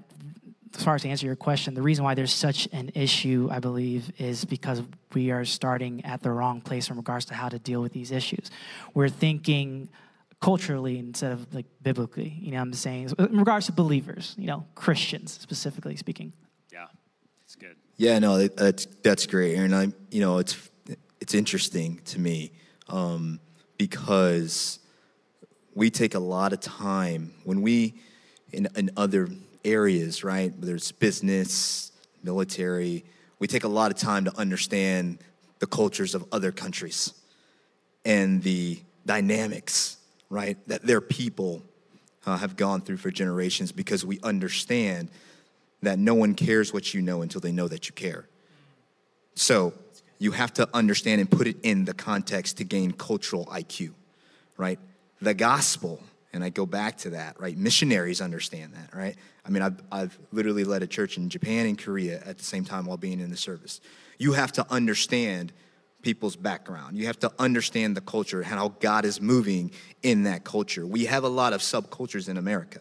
as 0.75 0.83
far 0.83 0.95
as 0.95 1.03
to 1.03 1.09
answer 1.09 1.27
your 1.27 1.35
question, 1.35 1.75
the 1.75 1.81
reason 1.81 2.03
why 2.03 2.15
there's 2.15 2.33
such 2.33 2.67
an 2.71 2.91
issue, 2.95 3.47
I 3.51 3.59
believe, 3.59 4.11
is 4.17 4.43
because 4.43 4.81
we 5.13 5.29
are 5.29 5.45
starting 5.45 6.03
at 6.03 6.23
the 6.23 6.31
wrong 6.31 6.61
place 6.61 6.89
in 6.89 6.97
regards 6.97 7.25
to 7.25 7.35
how 7.35 7.47
to 7.49 7.59
deal 7.59 7.81
with 7.81 7.93
these 7.93 8.11
issues. 8.11 8.49
We're 8.95 9.09
thinking 9.09 9.89
culturally 10.41 10.97
instead 10.97 11.31
of 11.31 11.53
like 11.53 11.67
biblically, 11.83 12.37
you 12.41 12.51
know 12.51 12.59
I'm 12.59 12.73
saying? 12.73 13.13
In 13.19 13.37
regards 13.37 13.67
to 13.67 13.71
believers, 13.71 14.35
you 14.37 14.47
know, 14.47 14.65
Christians 14.75 15.31
specifically 15.39 15.95
speaking. 15.95 16.33
Yeah. 16.71 16.87
That's 17.43 17.55
good. 17.55 17.75
Yeah, 17.97 18.19
no, 18.19 18.47
that's 18.47 18.87
that's 19.03 19.27
great, 19.27 19.55
Aaron. 19.55 19.73
I, 19.73 19.93
you 20.09 20.21
know, 20.21 20.39
it's 20.39 20.57
it's 21.21 21.35
interesting 21.35 22.01
to 22.05 22.19
me 22.19 22.51
um, 22.89 23.39
because 23.83 24.79
we 25.75 25.89
take 25.89 26.15
a 26.15 26.19
lot 26.19 26.53
of 26.53 26.61
time 26.61 27.33
when 27.43 27.61
we 27.61 27.93
in, 28.53 28.65
in 28.77 28.89
other 28.95 29.27
areas, 29.65 30.23
right? 30.23 30.57
Whether 30.57 30.75
it's 30.75 30.93
business, 30.93 31.91
military, 32.23 33.03
we 33.39 33.47
take 33.47 33.65
a 33.65 33.67
lot 33.67 33.91
of 33.91 33.97
time 33.97 34.23
to 34.23 34.37
understand 34.37 35.17
the 35.59 35.67
cultures 35.67 36.15
of 36.15 36.23
other 36.31 36.53
countries 36.53 37.13
and 38.05 38.41
the 38.41 38.79
dynamics, 39.05 39.97
right? 40.29 40.57
That 40.69 40.83
their 40.83 41.01
people 41.01 41.61
uh, 42.25 42.37
have 42.37 42.55
gone 42.55 42.79
through 42.79 42.97
for 42.97 43.11
generations 43.11 43.73
because 43.73 44.05
we 44.05 44.17
understand 44.23 45.09
that 45.81 45.99
no 45.99 46.13
one 46.13 46.35
cares 46.35 46.71
what 46.71 46.93
you 46.93 47.01
know 47.01 47.21
until 47.21 47.41
they 47.41 47.51
know 47.51 47.67
that 47.67 47.89
you 47.89 47.93
care. 47.93 48.29
So 49.35 49.73
you 50.23 50.31
have 50.31 50.53
to 50.53 50.69
understand 50.73 51.19
and 51.19 51.29
put 51.29 51.47
it 51.47 51.57
in 51.63 51.83
the 51.83 51.93
context 51.93 52.57
to 52.57 52.63
gain 52.63 52.93
cultural 52.93 53.45
IQ, 53.47 53.91
right? 54.55 54.79
The 55.21 55.33
gospel, 55.33 56.01
and 56.31 56.45
I 56.45 56.49
go 56.49 56.65
back 56.65 56.97
to 56.99 57.09
that, 57.09 57.37
right? 57.41 57.57
Missionaries 57.57 58.21
understand 58.21 58.73
that, 58.73 58.97
right? 58.97 59.17
I 59.45 59.49
mean, 59.49 59.61
I've, 59.61 59.83
I've 59.91 60.17
literally 60.31 60.63
led 60.63 60.81
a 60.81 60.87
church 60.87 61.17
in 61.17 61.27
Japan 61.27 61.65
and 61.65 61.77
Korea 61.77 62.23
at 62.25 62.37
the 62.37 62.43
same 62.45 62.63
time 62.63 62.85
while 62.85 62.95
being 62.95 63.19
in 63.19 63.31
the 63.31 63.37
service. 63.37 63.81
You 64.17 64.31
have 64.31 64.53
to 64.53 64.65
understand 64.71 65.51
people's 66.03 66.37
background. 66.37 66.97
You 66.97 67.07
have 67.07 67.19
to 67.19 67.31
understand 67.37 67.97
the 67.97 68.01
culture 68.01 68.39
and 68.39 68.47
how 68.47 68.69
God 68.79 69.03
is 69.03 69.19
moving 69.19 69.71
in 70.03 70.23
that 70.23 70.45
culture. 70.45 70.87
We 70.87 71.05
have 71.05 71.25
a 71.25 71.29
lot 71.29 71.51
of 71.51 71.59
subcultures 71.59 72.29
in 72.29 72.37
America. 72.37 72.79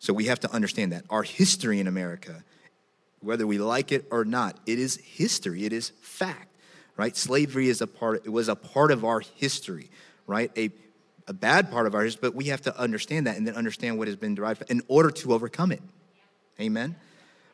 So 0.00 0.12
we 0.12 0.26
have 0.26 0.40
to 0.40 0.52
understand 0.52 0.92
that. 0.92 1.04
Our 1.08 1.22
history 1.22 1.80
in 1.80 1.86
America, 1.86 2.44
whether 3.20 3.46
we 3.46 3.56
like 3.56 3.90
it 3.90 4.06
or 4.10 4.26
not, 4.26 4.58
it 4.66 4.78
is 4.78 4.96
history, 4.96 5.64
it 5.64 5.72
is 5.72 5.92
fact, 6.02 6.47
right? 6.98 7.16
Slavery 7.16 7.70
is 7.70 7.80
a 7.80 7.86
part, 7.86 8.26
it 8.26 8.30
was 8.30 8.48
a 8.48 8.54
part 8.54 8.90
of 8.90 9.06
our 9.06 9.20
history, 9.36 9.90
right? 10.26 10.50
A, 10.58 10.70
a 11.26 11.32
bad 11.32 11.70
part 11.70 11.86
of 11.86 11.94
our 11.94 12.04
history, 12.04 12.20
but 12.20 12.34
we 12.34 12.44
have 12.46 12.60
to 12.62 12.78
understand 12.78 13.26
that 13.26 13.38
and 13.38 13.46
then 13.46 13.54
understand 13.54 13.96
what 13.96 14.08
has 14.08 14.16
been 14.16 14.34
derived 14.34 14.62
in 14.68 14.82
order 14.88 15.10
to 15.10 15.32
overcome 15.32 15.72
it. 15.72 15.82
Amen? 16.60 16.96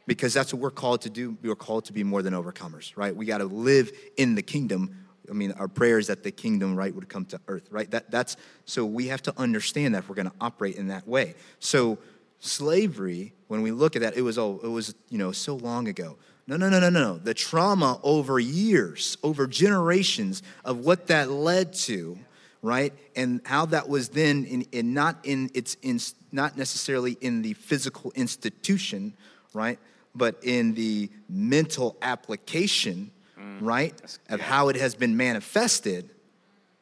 Because 0.07 0.35
that's 0.35 0.53
what 0.53 0.61
we're 0.61 0.71
called 0.73 1.03
to 1.03 1.11
do. 1.11 1.37
We're 1.41 1.55
called 1.55 1.85
to 1.85 1.93
be 1.93 2.03
more 2.03 2.23
than 2.23 2.35
overcomers, 2.35 2.97
right? 2.97 3.15
We 3.15 3.27
got 3.27 3.39
to 3.39 3.45
live 3.45 3.93
in 4.17 4.35
the 4.35 4.43
kingdom 4.43 5.05
I 5.31 5.33
mean, 5.33 5.53
our 5.53 5.69
prayer 5.69 5.99
is 5.99 6.09
that 6.09 6.23
the 6.23 6.31
kingdom, 6.31 6.77
right, 6.77 6.95
would 6.95 7.09
come 7.09 7.25
to 7.27 7.41
earth, 7.49 7.69
right? 7.71 7.91
That, 7.91 8.11
that's 8.11 8.37
so 8.65 8.85
we 8.85 9.09
have 9.09 9.23
to 9.23 9.35
understand 9.39 9.95
that 9.95 10.01
if 10.01 10.09
we're 10.09 10.15
going 10.15 10.31
to 10.31 10.37
operate 10.41 10.77
in 10.77 10.89
that 10.89 11.07
way. 11.09 11.35
So 11.61 11.99
slavery, 12.41 13.33
when 13.49 13.63
we 13.63 13.71
look 13.71 13.97
at 13.97 14.03
that, 14.03 14.17
it 14.17 14.23
was, 14.23 14.39
all 14.39 14.61
it 14.63 14.69
was, 14.69 14.95
you 15.09 15.19
know, 15.19 15.33
so 15.33 15.57
long 15.57 15.89
ago. 15.89 16.17
No, 16.47 16.57
no, 16.57 16.69
no, 16.69 16.79
no, 16.79 16.91
no. 16.91 17.19
The 17.19 17.33
trauma 17.33 17.99
over 18.03 18.39
years, 18.39 19.17
over 19.23 19.47
generations 19.47 20.43
of 20.65 20.79
what 20.79 21.07
that 21.07 21.31
led 21.31 21.73
to, 21.73 22.19
right? 22.61 22.93
And 23.17 23.41
how 23.45 23.67
that 23.67 23.89
was 23.89 24.11
then 24.11 24.45
in, 24.45 24.63
in 24.73 24.93
not 24.93 25.19
in 25.25 25.51
its 25.55 25.77
in, 25.83 25.99
not 26.33 26.59
necessarily 26.59 27.17
in 27.21 27.41
the 27.43 27.55
physical 27.55 28.13
institution, 28.15 29.15
right? 29.55 29.79
But 30.15 30.39
in 30.43 30.75
the 30.75 31.11
mental 31.31 31.97
application, 32.03 33.11
mm, 33.39 33.59
right? 33.61 34.19
Of 34.29 34.41
how 34.41 34.69
it 34.69 34.77
has 34.77 34.95
been 34.95 35.17
manifested, 35.17 36.11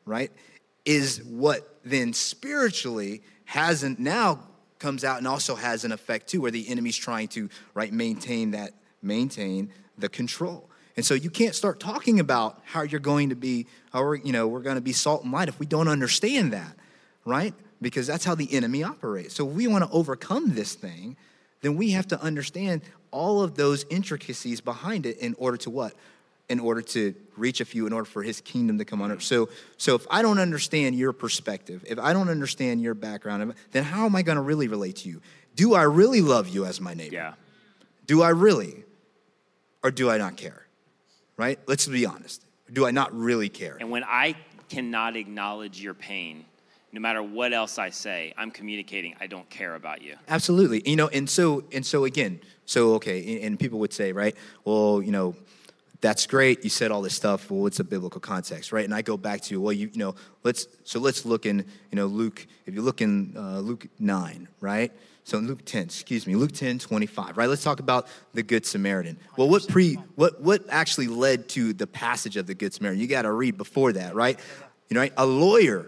right? 0.05 0.33
Is 0.85 1.23
what 1.23 1.79
then 1.85 2.13
spiritually 2.13 3.23
hasn't 3.45 4.01
now 4.01 4.41
comes 4.81 5.05
out 5.05 5.19
and 5.19 5.29
also 5.29 5.55
has 5.55 5.85
an 5.85 5.93
effect 5.93 6.29
too, 6.29 6.41
where 6.41 6.51
the 6.51 6.69
enemy's 6.69 6.97
trying 6.97 7.29
to 7.29 7.49
right 7.75 7.93
maintain 7.93 8.51
that 8.53 8.73
maintain 9.03 9.71
the 9.99 10.09
control. 10.09 10.69
And 10.97 11.05
so 11.05 11.15
you 11.15 11.31
can't 11.31 11.55
start 11.55 11.81
talking 11.81 12.21
about 12.21 12.61
how 12.65 12.83
you're 12.83 13.01
going 13.01 13.31
to 13.31 13.35
be, 13.35 13.67
how 13.93 14.03
we're, 14.03 14.17
you 14.17 14.33
know, 14.33 14.47
we're 14.47 14.61
going 14.61 14.77
to 14.77 14.83
be 14.83 14.93
salt 14.93 15.25
and 15.25 15.33
light 15.33 15.49
if 15.49 15.59
we 15.59 15.67
don't 15.67 15.89
understand 15.89 16.53
that, 16.53 16.77
right? 17.25 17.55
Because 17.81 18.07
that's 18.07 18.25
how 18.25 18.35
the 18.35 18.53
enemy 18.53 18.83
operates. 18.83 19.35
So 19.35 19.49
if 19.49 19.55
we 19.55 19.67
want 19.67 19.85
to 19.85 19.91
overcome 19.91 20.55
this 20.55 20.75
thing, 20.75 21.17
then 21.63 21.77
we 21.77 21.93
have 21.93 22.07
to 22.09 22.21
understand 22.21 22.83
all 23.11 23.43
of 23.43 23.55
those 23.55 23.85
intricacies 23.89 24.61
behind 24.61 25.07
it 25.07 25.19
in 25.19 25.35
order 25.39 25.57
to 25.59 25.71
what? 25.71 25.95
in 26.53 26.61
order 26.61 26.83
to 26.83 27.15
reach 27.39 27.63
a 27.63 27.65
few, 27.65 27.87
in 27.87 27.95
order 27.95 28.05
for 28.05 28.23
his 28.23 28.43
kingdom 28.43 28.77
to 28.77 28.85
come 28.85 29.01
on 29.01 29.11
earth. 29.11 29.23
So, 29.23 29.49
so 29.79 29.95
if 29.95 30.07
I 30.11 30.21
don't 30.21 30.39
understand 30.39 30.95
your 30.97 31.15
perspective, 31.15 31.83
if 31.89 31.99
I 31.99 32.13
don't 32.13 32.29
understand 32.29 32.83
your 32.83 32.93
background, 32.93 33.55
then 33.71 33.85
how 33.85 34.05
am 34.05 34.15
I 34.15 34.21
going 34.21 34.37
to 34.37 34.43
really 34.43 34.69
relate 34.69 34.97
to 34.97 35.09
you? 35.09 35.23
Do 35.57 35.73
I 35.73 35.85
really 35.85 36.21
love 36.21 36.49
you 36.49 36.67
as 36.67 36.79
my 36.79 36.93
neighbor? 36.93 37.15
Yeah. 37.15 37.35
Do 38.07 38.21
I 38.21 38.31
really? 38.31 38.85
Or 39.83 39.91
do 39.91 40.11
I 40.11 40.19
not 40.19 40.37
care? 40.37 40.67
Right? 41.37 41.59
Let's 41.67 41.87
be 41.87 42.07
honest. 42.07 42.45
Do 42.73 42.87
I 42.87 42.91
not 42.91 43.15
really 43.15 43.49
care? 43.49 43.77
And 43.81 43.91
when 43.91 44.05
I 44.05 44.37
cannot 44.69 45.17
acknowledge 45.17 45.81
your 45.81 45.95
pain, 45.95 46.45
no 46.93 47.01
matter 47.01 47.23
what 47.23 47.53
else 47.53 47.79
I 47.79 47.91
say, 47.91 48.35
I'm 48.37 48.51
communicating 48.51 49.15
I 49.21 49.27
don't 49.27 49.49
care 49.51 49.75
about 49.75 50.03
you. 50.03 50.17
Absolutely. 50.29 50.83
You 50.89 50.97
know, 50.97 51.09
and 51.09 51.29
so 51.29 51.65
and 51.73 51.85
so 51.85 52.05
again, 52.05 52.41
so 52.65 52.95
okay, 52.95 53.43
and 53.43 53.59
people 53.59 53.79
would 53.81 53.93
say, 53.93 54.13
right? 54.13 54.37
Well, 54.65 55.03
you 55.03 55.11
know, 55.11 55.35
that's 56.03 56.27
great. 56.27 56.65
You 56.65 56.71
said 56.71 56.91
all 56.91 57.01
this 57.01 57.15
stuff. 57.15 57.51
Well, 57.51 57.63
what's 57.63 57.81
a 57.81 57.85
biblical 57.85 58.21
context, 58.21 58.73
right? 58.73 58.85
And 58.85 58.93
I 58.93 59.03
go 59.03 59.17
back 59.17 59.41
to, 59.43 59.61
well, 59.61 59.73
you, 59.73 59.89
you 59.93 59.99
know, 59.99 60.17
let's, 60.43 60.67
so 60.83 60.99
let's 60.99 61.25
look 61.25 61.47
in, 61.47 61.59
you 61.91 61.97
know, 61.97 62.07
Luke, 62.07 62.45
if 62.67 62.75
you 62.75 62.83
look 62.83 63.01
in 63.01 63.35
uh, 63.37 63.61
Luke 63.61 63.87
9, 64.01 64.49
right? 64.61 64.93
So 65.25 65.39
in 65.39 65.47
Luke 65.47 65.65
10, 65.65 65.85
excuse 65.85 66.27
me, 66.27 66.35
Luke 66.35 66.53
10, 66.53 66.81
25, 66.81 67.37
right? 67.37 67.49
Let's 67.49 67.63
talk 67.63 67.81
about 67.81 68.09
the 68.35 68.43
Good 68.43 68.67
Samaritan. 68.67 69.19
Well, 69.37 69.49
what 69.49 69.67
pre, 69.69 69.95
what, 70.17 70.41
what 70.41 70.65
actually 70.69 71.07
led 71.07 71.49
to 71.51 71.73
the 71.73 71.87
passage 71.87 72.37
of 72.37 72.47
the 72.47 72.55
Good 72.55 72.75
Samaritan? 72.75 73.01
You 73.01 73.07
got 73.07 73.23
to 73.23 73.33
read 73.33 73.57
before 73.57 73.93
that, 73.93 74.15
right? 74.15 74.39
You 74.89 74.95
know, 74.95 75.01
right? 75.01 75.13
a 75.17 75.25
lawyer, 75.25 75.87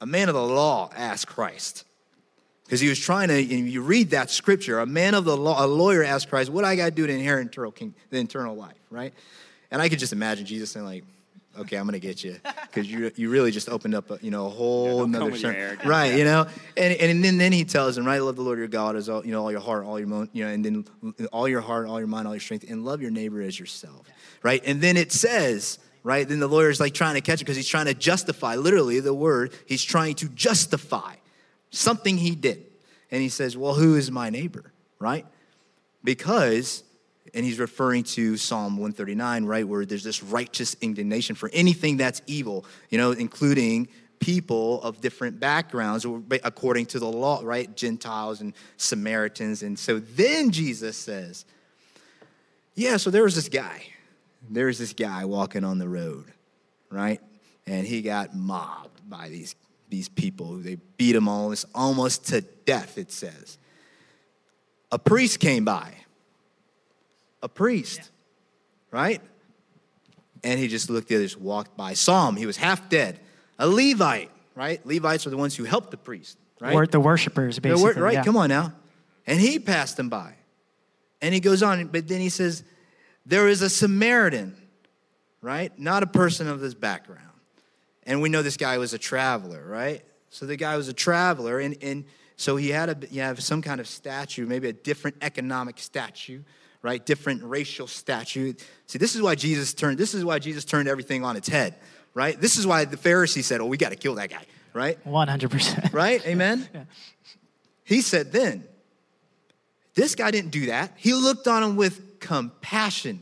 a 0.00 0.06
man 0.06 0.28
of 0.28 0.34
the 0.34 0.42
law 0.42 0.90
asked 0.96 1.26
Christ. 1.26 1.84
Because 2.64 2.80
he 2.80 2.88
was 2.88 2.98
trying 2.98 3.28
to, 3.28 3.34
and 3.34 3.68
you 3.68 3.80
read 3.82 4.10
that 4.10 4.30
scripture, 4.30 4.80
a 4.80 4.86
man 4.86 5.14
of 5.14 5.24
the 5.24 5.36
law, 5.36 5.64
a 5.64 5.66
lawyer 5.66 6.04
asked 6.04 6.28
Christ, 6.28 6.50
what 6.50 6.62
do 6.62 6.66
I 6.66 6.76
got 6.76 6.86
to 6.86 6.90
do 6.90 7.06
to 7.06 7.12
inherit 7.12 7.46
eternal, 7.46 7.72
king, 7.72 7.94
the 8.10 8.18
eternal 8.18 8.56
life, 8.56 8.76
right? 8.90 9.14
And 9.70 9.80
I 9.80 9.88
could 9.88 9.98
just 9.98 10.12
imagine 10.12 10.44
Jesus 10.44 10.70
saying, 10.70 10.84
like, 10.84 11.04
okay, 11.58 11.76
I'm 11.76 11.86
gonna 11.86 11.98
get 11.98 12.22
you. 12.22 12.36
Because 12.62 12.90
you 12.90 13.10
you 13.16 13.30
really 13.30 13.50
just 13.50 13.68
opened 13.68 13.94
up 13.94 14.10
a, 14.10 14.18
you 14.20 14.30
know 14.30 14.46
a 14.46 14.50
whole 14.50 14.98
don't 14.98 15.14
another 15.14 15.36
sermon. 15.36 15.78
right 15.84 16.16
you 16.16 16.24
know? 16.24 16.46
And 16.76 16.94
and 16.94 17.24
then 17.24 17.38
then 17.38 17.52
he 17.52 17.64
tells 17.64 17.96
him 17.96 18.04
right 18.04 18.18
love 18.20 18.36
the 18.36 18.42
Lord 18.42 18.58
your 18.58 18.68
God 18.68 18.96
as 18.96 19.08
all 19.08 19.24
you 19.24 19.32
know 19.32 19.42
all 19.42 19.50
your 19.50 19.60
heart 19.60 19.84
all 19.84 19.98
your 19.98 20.28
you 20.32 20.44
know 20.44 20.50
and 20.50 20.64
then 20.64 20.84
all 21.32 21.48
your 21.48 21.60
heart 21.60 21.88
all 21.88 21.98
your 21.98 22.08
mind 22.08 22.26
all 22.26 22.34
your 22.34 22.40
strength 22.40 22.68
and 22.68 22.84
love 22.84 23.02
your 23.02 23.10
neighbor 23.10 23.40
as 23.42 23.58
yourself 23.58 24.06
right? 24.42 24.62
And 24.66 24.80
then 24.80 24.96
it 24.96 25.12
says 25.12 25.78
right 26.02 26.28
then 26.28 26.38
the 26.40 26.48
lawyer's 26.48 26.80
like 26.80 26.94
trying 26.94 27.14
to 27.14 27.20
catch 27.20 27.40
it 27.40 27.44
because 27.44 27.56
he's 27.56 27.68
trying 27.68 27.86
to 27.86 27.94
justify 27.94 28.56
literally 28.56 29.00
the 29.00 29.14
word 29.14 29.52
he's 29.66 29.82
trying 29.82 30.14
to 30.16 30.28
justify 30.28 31.14
something 31.70 32.16
he 32.16 32.34
did. 32.34 32.64
And 33.10 33.22
he 33.22 33.28
says 33.28 33.56
well 33.56 33.74
who 33.74 33.96
is 33.96 34.10
my 34.10 34.30
neighbor? 34.30 34.72
Right? 34.98 35.26
Because 36.04 36.82
and 37.34 37.44
he's 37.44 37.58
referring 37.58 38.04
to 38.04 38.36
Psalm 38.36 38.76
139, 38.76 39.44
right, 39.44 39.66
where 39.66 39.84
there's 39.84 40.04
this 40.04 40.22
righteous 40.22 40.76
indignation 40.80 41.34
for 41.34 41.50
anything 41.52 41.96
that's 41.96 42.22
evil, 42.26 42.64
you 42.90 42.98
know, 42.98 43.12
including 43.12 43.88
people 44.20 44.82
of 44.82 45.00
different 45.00 45.38
backgrounds 45.38 46.06
according 46.42 46.86
to 46.86 46.98
the 46.98 47.06
law, 47.06 47.40
right? 47.42 47.74
Gentiles 47.76 48.40
and 48.40 48.54
Samaritans. 48.76 49.62
And 49.62 49.78
so 49.78 49.98
then 49.98 50.50
Jesus 50.50 50.96
says, 50.96 51.44
Yeah, 52.74 52.96
so 52.96 53.10
there 53.10 53.22
was 53.22 53.34
this 53.34 53.48
guy. 53.48 53.82
There 54.50 54.66
was 54.66 54.78
this 54.78 54.92
guy 54.92 55.24
walking 55.24 55.64
on 55.64 55.78
the 55.78 55.88
road, 55.88 56.26
right? 56.90 57.20
And 57.66 57.86
he 57.86 58.02
got 58.02 58.34
mobbed 58.34 59.08
by 59.08 59.28
these, 59.28 59.54
these 59.90 60.08
people. 60.08 60.56
They 60.56 60.76
beat 60.96 61.14
him 61.14 61.28
almost, 61.28 61.66
almost 61.74 62.28
to 62.28 62.40
death, 62.40 62.96
it 62.96 63.12
says. 63.12 63.58
A 64.90 64.98
priest 64.98 65.38
came 65.38 65.64
by 65.64 65.92
a 67.42 67.48
priest, 67.48 68.10
right? 68.90 69.20
And 70.44 70.58
he 70.58 70.68
just 70.68 70.88
looked 70.90 71.10
at 71.10 71.18
this, 71.18 71.36
walked 71.36 71.76
by, 71.76 71.94
saw 71.94 72.28
him. 72.28 72.36
He 72.36 72.46
was 72.46 72.56
half 72.56 72.88
dead. 72.88 73.20
A 73.58 73.66
Levite, 73.68 74.30
right? 74.54 74.84
Levites 74.86 75.26
are 75.26 75.30
the 75.30 75.36
ones 75.36 75.56
who 75.56 75.64
helped 75.64 75.90
the 75.90 75.96
priest, 75.96 76.38
right? 76.60 76.74
Or 76.74 76.86
the 76.86 77.00
worshipers, 77.00 77.56
The 77.56 77.68
wor- 77.70 77.76
basically. 77.76 78.02
right? 78.02 78.14
yeah. 78.14 78.24
Come 78.24 78.36
on 78.36 78.48
now. 78.48 78.72
And 79.26 79.40
he 79.40 79.58
passed 79.58 79.98
him 79.98 80.08
by. 80.08 80.34
And 81.20 81.34
he 81.34 81.40
goes 81.40 81.62
on, 81.62 81.86
but 81.88 82.06
then 82.06 82.20
he 82.20 82.28
says, 82.28 82.62
There 83.26 83.48
is 83.48 83.62
a 83.62 83.68
Samaritan, 83.70 84.56
right? 85.42 85.76
Not 85.78 86.02
a 86.04 86.06
person 86.06 86.46
of 86.48 86.60
this 86.60 86.74
background. 86.74 87.22
And 88.04 88.22
we 88.22 88.28
know 88.28 88.42
this 88.42 88.56
guy 88.56 88.78
was 88.78 88.94
a 88.94 88.98
traveler, 88.98 89.64
right? 89.66 90.02
So 90.30 90.46
the 90.46 90.56
guy 90.56 90.76
was 90.76 90.88
a 90.88 90.92
traveler, 90.92 91.58
and, 91.58 91.76
and 91.82 92.04
so 92.36 92.56
he 92.56 92.68
had 92.68 92.88
a 92.88 92.96
you 93.10 93.22
have 93.22 93.42
some 93.42 93.60
kind 93.60 93.80
of 93.80 93.88
statue, 93.88 94.46
maybe 94.46 94.68
a 94.68 94.72
different 94.72 95.16
economic 95.22 95.78
statue, 95.78 96.42
right? 96.82 97.04
Different 97.04 97.42
racial 97.42 97.86
statute. 97.86 98.64
See, 98.86 98.98
this 98.98 99.14
is 99.14 99.22
why 99.22 99.34
Jesus 99.34 99.74
turned. 99.74 99.98
This 99.98 100.14
is 100.14 100.24
why 100.24 100.38
Jesus 100.38 100.64
turned 100.64 100.88
everything 100.88 101.24
on 101.24 101.36
its 101.36 101.48
head, 101.48 101.74
right? 102.14 102.40
This 102.40 102.56
is 102.56 102.66
why 102.66 102.84
the 102.84 102.96
Pharisees 102.96 103.46
said, 103.46 103.60
"Oh, 103.60 103.66
we 103.66 103.76
got 103.76 103.90
to 103.90 103.96
kill 103.96 104.14
that 104.16 104.30
guy," 104.30 104.44
right? 104.72 105.02
100%. 105.04 105.92
Right? 105.92 106.20
Amen? 106.26 106.68
He 107.84 108.02
said 108.02 108.32
then, 108.32 108.64
this 109.94 110.14
guy 110.14 110.30
didn't 110.30 110.50
do 110.50 110.66
that. 110.66 110.92
He 110.96 111.14
looked 111.14 111.48
on 111.48 111.62
him 111.62 111.76
with 111.76 112.20
compassion, 112.20 113.20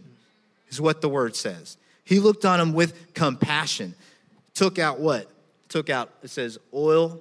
is 0.68 0.80
what 0.80 1.00
the 1.00 1.08
word 1.08 1.36
says. 1.36 1.76
He 2.04 2.20
looked 2.20 2.44
on 2.44 2.60
him 2.60 2.72
with 2.72 3.14
compassion. 3.14 3.94
Took 4.54 4.78
out 4.78 5.00
what? 5.00 5.30
Took 5.68 5.90
out, 5.90 6.10
it 6.22 6.30
says 6.30 6.58
oil 6.72 7.20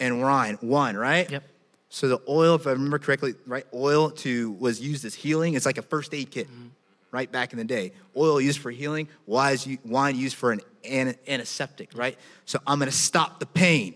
and 0.00 0.22
wine, 0.22 0.58
wine, 0.62 0.96
right? 0.96 1.30
Yep. 1.30 1.42
So 1.90 2.08
the 2.08 2.20
oil, 2.28 2.54
if 2.54 2.66
I 2.66 2.72
remember 2.72 2.98
correctly, 2.98 3.34
right, 3.46 3.66
oil 3.72 4.10
to 4.10 4.52
was 4.52 4.80
used 4.80 5.04
as 5.04 5.14
healing. 5.14 5.54
It's 5.54 5.66
like 5.66 5.78
a 5.78 5.82
first 5.82 6.12
aid 6.12 6.30
kit, 6.30 6.46
mm-hmm. 6.48 6.68
right 7.10 7.30
back 7.30 7.52
in 7.52 7.58
the 7.58 7.64
day. 7.64 7.92
Oil 8.16 8.40
used 8.40 8.60
for 8.60 8.70
healing, 8.70 9.08
wine 9.26 10.16
used 10.16 10.36
for 10.36 10.52
an 10.52 10.60
an- 10.84 11.16
antiseptic, 11.26 11.90
right? 11.94 12.18
So 12.44 12.58
I'm 12.66 12.78
gonna 12.78 12.90
stop 12.90 13.40
the 13.40 13.46
pain. 13.46 13.94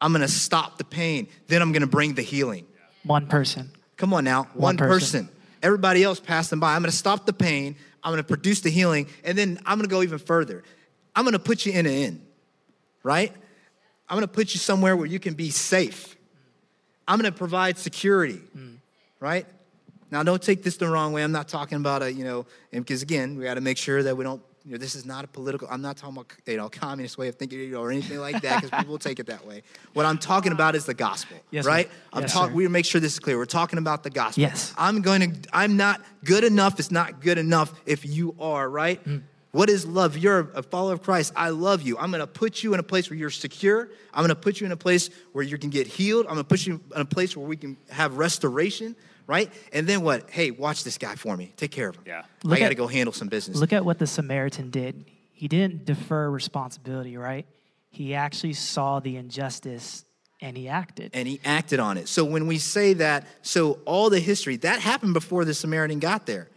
I'm 0.00 0.12
gonna 0.12 0.28
stop 0.28 0.76
the 0.76 0.84
pain. 0.84 1.28
Then 1.46 1.62
I'm 1.62 1.72
gonna 1.72 1.86
bring 1.86 2.14
the 2.14 2.22
healing. 2.22 2.66
One 3.04 3.26
person. 3.26 3.70
Come 3.96 4.12
on 4.12 4.24
now, 4.24 4.44
one, 4.54 4.76
One 4.76 4.76
person. 4.76 5.26
person. 5.26 5.28
Everybody 5.62 6.02
else 6.02 6.20
passed 6.20 6.50
them 6.50 6.60
by. 6.60 6.74
I'm 6.74 6.82
gonna 6.82 6.92
stop 6.92 7.24
the 7.24 7.32
pain. 7.32 7.76
I'm 8.02 8.12
gonna 8.12 8.22
produce 8.22 8.60
the 8.60 8.68
healing, 8.68 9.06
and 9.24 9.36
then 9.38 9.58
I'm 9.64 9.78
gonna 9.78 9.88
go 9.88 10.02
even 10.02 10.18
further. 10.18 10.62
I'm 11.16 11.24
gonna 11.24 11.38
put 11.38 11.64
you 11.64 11.72
in 11.72 11.86
an 11.86 11.92
inn, 11.92 12.22
right? 13.02 13.32
I'm 14.08 14.16
gonna 14.16 14.28
put 14.28 14.52
you 14.54 14.58
somewhere 14.60 14.96
where 14.96 15.06
you 15.06 15.18
can 15.18 15.34
be 15.34 15.50
safe. 15.50 16.16
I'm 17.08 17.18
gonna 17.18 17.32
provide 17.32 17.78
security, 17.78 18.40
right? 19.20 19.46
Now, 20.10 20.22
don't 20.22 20.42
take 20.42 20.62
this 20.62 20.76
the 20.76 20.86
wrong 20.88 21.12
way. 21.12 21.24
I'm 21.24 21.32
not 21.32 21.48
talking 21.48 21.76
about 21.76 22.02
a, 22.02 22.12
you 22.12 22.24
know, 22.24 22.46
because 22.70 23.02
again, 23.02 23.36
we 23.36 23.44
got 23.44 23.54
to 23.54 23.60
make 23.60 23.76
sure 23.78 24.00
that 24.04 24.16
we 24.16 24.22
don't, 24.22 24.40
you 24.64 24.72
know, 24.72 24.78
this 24.78 24.94
is 24.94 25.04
not 25.04 25.24
a 25.24 25.26
political, 25.26 25.66
I'm 25.68 25.82
not 25.82 25.96
talking 25.96 26.16
about, 26.16 26.30
you 26.46 26.56
know, 26.56 26.68
communist 26.68 27.18
way 27.18 27.26
of 27.28 27.34
thinking 27.34 27.58
you 27.58 27.70
know, 27.70 27.80
or 27.80 27.90
anything 27.90 28.18
like 28.20 28.40
that, 28.42 28.62
because 28.62 28.70
people 28.78 28.92
will 28.92 28.98
take 28.98 29.18
it 29.18 29.26
that 29.26 29.44
way. 29.44 29.62
What 29.92 30.06
I'm 30.06 30.18
talking 30.18 30.52
about 30.52 30.76
is 30.76 30.84
the 30.84 30.94
gospel, 30.94 31.36
Yes, 31.50 31.64
sir. 31.64 31.70
right? 31.70 31.90
I'm 32.12 32.22
Yes, 32.22 32.32
talking, 32.32 32.54
we 32.54 32.68
make 32.68 32.84
sure 32.84 33.00
this 33.00 33.14
is 33.14 33.18
clear. 33.18 33.36
We're 33.38 33.44
talking 33.46 33.78
about 33.78 34.04
the 34.04 34.10
gospel. 34.10 34.42
Yes. 34.42 34.72
I'm 34.78 35.02
going 35.02 35.32
to, 35.32 35.48
I'm 35.52 35.76
not 35.76 36.00
good 36.22 36.44
enough. 36.44 36.78
It's 36.78 36.92
not 36.92 37.20
good 37.20 37.38
enough 37.38 37.72
if 37.84 38.06
you 38.06 38.36
are, 38.38 38.70
right? 38.70 39.04
Mm. 39.04 39.22
What 39.54 39.70
is 39.70 39.86
love? 39.86 40.18
You're 40.18 40.50
a 40.56 40.64
follower 40.64 40.94
of 40.94 41.02
Christ. 41.04 41.32
I 41.36 41.50
love 41.50 41.82
you. 41.82 41.96
I'm 41.96 42.10
going 42.10 42.18
to 42.18 42.26
put 42.26 42.64
you 42.64 42.74
in 42.74 42.80
a 42.80 42.82
place 42.82 43.08
where 43.08 43.16
you're 43.16 43.30
secure. 43.30 43.88
I'm 44.12 44.22
going 44.22 44.30
to 44.30 44.34
put 44.34 44.60
you 44.60 44.66
in 44.66 44.72
a 44.72 44.76
place 44.76 45.10
where 45.30 45.44
you 45.44 45.56
can 45.58 45.70
get 45.70 45.86
healed. 45.86 46.26
I'm 46.26 46.32
going 46.32 46.44
to 46.44 46.48
put 46.48 46.66
you 46.66 46.80
in 46.92 47.00
a 47.00 47.04
place 47.04 47.36
where 47.36 47.46
we 47.46 47.56
can 47.56 47.76
have 47.88 48.18
restoration, 48.18 48.96
right? 49.28 49.52
And 49.72 49.86
then 49.86 50.02
what? 50.02 50.28
Hey, 50.28 50.50
watch 50.50 50.82
this 50.82 50.98
guy 50.98 51.14
for 51.14 51.36
me. 51.36 51.52
Take 51.56 51.70
care 51.70 51.90
of 51.90 51.94
him. 51.94 52.02
Yeah. 52.04 52.24
I 52.50 52.58
got 52.58 52.70
to 52.70 52.74
go 52.74 52.88
handle 52.88 53.12
some 53.12 53.28
business. 53.28 53.56
Look 53.56 53.72
at 53.72 53.84
what 53.84 54.00
the 54.00 54.08
Samaritan 54.08 54.70
did. 54.70 55.04
He 55.30 55.46
didn't 55.46 55.84
defer 55.84 56.28
responsibility, 56.28 57.16
right? 57.16 57.46
He 57.90 58.12
actually 58.12 58.54
saw 58.54 58.98
the 58.98 59.16
injustice 59.16 60.04
and 60.40 60.56
he 60.56 60.68
acted. 60.68 61.12
and 61.14 61.28
he 61.28 61.40
acted 61.44 61.78
on 61.78 61.96
it. 61.96 62.08
So 62.08 62.24
when 62.24 62.48
we 62.48 62.58
say 62.58 62.94
that, 62.94 63.28
so 63.42 63.78
all 63.84 64.10
the 64.10 64.18
history, 64.18 64.56
that 64.56 64.80
happened 64.80 65.14
before 65.14 65.44
the 65.44 65.54
Samaritan 65.54 66.00
got 66.00 66.26
there. 66.26 66.48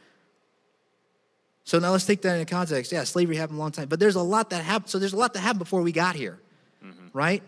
So 1.67 1.79
now 1.79 1.91
let's 1.91 2.05
take 2.05 2.21
that 2.21 2.39
into 2.39 2.49
context. 2.49 2.93
Yeah, 2.93 3.03
slavery 3.03 3.35
happened 3.35 3.57
a 3.57 3.59
long 3.59 3.71
time, 3.71 3.89
but 3.89 3.99
there's 3.99 4.15
a 4.15 4.21
lot 4.21 4.51
that 4.51 4.63
happened. 4.63 4.89
So 4.89 4.99
there's 4.99 5.11
a 5.11 5.17
lot 5.17 5.33
that 5.33 5.41
happened 5.41 5.59
before 5.59 5.81
we 5.81 5.91
got 5.91 6.15
here, 6.15 6.39
mm-hmm. 6.81 7.07
right? 7.11 7.43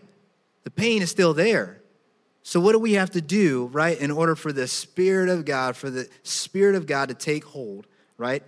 The 0.64 0.70
pain 0.70 1.00
is 1.00 1.10
still 1.10 1.32
there. 1.32 1.80
So 2.42 2.60
what 2.60 2.72
do 2.72 2.80
we 2.80 2.92
have 2.92 3.08
to 3.12 3.22
do, 3.22 3.70
right, 3.72 3.98
in 3.98 4.10
order 4.10 4.36
for 4.36 4.52
the 4.52 4.68
Spirit 4.68 5.30
of 5.30 5.46
God, 5.46 5.74
for 5.74 5.88
the 5.88 6.06
Spirit 6.22 6.74
of 6.74 6.84
God 6.86 7.08
to 7.08 7.14
take 7.14 7.44
hold, 7.44 7.86
right? 8.18 8.42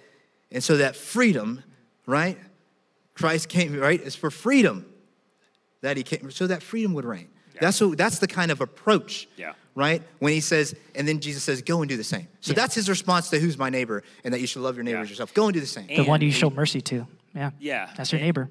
And 0.51 0.63
so 0.63 0.77
that 0.77 0.95
freedom, 0.95 1.65
right? 2.05 2.37
Christ 3.15 3.49
came, 3.49 3.75
right? 3.75 3.99
It's 4.05 4.15
for 4.15 4.31
freedom 4.31 4.85
that 5.81 5.97
he 5.97 6.03
came, 6.03 6.31
so 6.33 6.49
that 6.49 6.63
freedom 6.63 6.93
would 6.93 7.07
reign. 7.07 7.29
That's 7.59 7.81
what, 7.81 7.97
that's 7.97 8.19
the 8.19 8.29
kind 8.29 8.51
of 8.51 8.61
approach, 8.61 9.27
Yeah. 9.39 9.55
Right? 9.75 10.03
When 10.19 10.33
he 10.33 10.41
says, 10.41 10.75
and 10.95 11.07
then 11.09 11.21
Jesus 11.21 11.43
says, 11.43 11.63
"Go 11.63 11.81
and 11.83 11.89
do 11.89 11.97
the 11.97 12.05
same." 12.05 12.29
So 12.41 12.51
Yeah. 12.53 12.57
that's 12.57 12.75
his 12.75 12.89
response 12.89 13.31
to 13.31 13.39
who's 13.39 13.57
my 13.59 13.71
neighbor, 13.71 14.03
and 14.25 14.33
that 14.35 14.41
you 14.41 14.47
should 14.47 14.63
love 14.63 14.77
your 14.77 14.85
neighbor 14.85 14.99
Yeah. 14.99 15.03
as 15.05 15.11
yourself. 15.11 15.33
Go 15.35 15.47
and 15.47 15.55
do 15.55 15.61
the 15.61 15.67
same. 15.67 15.87
the 15.87 16.03
one 16.05 16.17
And 16.21 16.25
you 16.25 16.33
show 16.33 16.51
mercy 16.51 16.81
to. 16.83 17.07
Yeah. 17.35 17.51
Yeah. 17.59 17.91
That's 17.97 18.13
your 18.13 18.21
neighbor. 18.21 18.51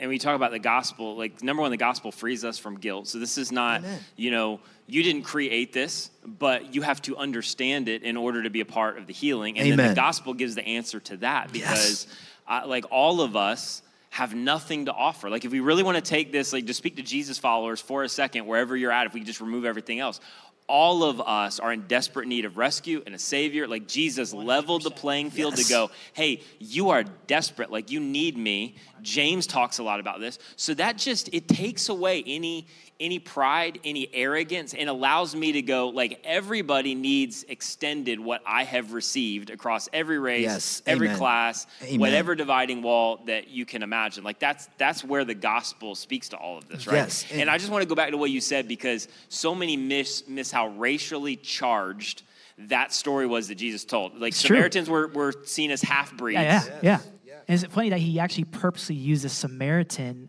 and 0.00 0.08
we 0.08 0.16
talk 0.18 0.36
about 0.36 0.52
the 0.52 0.60
gospel 0.60 1.16
like 1.16 1.42
number 1.42 1.60
one 1.60 1.72
the 1.72 1.76
gospel 1.76 2.12
frees 2.12 2.44
us 2.44 2.56
from 2.56 2.78
guilt 2.78 3.08
so 3.08 3.18
this 3.18 3.36
is 3.36 3.50
not 3.50 3.80
Amen. 3.80 3.98
you 4.14 4.30
know 4.30 4.60
you 4.86 5.02
didn't 5.02 5.22
create 5.22 5.72
this 5.72 6.10
but 6.24 6.72
you 6.72 6.82
have 6.82 7.02
to 7.02 7.16
understand 7.16 7.88
it 7.88 8.04
in 8.04 8.16
order 8.16 8.44
to 8.44 8.48
be 8.50 8.60
a 8.60 8.64
part 8.64 8.96
of 8.96 9.08
the 9.08 9.12
healing 9.12 9.58
and 9.58 9.66
then 9.66 9.72
Amen. 9.80 9.88
the 9.88 9.94
gospel 9.96 10.34
gives 10.34 10.54
the 10.54 10.64
answer 10.64 11.00
to 11.00 11.16
that 11.16 11.50
Yes. 11.52 11.58
because 11.68 12.06
uh, 12.46 12.62
like 12.68 12.84
all 12.92 13.20
of 13.20 13.34
us 13.34 13.82
have 14.10 14.34
nothing 14.34 14.86
to 14.86 14.92
offer. 14.92 15.30
Like 15.30 15.44
if 15.44 15.52
we 15.52 15.60
really 15.60 15.82
want 15.82 15.96
to 15.96 16.02
take 16.02 16.32
this 16.32 16.52
like 16.52 16.66
to 16.66 16.74
speak 16.74 16.96
to 16.96 17.02
jesus 17.02 17.38
followers 17.38 17.80
for 17.80 18.02
a 18.02 18.08
second 18.08 18.46
wherever 18.46 18.76
you're 18.76 18.90
at 18.92 19.06
if 19.06 19.14
we 19.14 19.20
just 19.20 19.40
remove 19.40 19.64
everything 19.64 20.00
else. 20.00 20.20
All 20.66 21.02
of 21.02 21.18
us 21.22 21.60
are 21.60 21.72
in 21.72 21.86
desperate 21.86 22.28
need 22.28 22.44
of 22.44 22.58
rescue 22.58 23.02
and 23.06 23.14
a 23.14 23.18
savior. 23.18 23.66
Like 23.66 23.86
jesus 23.86 24.32
leveled 24.34 24.82
the 24.82 24.90
playing 24.90 25.30
field 25.30 25.56
Yes. 25.56 25.66
to 25.66 25.72
go 25.72 25.90
hey 26.14 26.40
you 26.58 26.90
are 26.90 27.04
desperate. 27.26 27.70
Like 27.70 27.90
you 27.90 28.00
need 28.00 28.36
me. 28.36 28.76
James 29.02 29.46
talks 29.46 29.78
a 29.78 29.82
lot 29.82 30.00
about 30.00 30.20
this. 30.20 30.38
So 30.56 30.74
that 30.74 30.98
just 30.98 31.28
it 31.32 31.46
takes 31.48 31.88
away 31.88 32.22
any 32.26 32.66
any 33.00 33.18
pride 33.20 33.78
any 33.84 34.08
arrogance 34.12 34.74
and 34.74 34.88
allows 34.88 35.34
me 35.36 35.52
to 35.52 35.62
go 35.62 35.88
like 35.88 36.20
everybody 36.24 36.94
needs 36.96 37.44
extended 37.48 38.18
what 38.18 38.42
i 38.44 38.64
have 38.64 38.92
received 38.92 39.50
across 39.50 39.88
every 39.92 40.18
race 40.18 40.42
Yes. 40.42 40.82
every 40.86 41.06
Amen. 41.06 41.18
class 41.18 41.66
Amen. 41.82 42.00
whatever 42.00 42.34
dividing 42.34 42.82
wall 42.82 43.20
that 43.26 43.48
you 43.48 43.64
can 43.64 43.82
imagine 43.84 44.24
like 44.24 44.40
that's 44.40 44.68
that's 44.78 45.04
where 45.04 45.24
the 45.24 45.34
gospel 45.34 45.94
speaks 45.94 46.30
to 46.30 46.36
all 46.36 46.58
of 46.58 46.66
this 46.68 46.86
right 46.88 46.94
Yes. 46.96 47.24
and 47.30 47.48
i 47.48 47.56
just 47.56 47.70
want 47.70 47.82
to 47.82 47.88
go 47.88 47.94
back 47.94 48.10
to 48.10 48.16
what 48.16 48.30
you 48.30 48.40
said 48.40 48.66
because 48.66 49.06
so 49.28 49.54
many 49.54 49.76
miss 49.76 50.26
miss 50.26 50.50
how 50.50 50.68
racially 50.68 51.36
charged 51.36 52.22
that 52.58 52.92
story 52.92 53.26
was 53.28 53.46
that 53.46 53.54
jesus 53.54 53.84
told 53.84 54.18
like 54.18 54.32
It's 54.32 54.42
true. 54.42 54.56
samaritans 54.56 54.90
were, 54.90 55.06
were 55.08 55.32
seen 55.44 55.70
as 55.70 55.82
half 55.82 56.16
breeds 56.16 56.40
Yeah, 56.40 56.64
yeah, 56.82 56.98
yeah. 57.24 57.34
And 57.46 57.54
is 57.54 57.62
it 57.62 57.70
funny 57.70 57.90
that 57.90 58.00
he 58.00 58.18
actually 58.18 58.44
purposely 58.44 58.96
used 58.96 59.24
a 59.24 59.28
Samaritan 59.28 60.28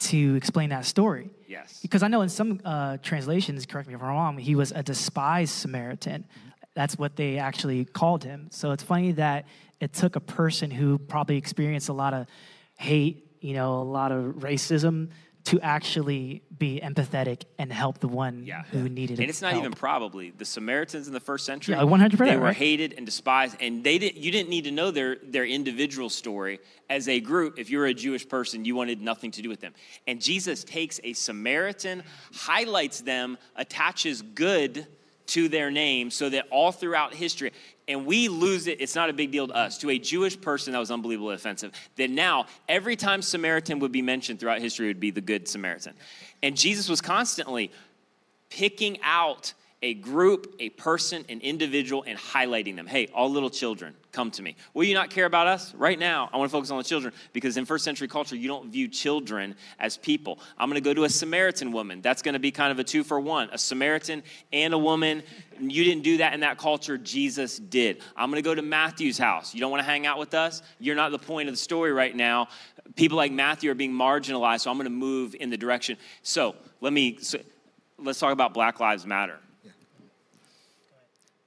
to 0.00 0.34
explain 0.34 0.70
that 0.70 0.84
story. 0.84 1.30
Yes. 1.46 1.78
Because 1.82 2.02
I 2.02 2.08
know 2.08 2.22
in 2.22 2.28
some 2.28 2.60
uh, 2.64 2.96
translations, 3.02 3.66
correct 3.66 3.88
me 3.88 3.94
if 3.94 4.02
I'm 4.02 4.08
wrong, 4.08 4.38
he 4.38 4.54
was 4.54 4.72
a 4.72 4.82
despised 4.82 5.52
Samaritan. 5.52 6.24
That's 6.74 6.96
what 6.96 7.16
they 7.16 7.38
actually 7.38 7.84
called 7.84 8.24
him. 8.24 8.48
So 8.50 8.72
it's 8.72 8.82
funny 8.82 9.12
that 9.12 9.46
it 9.80 9.92
took 9.92 10.16
a 10.16 10.20
person 10.20 10.70
who 10.70 10.98
probably 10.98 11.36
experienced 11.36 11.88
a 11.88 11.92
lot 11.92 12.14
of 12.14 12.26
hate, 12.78 13.26
you 13.40 13.54
know, 13.54 13.80
a 13.80 13.84
lot 13.84 14.12
of 14.12 14.36
racism 14.36 15.10
to 15.50 15.60
actually 15.60 16.42
be 16.58 16.80
empathetic 16.82 17.42
and 17.58 17.72
help 17.72 17.98
the 17.98 18.08
one 18.08 18.44
Yeah. 18.46 18.62
who 18.70 18.88
needed 18.88 19.18
it. 19.18 19.22
And 19.22 19.30
it's 19.30 19.40
not 19.42 19.54
even 19.56 19.72
probably 19.72 20.30
the 20.30 20.44
Samaritans 20.44 21.06
in 21.06 21.12
the 21.12 21.20
first 21.20 21.46
century. 21.46 21.74
Yeah, 21.74 21.82
100%, 21.84 22.30
They 22.30 22.36
were 22.36 22.44
right? 22.44 22.56
hated 22.56 22.94
and 22.96 23.06
despised, 23.06 23.56
and 23.60 23.82
they 23.82 23.98
didn't. 23.98 24.16
You 24.22 24.30
didn't 24.30 24.50
need 24.50 24.64
to 24.64 24.70
know 24.70 24.90
their 24.90 25.16
their 25.22 25.44
individual 25.44 26.08
story 26.10 26.58
as 26.88 27.08
a 27.08 27.20
group. 27.20 27.58
If 27.58 27.70
you 27.70 27.78
were 27.78 27.86
a 27.86 27.94
Jewish 27.94 28.28
person, 28.28 28.64
you 28.64 28.74
wanted 28.74 29.00
nothing 29.00 29.30
to 29.32 29.42
do 29.42 29.48
with 29.48 29.60
them. 29.60 29.72
And 30.06 30.20
Jesus 30.20 30.64
takes 30.64 31.00
a 31.04 31.12
Samaritan, 31.12 32.02
highlights 32.34 33.00
them, 33.00 33.38
attaches 33.56 34.22
good 34.22 34.86
to 35.30 35.48
their 35.48 35.70
name, 35.70 36.10
so 36.10 36.28
that 36.28 36.46
all 36.50 36.72
throughout 36.72 37.14
history. 37.14 37.52
And 37.88 38.06
we 38.06 38.28
lose 38.28 38.66
it, 38.66 38.80
it's 38.80 38.94
not 38.94 39.10
a 39.10 39.12
big 39.12 39.32
deal 39.32 39.48
to 39.48 39.54
us. 39.54 39.78
To 39.78 39.90
a 39.90 39.98
Jewish 39.98 40.40
person, 40.40 40.72
that 40.72 40.78
was 40.78 40.90
unbelievably 40.90 41.34
offensive. 41.34 41.72
That 41.96 42.10
now, 42.10 42.46
every 42.68 42.94
time 42.96 43.22
Samaritan 43.22 43.80
would 43.80 43.92
be 43.92 44.02
mentioned 44.02 44.38
throughout 44.38 44.60
history, 44.60 44.86
would 44.86 45.00
be 45.00 45.10
the 45.10 45.20
good 45.20 45.48
Samaritan. 45.48 45.94
And 46.42 46.56
Jesus 46.56 46.88
was 46.88 47.00
constantly 47.00 47.72
picking 48.48 48.98
out 49.02 49.54
a 49.82 49.94
group, 49.94 50.56
a 50.58 50.68
person, 50.70 51.24
an 51.30 51.40
individual, 51.40 52.04
and 52.06 52.18
highlighting 52.18 52.76
them. 52.76 52.86
Hey, 52.86 53.08
all 53.14 53.30
little 53.30 53.48
children, 53.48 53.94
come 54.12 54.30
to 54.32 54.42
me. 54.42 54.56
Will 54.74 54.84
you 54.84 54.92
not 54.92 55.08
care 55.08 55.24
about 55.24 55.46
us? 55.46 55.74
Right 55.74 55.98
now, 55.98 56.28
I 56.34 56.36
want 56.36 56.50
to 56.50 56.52
focus 56.52 56.70
on 56.70 56.76
the 56.76 56.84
children 56.84 57.14
because 57.32 57.56
in 57.56 57.64
first 57.64 57.82
century 57.82 58.06
culture, 58.06 58.36
you 58.36 58.46
don't 58.46 58.70
view 58.70 58.88
children 58.88 59.54
as 59.78 59.96
people. 59.96 60.38
I'm 60.58 60.68
going 60.68 60.82
to 60.82 60.86
go 60.86 60.92
to 60.92 61.04
a 61.04 61.08
Samaritan 61.08 61.72
woman. 61.72 62.02
That's 62.02 62.20
going 62.20 62.34
to 62.34 62.38
be 62.38 62.50
kind 62.50 62.70
of 62.70 62.78
a 62.78 62.84
two 62.84 63.02
for 63.02 63.18
one 63.18 63.48
a 63.52 63.58
Samaritan 63.58 64.22
and 64.52 64.74
a 64.74 64.78
woman. 64.78 65.22
You 65.58 65.82
didn't 65.82 66.02
do 66.02 66.18
that 66.18 66.34
in 66.34 66.40
that 66.40 66.58
culture, 66.58 66.98
Jesus 66.98 67.58
did. 67.58 68.02
I'm 68.16 68.30
going 68.30 68.42
to 68.42 68.46
go 68.46 68.54
to 68.54 68.62
Matthew's 68.62 69.16
house. 69.16 69.54
You 69.54 69.60
don't 69.60 69.70
want 69.70 69.80
to 69.80 69.86
hang 69.86 70.06
out 70.06 70.18
with 70.18 70.34
us? 70.34 70.62
You're 70.78 70.96
not 70.96 71.10
the 71.10 71.18
point 71.18 71.48
of 71.48 71.54
the 71.54 71.58
story 71.58 71.92
right 71.92 72.14
now. 72.14 72.48
People 72.96 73.16
like 73.16 73.32
Matthew 73.32 73.70
are 73.70 73.74
being 73.74 73.92
marginalized, 73.92 74.60
so 74.60 74.70
I'm 74.70 74.76
going 74.76 74.84
to 74.84 74.90
move 74.90 75.34
in 75.38 75.48
the 75.48 75.56
direction. 75.56 75.96
So 76.22 76.54
let 76.82 76.92
me. 76.92 77.16
So, 77.20 77.38
let's 77.98 78.18
talk 78.18 78.32
about 78.32 78.52
Black 78.52 78.78
Lives 78.78 79.06
Matter. 79.06 79.38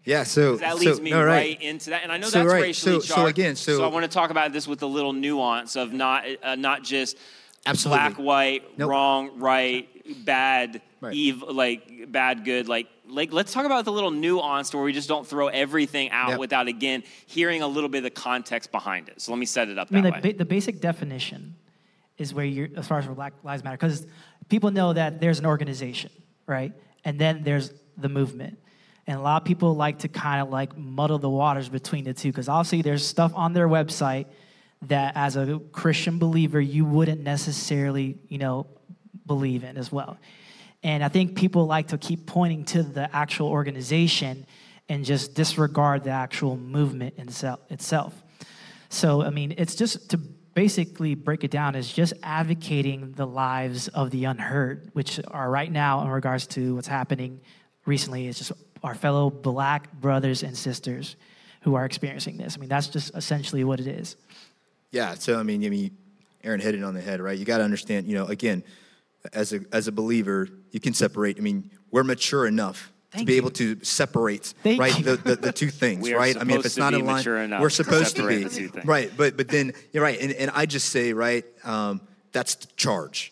Yeah, 0.05 0.23
so 0.23 0.57
That 0.57 0.73
so- 0.73 0.79
leads 0.79 0.99
me 1.01 1.11
no, 1.11 1.23
right. 1.23 1.61
into 1.61 1.91
that, 1.91 2.03
and 2.03 2.11
I 2.11 2.17
know 2.17 2.27
So, 2.27 2.39
that's 2.39 2.51
right, 2.51 2.61
racially 2.63 2.99
so- 3.01 3.15
so 3.15 3.25
again, 3.27 3.55
so- 3.55 3.83
I 3.83 3.87
want 3.87 4.03
to 4.03 4.09
talk 4.13 4.31
about 4.31 4.51
this 4.51 4.67
with 4.67 4.81
a 4.83 4.85
little 4.87 5.13
nuance 5.13 5.75
of 5.77 5.93
not 5.93 6.25
uh, 6.43 6.55
not 6.55 6.83
just 6.83 7.17
Absolutely. 7.65 7.97
black, 7.99 8.17
white, 8.17 8.77
Nope. 8.77 8.89
wrong, 8.89 9.39
right, 9.39 9.87
bad, 10.25 10.81
Right. 10.99 11.13
evil, 11.13 11.53
like 11.53 12.11
bad, 12.11 12.43
good. 12.43 12.67
Like 12.67 12.87
like 13.07 13.31
let's 13.31 13.53
talk 13.53 13.65
about 13.65 13.85
the 13.85 13.91
little 13.91 14.11
nuance 14.11 14.73
where 14.73 14.83
we 14.83 14.91
just 14.91 15.07
don't 15.07 15.25
throw 15.27 15.47
everything 15.47 16.09
out 16.11 16.31
Yep. 16.31 16.39
without 16.39 16.67
again 16.67 17.03
hearing 17.25 17.61
a 17.61 17.67
little 17.67 17.89
bit 17.89 17.99
of 17.99 18.03
the 18.05 18.09
context 18.09 18.71
behind 18.71 19.07
it. 19.07 19.21
So 19.21 19.31
let 19.31 19.37
me 19.37 19.45
set 19.45 19.69
it 19.69 19.77
up 19.77 19.87
I 19.91 19.93
mean, 19.95 20.03
that 20.03 20.13
like, 20.15 20.23
way. 20.23 20.31
ba- 20.33 20.37
the 20.39 20.45
basic 20.45 20.81
definition 20.81 21.55
is 22.17 22.33
where 22.33 22.45
you're, 22.45 22.69
as 22.75 22.87
far 22.87 22.99
as 22.99 23.05
for 23.05 23.13
Black 23.13 23.33
Lives 23.43 23.63
Matter, 23.63 23.77
because 23.77 24.05
people 24.49 24.71
know 24.71 24.93
that 24.93 25.19
there's 25.21 25.39
an 25.39 25.45
organization, 25.45 26.11
right? 26.47 26.71
And 27.05 27.17
then 27.19 27.43
there's 27.43 27.71
the 27.97 28.09
movement. 28.09 28.57
And 29.05 29.19
a 29.19 29.21
lot 29.21 29.41
of 29.41 29.45
people 29.45 29.75
like 29.75 29.99
to 29.99 30.07
kind 30.07 30.41
of 30.41 30.49
like 30.49 30.77
muddle 30.77 31.19
the 31.19 31.29
waters 31.29 31.67
between 31.69 32.05
the 32.05 32.13
two, 32.13 32.29
because 32.29 32.47
obviously 32.47 32.81
there's 32.81 33.05
stuff 33.05 33.33
on 33.35 33.53
their 33.53 33.67
website 33.67 34.27
that 34.83 35.13
as 35.15 35.35
a 35.35 35.59
Christian 35.71 36.19
believer, 36.19 36.59
you 36.59 36.85
wouldn't 36.85 37.21
necessarily, 37.21 38.17
you 38.27 38.37
know, 38.37 38.67
believe 39.25 39.63
in 39.63 39.77
as 39.77 39.91
well. 39.91 40.17
And 40.83 41.03
I 41.03 41.07
think 41.07 41.35
people 41.35 41.65
like 41.65 41.89
to 41.89 41.97
keep 41.97 42.25
pointing 42.25 42.65
to 42.65 42.83
the 42.83 43.13
actual 43.15 43.47
organization 43.47 44.45
and 44.89 45.05
just 45.05 45.33
disregard 45.33 46.03
the 46.03 46.09
actual 46.09 46.57
movement 46.57 47.15
itself. 47.17 48.13
So, 48.89 49.21
I 49.21 49.29
mean, 49.29 49.55
it's 49.57 49.75
just 49.75 50.09
to 50.11 50.17
basically 50.17 51.15
break 51.15 51.43
it 51.43 51.51
down 51.51 51.75
is 51.75 51.91
just 51.91 52.13
advocating 52.21 53.13
the 53.13 53.25
lives 53.25 53.87
of 53.87 54.11
the 54.11 54.25
unheard, 54.25 54.89
which 54.93 55.19
are 55.27 55.49
right 55.49 55.71
now 55.71 56.01
in 56.01 56.09
regards 56.09 56.47
to 56.47 56.75
what's 56.75 56.87
happening 56.87 57.39
recently. 57.85 58.27
It's 58.27 58.37
just 58.37 58.51
our 58.83 58.95
fellow 58.95 59.29
black 59.29 59.91
brothers 59.93 60.43
and 60.43 60.55
sisters 60.57 61.15
who 61.61 61.75
are 61.75 61.85
experiencing 61.85 62.37
this. 62.37 62.55
I 62.57 62.59
mean, 62.59 62.69
that's 62.69 62.87
just 62.87 63.15
essentially 63.15 63.63
what 63.63 63.79
it 63.79 63.87
is. 63.87 64.15
Yeah, 64.91 65.15
so 65.15 65.39
I 65.39 65.43
mean, 65.43 65.65
I 65.65 65.69
mean, 65.69 65.97
Aaron 66.43 66.59
hit 66.59 66.75
it 66.75 66.83
on 66.83 66.93
the 66.93 67.01
head, 67.01 67.21
right? 67.21 67.37
You 67.37 67.45
got 67.45 67.59
to 67.59 67.63
understand, 67.63 68.07
you 68.07 68.15
know, 68.15 68.25
again, 68.25 68.63
as 69.31 69.53
a 69.53 69.61
as 69.71 69.87
a 69.87 69.91
believer, 69.91 70.49
you 70.71 70.79
can 70.79 70.93
separate. 70.93 71.37
I 71.37 71.41
mean, 71.41 71.71
we're 71.89 72.03
mature 72.03 72.45
enough 72.45 72.91
to 73.17 73.23
be 73.23 73.33
you. 73.33 73.37
able 73.37 73.51
to 73.51 73.81
separate, 73.83 74.53
Thank 74.63 74.79
right, 74.81 74.93
the, 75.03 75.15
the 75.15 75.35
the 75.37 75.51
two 75.53 75.69
things, 75.83 76.11
right? 76.11 76.35
I 76.35 76.43
mean, 76.43 76.59
if 76.59 76.65
it's 76.65 76.77
not 76.77 76.93
in 76.93 77.05
line, 77.05 77.23
we're 77.59 77.69
supposed 77.69 78.15
to 78.17 78.21
separate 78.21 78.37
be, 78.39 78.43
the 78.43 78.49
two 78.49 78.67
things. 78.67 78.85
right? 78.85 79.11
But 79.15 79.37
but 79.37 79.47
then 79.47 79.73
you're 79.93 80.03
right, 80.03 80.19
and, 80.19 80.33
and 80.33 80.51
I 80.53 80.65
just 80.65 80.89
say, 80.89 81.13
right, 81.13 81.45
um, 81.63 82.01
that's 82.33 82.55
the 82.55 82.67
charge, 82.75 83.31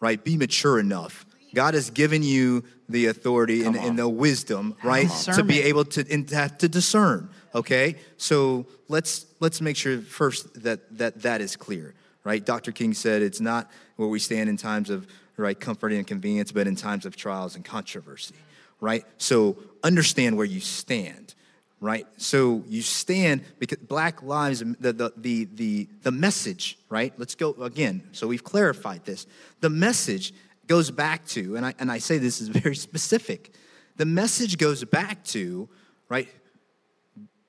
right? 0.00 0.22
Be 0.22 0.36
mature 0.36 0.78
enough. 0.78 1.26
God 1.54 1.74
has 1.74 1.90
given 1.90 2.22
you 2.22 2.64
the 2.92 3.06
authority 3.06 3.64
and, 3.64 3.76
and 3.76 3.98
the 3.98 4.08
wisdom, 4.08 4.76
right, 4.82 5.08
to 5.34 5.42
be 5.42 5.60
able 5.62 5.84
to 5.86 6.06
and 6.12 6.28
to 6.28 6.48
to 6.58 6.68
discern. 6.68 7.28
Okay, 7.54 7.96
so 8.16 8.66
let's 8.88 9.26
let's 9.40 9.60
make 9.60 9.76
sure 9.76 10.00
first 10.00 10.62
that 10.62 10.96
that 10.98 11.22
that 11.22 11.40
is 11.40 11.56
clear, 11.56 11.94
right? 12.24 12.44
Dr. 12.44 12.72
King 12.72 12.94
said 12.94 13.22
it's 13.22 13.40
not 13.40 13.70
where 13.96 14.08
we 14.08 14.18
stand 14.18 14.48
in 14.48 14.56
times 14.56 14.90
of 14.90 15.06
right 15.36 15.58
comfort 15.58 15.92
and 15.92 16.06
convenience, 16.06 16.52
but 16.52 16.66
in 16.66 16.76
times 16.76 17.06
of 17.06 17.16
trials 17.16 17.56
and 17.56 17.64
controversy, 17.64 18.34
right? 18.80 19.04
So 19.18 19.56
understand 19.82 20.36
where 20.36 20.46
you 20.46 20.60
stand, 20.60 21.34
right? 21.80 22.06
So 22.16 22.62
you 22.68 22.82
stand 22.82 23.42
because 23.58 23.78
Black 23.78 24.22
Lives, 24.22 24.60
the 24.60 24.92
the 24.92 25.12
the 25.16 25.48
the, 25.54 25.88
the 26.02 26.12
message, 26.12 26.78
right? 26.88 27.12
Let's 27.18 27.34
go 27.34 27.54
again. 27.60 28.02
So 28.12 28.26
we've 28.26 28.44
clarified 28.44 29.04
this. 29.04 29.26
The 29.60 29.70
message 29.70 30.32
goes 30.66 30.90
back 30.90 31.26
to, 31.28 31.56
and 31.56 31.66
I 31.66 31.74
and 31.78 31.90
I 31.90 31.98
say 31.98 32.18
this 32.18 32.40
is 32.40 32.48
very 32.48 32.76
specific. 32.88 33.54
The 33.96 34.06
message 34.06 34.58
goes 34.58 34.84
back 34.84 35.22
to, 35.24 35.68
right? 36.08 36.28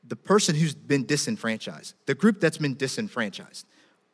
the 0.06 0.16
person 0.18 0.54
who's 0.56 0.76
been 0.76 1.06
disenfranchised, 1.06 1.96
the 2.06 2.14
group 2.14 2.40
that's 2.40 2.58
been 2.58 2.76
disenfranchised, 2.76 3.66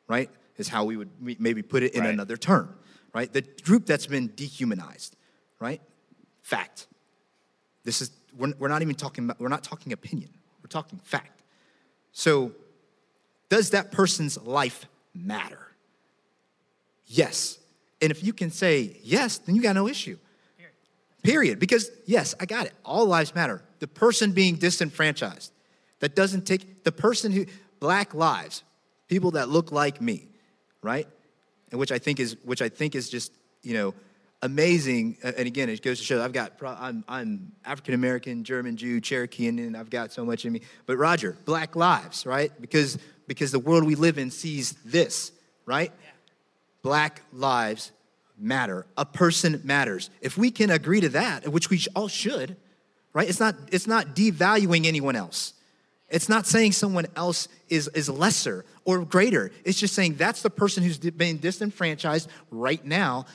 right, 0.07 0.29
is 0.57 0.67
how 0.67 0.85
we 0.85 0.95
would 0.95 1.09
maybe 1.19 1.61
put 1.61 1.83
it 1.83 1.93
in 1.93 2.01
Right. 2.01 2.13
another 2.13 2.37
term, 2.37 2.75
right? 3.13 3.31
The 3.31 3.41
group 3.63 3.85
that's 3.85 4.05
been 4.05 4.31
dehumanized, 4.35 5.15
right? 5.59 5.81
Fact. 6.41 6.87
This 7.83 8.01
is 8.01 8.11
we're, 8.37 8.53
we're 8.59 8.67
not 8.67 8.81
even 8.81 8.95
talking 8.95 9.25
about 9.25 9.39
we're 9.39 9.49
not 9.49 9.63
talking 9.63 9.91
opinion. 9.91 10.29
We're 10.63 10.69
talking 10.69 10.99
fact. 11.03 11.41
So, 12.11 12.53
does 13.49 13.71
that 13.71 13.91
person's 13.91 14.37
life 14.41 14.85
matter? 15.13 15.73
Yes. 17.07 17.58
And 18.01 18.11
if 18.11 18.23
you 18.23 18.33
can 18.33 18.51
say 18.51 18.97
yes, 19.03 19.39
then 19.39 19.55
you 19.55 19.61
got 19.61 19.75
no 19.75 19.87
issue. 19.87 20.17
Period. 21.21 21.59
Because, 21.59 21.91
yes, 22.05 22.33
I 22.39 22.45
got 22.45 22.65
it. 22.65 22.73
All 22.85 23.05
lives 23.05 23.35
matter. 23.35 23.61
The 23.79 23.87
person 23.87 24.31
being 24.31 24.55
disenfranchised, 24.55 25.51
that 25.99 26.15
doesn't 26.15 26.45
take, 26.45 26.83
the 26.83 26.91
person 26.91 27.31
who, 27.31 27.45
black 27.79 28.13
lives, 28.13 28.63
people 29.07 29.31
that 29.31 29.49
look 29.49 29.71
like 29.71 30.01
me, 30.01 30.27
right? 30.81 31.07
And 31.71 31.79
which 31.79 31.91
I 31.91 31.99
think 31.99 32.19
is, 32.19 32.37
which 32.43 32.61
I 32.61 32.69
think 32.69 32.95
is 32.95 33.09
just, 33.09 33.33
you 33.63 33.73
know, 33.73 33.93
amazing. 34.41 35.17
And 35.21 35.45
again, 35.45 35.67
it 35.67 35.81
goes 35.81 35.99
to 35.99 36.05
show 36.05 36.23
I've 36.23 36.31
got, 36.31 36.53
I'm, 36.63 37.03
I'm 37.07 37.51
African 37.65 37.93
American, 37.93 38.43
German 38.45 38.77
Jew, 38.77 39.01
Cherokee 39.01 39.47
Indian. 39.47 39.75
I've 39.75 39.89
got 39.89 40.13
so 40.13 40.23
much 40.23 40.45
in 40.45 40.53
me. 40.53 40.61
But 40.85 40.97
Roger, 40.97 41.35
black 41.45 41.75
lives, 41.75 42.25
right? 42.25 42.51
Because, 42.61 42.97
because 43.27 43.51
the 43.51 43.59
world 43.59 43.85
we 43.85 43.95
live 43.95 44.17
in 44.17 44.31
sees 44.31 44.73
this, 44.85 45.33
right? 45.65 45.91
Black 46.81 47.21
lives 47.33 47.91
matter. 48.37 48.85
A 48.97 49.05
person 49.05 49.61
matters. 49.63 50.09
If 50.21 50.37
we 50.37 50.51
can 50.51 50.69
agree 50.69 51.01
to 51.01 51.09
that, 51.09 51.47
which 51.49 51.69
we 51.69 51.81
all 51.95 52.07
should, 52.07 52.55
right? 53.13 53.27
It's 53.27 53.39
not, 53.39 53.55
it's 53.71 53.87
not 53.87 54.15
devaluing 54.15 54.85
anyone 54.85 55.15
else. 55.15 55.53
It's 56.09 56.29
not 56.29 56.47
saying 56.47 56.71
someone 56.71 57.05
else 57.15 57.47
is, 57.69 57.87
is 57.89 58.09
lesser 58.09 58.65
or 58.83 59.05
greater. 59.05 59.51
It's 59.63 59.79
just 59.79 59.93
saying 59.93 60.15
that's 60.15 60.41
the 60.41 60.49
person 60.49 60.83
who's 60.83 60.97
being 60.97 61.37
disenfranchised 61.37 62.29
right 62.49 62.83
now. 62.83 63.25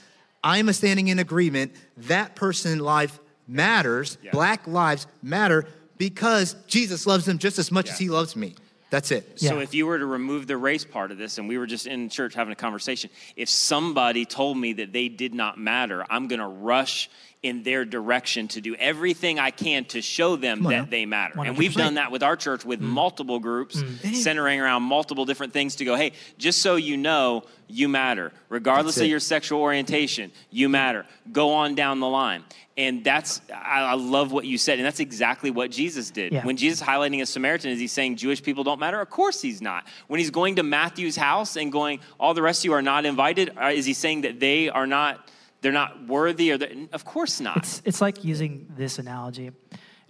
I'm 0.42 0.72
standing 0.72 1.09
in 1.09 1.18
agreement. 1.18 1.72
That 1.97 2.34
person 2.34 2.80
life 2.80 3.20
matters. 3.47 4.18
Yeah. 4.22 4.32
Black 4.32 4.66
lives 4.66 5.07
matter 5.22 5.66
because 5.99 6.55
Jesus 6.66 7.07
loves 7.07 7.26
them 7.26 7.38
just 7.38 7.59
as 7.59 7.70
much 7.70 7.86
Yeah. 7.86 7.92
as 7.92 7.99
he 7.99 8.09
loves 8.11 8.34
me. 8.34 8.55
That's 8.95 9.11
it. 9.11 9.40
So 9.40 9.59
if 9.59 9.74
you 9.74 9.86
were 9.86 9.99
to 9.99 10.07
remove 10.07 10.47
the 10.47 10.57
race 10.57 10.84
part 10.84 11.11
of 11.11 11.18
this, 11.18 11.38
and 11.38 11.49
we 11.49 11.59
were 11.59 11.66
just 11.66 11.88
in 11.88 12.09
church 12.09 12.32
having 12.32 12.53
a 12.53 12.55
conversation, 12.55 13.11
if 13.34 13.49
somebody 13.49 14.24
told 14.24 14.57
me 14.57 14.74
that 14.74 14.92
they 14.92 15.09
did 15.09 15.34
not 15.34 15.59
matter, 15.59 16.07
I'm 16.09 16.28
going 16.28 16.38
to 16.38 16.47
rush 16.47 17.11
in 17.45 17.62
their 17.62 17.84
direction 17.84 18.49
to 18.49 18.61
do 18.62 18.74
everything 18.76 19.38
I 19.38 19.51
can 19.51 19.84
to 19.86 20.01
show 20.01 20.34
them 20.34 20.62
that 20.62 20.70
now. 20.70 20.84
they 20.86 21.05
matter. 21.05 21.34
And 21.45 21.59
we've 21.59 21.74
done 21.74 21.95
that 21.95 22.11
with 22.11 22.22
our 22.22 22.36
church 22.36 22.64
with 22.64 22.80
multiple 22.80 23.38
groups 23.38 23.84
centering 24.14 24.61
around 24.61 24.82
multiple 24.82 25.26
different 25.26 25.53
things 25.53 25.76
to 25.76 25.84
go, 25.84 25.95
hey, 25.95 26.12
just 26.38 26.62
so 26.62 26.76
you 26.76 26.97
know, 26.97 27.45
you 27.68 27.86
matter. 27.86 28.32
Regardless 28.49 28.99
of 28.99 29.07
your 29.07 29.20
sexual 29.20 29.61
orientation, 29.61 30.32
you 30.51 30.70
matter. 30.70 31.05
Go 31.32 31.53
on 31.53 31.74
down 31.74 32.01
the 32.01 32.09
line. 32.09 32.45
And 32.78 33.05
that's, 33.05 33.42
I, 33.55 33.82
I 33.82 33.95
love 33.95 34.32
what 34.32 34.47
you 34.47 34.57
said. 34.57 34.78
And 34.78 34.86
that's 34.86 34.99
exactly 34.99 35.51
what 35.51 35.70
Jesus 35.70 36.11
did. 36.11 36.32
Yeah. 36.32 36.47
When 36.47 36.57
Jesus 36.57 36.80
is 36.80 36.86
highlighting 36.86 37.20
a 37.20 37.26
Samaritan, 37.26 37.70
is 37.70 37.78
he 37.78 37.86
saying 37.86 38.16
Jewish 38.16 38.42
people 38.42 38.64
don't 38.64 38.80
matter? 38.80 39.01
Of 39.01 39.11
course 39.11 39.42
he's 39.42 39.61
not. 39.61 39.84
When 40.09 40.18
he's 40.18 40.30
going 40.30 40.57
to 40.57 40.62
Matthew's 40.62 41.14
house 41.14 41.57
and 41.57 41.70
going, 41.70 42.01
all 42.18 42.32
the 42.32 42.42
rest 42.42 42.62
of 42.62 42.64
you 42.64 42.72
are 42.72 42.82
not 42.82 43.05
invited, 43.05 43.53
uh, 43.57 43.66
is 43.66 43.84
he 43.84 43.92
saying 43.92 44.22
that 44.22 44.40
they 44.40 44.70
are 44.70 44.86
not, 44.86 45.30
they're 45.65 45.73
not 45.73 46.07
worthy? 46.07 46.53
Or 46.53 46.59
they're- 46.59 46.89
of 46.93 47.07
course 47.07 47.41
not. 47.41 47.57
It's, 47.57 47.83
it's 47.87 48.01
like 48.03 48.23
using 48.23 48.71
this 48.77 48.99
analogy. 48.99 49.51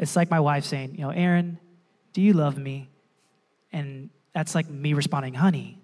It's 0.01 0.17
like 0.17 0.29
my 0.29 0.41
wife 0.41 0.65
saying, 0.65 0.97
you 0.97 1.03
know, 1.03 1.11
Aaron, 1.11 1.61
do 2.13 2.21
you 2.21 2.33
love 2.33 2.59
me? 2.59 2.91
And 3.73 4.11
that's 4.33 4.57
like 4.57 4.69
me 4.69 4.95
responding, 4.95 5.33
honey, 5.33 5.79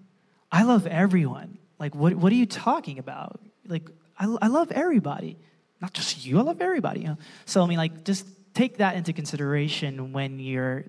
I 0.51 0.63
love 0.63 0.87
everyone. 0.87 1.57
Like, 1.79 1.95
what, 1.95 2.15
what 2.15 2.33
are 2.33 2.35
you 2.35 2.45
talking 2.45 2.99
about? 2.99 3.39
Like, 3.65 3.89
I, 4.19 4.25
I 4.41 4.47
love 4.47 4.73
everybody, 4.73 5.37
not 5.79 5.93
just 5.93 6.25
you. 6.25 6.37
I 6.39 6.41
love 6.41 6.59
everybody. 6.59 6.99
You 6.99 7.07
know? 7.07 7.17
So, 7.45 7.63
I 7.63 7.67
mean, 7.67 7.77
like, 7.77 8.03
just 8.03 8.27
take 8.53 8.79
that 8.79 8.97
into 8.97 9.13
consideration 9.13 10.11
when 10.11 10.37
you're, 10.37 10.83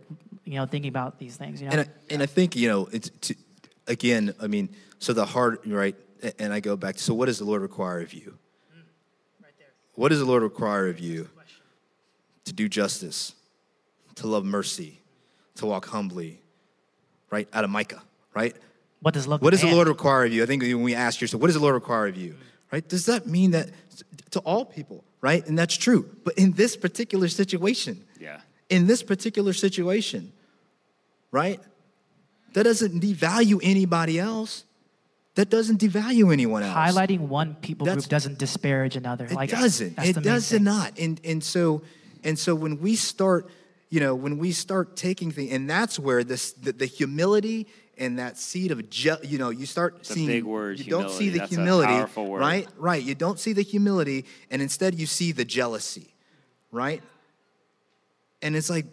you 0.45 0.55
know, 0.55 0.67
thinking 0.67 0.89
about 0.89 1.21
these 1.21 1.37
things. 1.37 1.63
You 1.63 1.69
know? 1.69 1.73
And 1.79 1.81
I, 1.83 1.87
and 2.11 2.21
I 2.21 2.27
think 2.27 2.57
you 2.57 2.69
know 2.69 2.89
it's 2.91 3.11
to, 3.29 3.37
again. 3.87 4.35
I 4.41 4.49
mean, 4.49 4.71
so 4.99 5.13
the 5.13 5.25
heart, 5.25 5.63
right? 5.67 5.95
And 6.41 6.53
I 6.53 6.59
go 6.59 6.77
back. 6.77 6.99
So, 6.99 7.15
what 7.15 7.27
does 7.27 7.39
the 7.39 7.45
Lord 7.45 7.63
require 7.63 8.01
of 8.01 8.13
you? 8.13 8.39
What 9.95 10.09
does 10.09 10.19
the 10.19 10.25
Lord 10.25 10.43
require 10.43 10.89
of 10.89 10.99
you? 10.99 11.29
To 12.47 12.53
do 12.53 12.69
justice, 12.69 13.35
to 14.17 14.27
love 14.27 14.45
mercy, 14.45 14.99
to 15.57 15.67
walk 15.67 15.87
humbly, 15.87 16.41
right? 17.31 17.47
Out 17.53 17.63
of 17.65 17.71
Micah, 17.71 18.03
right? 18.35 18.57
what 19.01 19.15
does 19.15 19.27
love 19.29 19.43
What 19.43 19.51
does 19.51 19.61
the? 19.63 19.71
Lord 19.73 19.87
require 19.89 20.25
of 20.25 20.33
you? 20.33 20.43
I 20.43 20.47
think 20.47 20.63
when 20.63 20.83
we 20.83 20.95
ask 20.95 21.21
yourself, 21.21 21.41
what 21.41 21.47
does 21.49 21.55
the 21.55 21.61
Lord 21.61 21.75
require 21.75 22.07
of 22.09 22.17
you? 22.17 22.35
Right? 22.73 22.87
Does 22.89 23.07
that 23.07 23.27
mean 23.27 23.53
that 23.53 23.71
to 24.31 24.41
all 24.41 24.65
people, 24.65 25.05
right? 25.21 25.47
And 25.47 25.57
that's 25.59 25.77
true. 25.77 26.09
But 26.25 26.35
in 26.39 26.53
this 26.53 26.77
particular 26.77 27.29
situation, 27.29 28.05
Yeah. 28.19 28.41
in 28.69 28.87
this 28.87 29.03
particular 29.03 29.53
situation, 29.53 30.33
right? 31.31 31.61
That 32.55 32.65
doesn't 32.65 33.01
devalue 33.01 33.61
anybody 33.63 34.19
else. 34.19 34.65
That 35.35 35.49
doesn't 35.49 35.81
devalue 35.81 36.31
anyone 36.33 36.63
else. 36.63 36.77
Highlighting 36.77 37.21
one 37.21 37.55
people 37.55 37.87
That's- 37.87 38.05
group 38.05 38.11
doesn't 38.11 38.39
disparage 38.39 38.97
another. 38.97 39.25
It 39.25 39.33
like, 39.33 39.51
doesn't. 39.51 39.99
It 39.99 40.23
does 40.23 40.49
thing. 40.51 40.65
not. 40.65 40.99
And 40.99 41.21
and 41.25 41.43
so 41.43 41.83
and 42.23 42.39
so 42.39 42.55
when 42.55 42.81
we 42.81 42.97
start, 42.97 43.49
you 43.89 44.01
know, 44.01 44.15
when 44.15 44.37
we 44.39 44.53
start 44.53 44.95
taking 44.97 45.31
things, 45.31 45.51
and 45.53 45.69
that's 45.71 45.99
where 45.99 46.23
this 46.23 46.53
the, 46.53 46.73
the 46.73 46.87
humility 46.87 47.67
and 47.97 48.19
that 48.19 48.37
seed 48.39 48.73
of 48.73 48.91
je- 48.91 49.23
you 49.25 49.39
know 49.39 49.49
you 49.51 49.65
start 49.67 50.01
a 50.03 50.05
seeing 50.05 50.27
big 50.27 50.45
word, 50.45 50.79
you 50.79 50.85
don't 50.91 51.09
see 51.11 51.31
humility. 51.31 51.31
the 51.31 51.39
That's 51.39 51.53
a 51.53 51.55
humility 51.57 51.93
powerful 51.93 52.27
word. 52.27 52.41
right 52.41 52.69
right 52.79 53.03
you 53.03 53.15
don't 53.15 53.39
see 53.39 53.53
the 53.53 53.63
humility 53.63 54.25
and 54.51 54.63
instead 54.63 54.95
you 54.95 55.05
see 55.07 55.31
the 55.33 55.45
jealousy 55.45 56.15
right 56.71 57.03
and 58.41 58.57
it's 58.57 58.71
like 58.71 58.87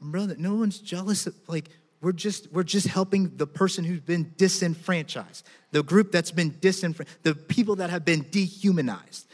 brother 0.00 0.34
no 0.36 0.54
one's 0.56 0.80
jealous 0.80 1.28
of, 1.28 1.34
like 1.46 1.68
we're 2.02 2.12
just 2.12 2.52
we're 2.52 2.62
just 2.64 2.86
helping 2.88 3.34
the 3.36 3.46
person 3.46 3.84
who's 3.84 4.00
been 4.00 4.34
disenfranchised 4.36 5.46
the 5.70 5.82
group 5.82 6.12
that's 6.12 6.30
been 6.32 6.54
disenfranchised 6.60 7.22
the 7.22 7.34
people 7.34 7.76
that 7.76 7.88
have 7.90 8.04
been 8.04 8.26
dehumanized 8.30 9.26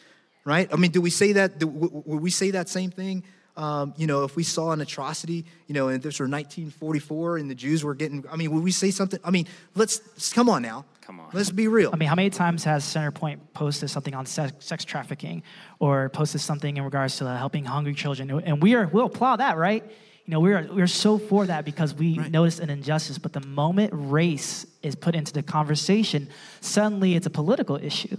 right 0.44 0.68
i 0.72 0.76
mean 0.76 0.90
do 0.90 1.00
we 1.00 1.10
say 1.10 1.32
that 1.32 1.58
do, 1.58 1.66
w- 1.66 1.86
w- 1.86 2.02
would 2.06 2.22
we 2.22 2.30
say 2.30 2.50
that 2.52 2.68
same 2.68 2.90
thing 2.90 3.24
um, 3.56 3.92
you 3.96 4.06
know 4.06 4.22
if 4.22 4.36
we 4.36 4.44
saw 4.44 4.70
an 4.72 4.80
atrocity 4.80 5.44
you 5.66 5.74
know 5.74 5.88
and 5.88 6.02
this 6.02 6.20
were 6.20 6.24
1944 6.28 7.38
and 7.38 7.50
the 7.50 7.54
jews 7.54 7.82
were 7.82 7.94
getting 7.94 8.24
i 8.30 8.36
mean 8.36 8.50
would 8.52 8.62
we 8.62 8.70
say 8.70 8.90
something 8.90 9.18
i 9.24 9.30
mean 9.30 9.46
let's 9.74 10.32
come 10.32 10.48
on 10.48 10.62
now 10.62 10.84
Come 11.00 11.20
on. 11.20 11.30
let's 11.32 11.50
be 11.50 11.68
real 11.68 11.90
I 11.90 11.96
mean, 11.96 12.06
how 12.08 12.14
many 12.14 12.28
times 12.28 12.64
has 12.64 12.84
Centerpoint 12.84 13.38
posted 13.54 13.88
something 13.88 14.14
on 14.14 14.26
sex, 14.26 14.52
sex 14.66 14.84
trafficking 14.84 15.42
or 15.78 16.10
posted 16.10 16.42
something 16.42 16.76
in 16.76 16.84
regards 16.84 17.16
to 17.16 17.24
helping 17.34 17.64
hungry 17.64 17.94
children? 17.94 18.30
And 18.30 18.62
we 18.62 18.74
are, 18.74 18.86
we'll 18.88 19.06
applaud 19.06 19.36
that, 19.36 19.56
right? 19.56 19.82
You 20.28 20.32
know, 20.34 20.40
we're, 20.40 20.68
we're 20.70 20.86
so 20.86 21.16
for 21.16 21.46
that 21.46 21.64
because 21.64 21.94
we 21.94 22.18
Right. 22.18 22.30
notice 22.30 22.58
an 22.58 22.68
injustice. 22.68 23.16
But 23.16 23.32
the 23.32 23.40
moment 23.40 23.92
race 23.94 24.66
is 24.82 24.94
put 24.94 25.14
into 25.14 25.32
the 25.32 25.42
conversation, 25.42 26.28
suddenly 26.60 27.14
it's 27.14 27.26
a 27.26 27.30
political 27.30 27.76
issue. 27.76 28.14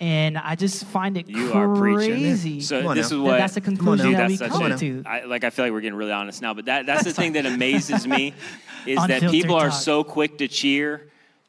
And 0.00 0.36
I 0.36 0.56
just 0.56 0.84
find 0.86 1.16
it 1.16 1.28
You 1.28 1.52
are 1.52 1.76
preaching. 1.76 2.14
crazy. 2.16 2.60
So 2.60 2.92
this 2.92 3.12
now. 3.12 3.16
is 3.18 3.22
what 3.22 3.38
that's 3.38 3.54
the 3.54 3.60
Come 3.60 3.74
on 3.74 3.76
conclusion 3.76 4.12
that 4.14 4.26
we 4.28 4.36
that's 4.36 4.52
come 4.52 4.68
such 4.72 4.80
to. 4.80 5.02
a, 5.06 5.08
I, 5.08 5.24
like 5.26 5.44
I 5.44 5.50
feel 5.50 5.64
like 5.64 5.70
we're 5.72 5.80
getting 5.80 5.96
really 5.96 6.10
honest 6.10 6.42
now, 6.42 6.54
but 6.54 6.64
that, 6.64 6.86
that's 6.86 7.04
the 7.04 7.12
thing 7.12 7.34
that 7.34 7.46
amazes 7.46 8.04
me 8.04 8.34
is 8.86 8.96
that 8.96 9.10
Unfiltered 9.10 9.30
people 9.30 9.54
are 9.54 9.70
talk. 9.70 9.80
so 9.80 10.02
quick 10.02 10.38
to 10.38 10.48
cheer 10.48 11.06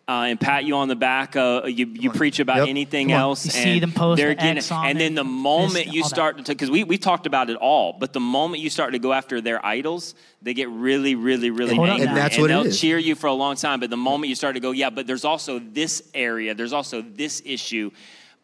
uh, 0.09 0.23
and 0.23 0.39
pat 0.39 0.65
you 0.65 0.75
on 0.75 0.87
the 0.87 0.95
back. 0.95 1.35
Uh, 1.35 1.61
you 1.67 1.85
you 1.85 2.09
preach 2.09 2.39
about 2.39 2.57
Yep. 2.57 2.67
anything 2.67 3.11
else, 3.11 3.45
You 3.45 3.51
and 3.53 3.63
see 3.75 3.79
them 3.79 3.91
post 3.91 4.17
they're 4.17 4.29
the 4.29 4.35
getting, 4.35 4.57
X 4.57 4.71
on 4.71 4.87
and 4.87 4.97
it, 4.97 5.01
then 5.03 5.13
the 5.15 5.23
this, 5.23 5.31
moment 5.31 5.85
you 5.93 6.01
all 6.01 6.09
that. 6.09 6.15
start 6.15 6.37
to, 6.45 6.51
because 6.51 6.71
we 6.71 6.83
we 6.83 6.97
talked 6.97 7.27
about 7.27 7.49
it 7.51 7.57
all, 7.57 7.93
but 7.93 8.11
the 8.11 8.19
moment 8.19 8.63
you 8.63 8.71
start 8.71 8.93
to 8.93 8.99
go 8.99 9.13
after 9.13 9.39
their 9.39 9.63
idols, 9.63 10.15
they 10.41 10.55
get 10.55 10.67
really, 10.69 11.13
really, 11.13 11.51
really 11.51 11.75
Hold 11.75 11.89
up 11.89 11.93
angry. 11.99 12.07
And 12.07 12.17
that's 12.17 12.37
what 12.39 12.45
it 12.45 12.47
they'll 12.53 12.65
is. 12.65 12.81
cheer 12.81 12.97
you 12.97 13.13
for 13.15 13.27
a 13.27 13.33
long 13.33 13.55
time. 13.55 13.79
But 13.79 13.91
the 13.91 13.97
moment 13.97 14.29
you 14.29 14.35
start 14.35 14.55
to 14.55 14.59
go, 14.59 14.71
yeah, 14.71 14.89
but 14.89 15.05
there's 15.05 15.25
also 15.25 15.59
this 15.59 16.01
area, 16.15 16.55
there's 16.55 16.73
also 16.73 17.03
this 17.03 17.41
issue. 17.45 17.91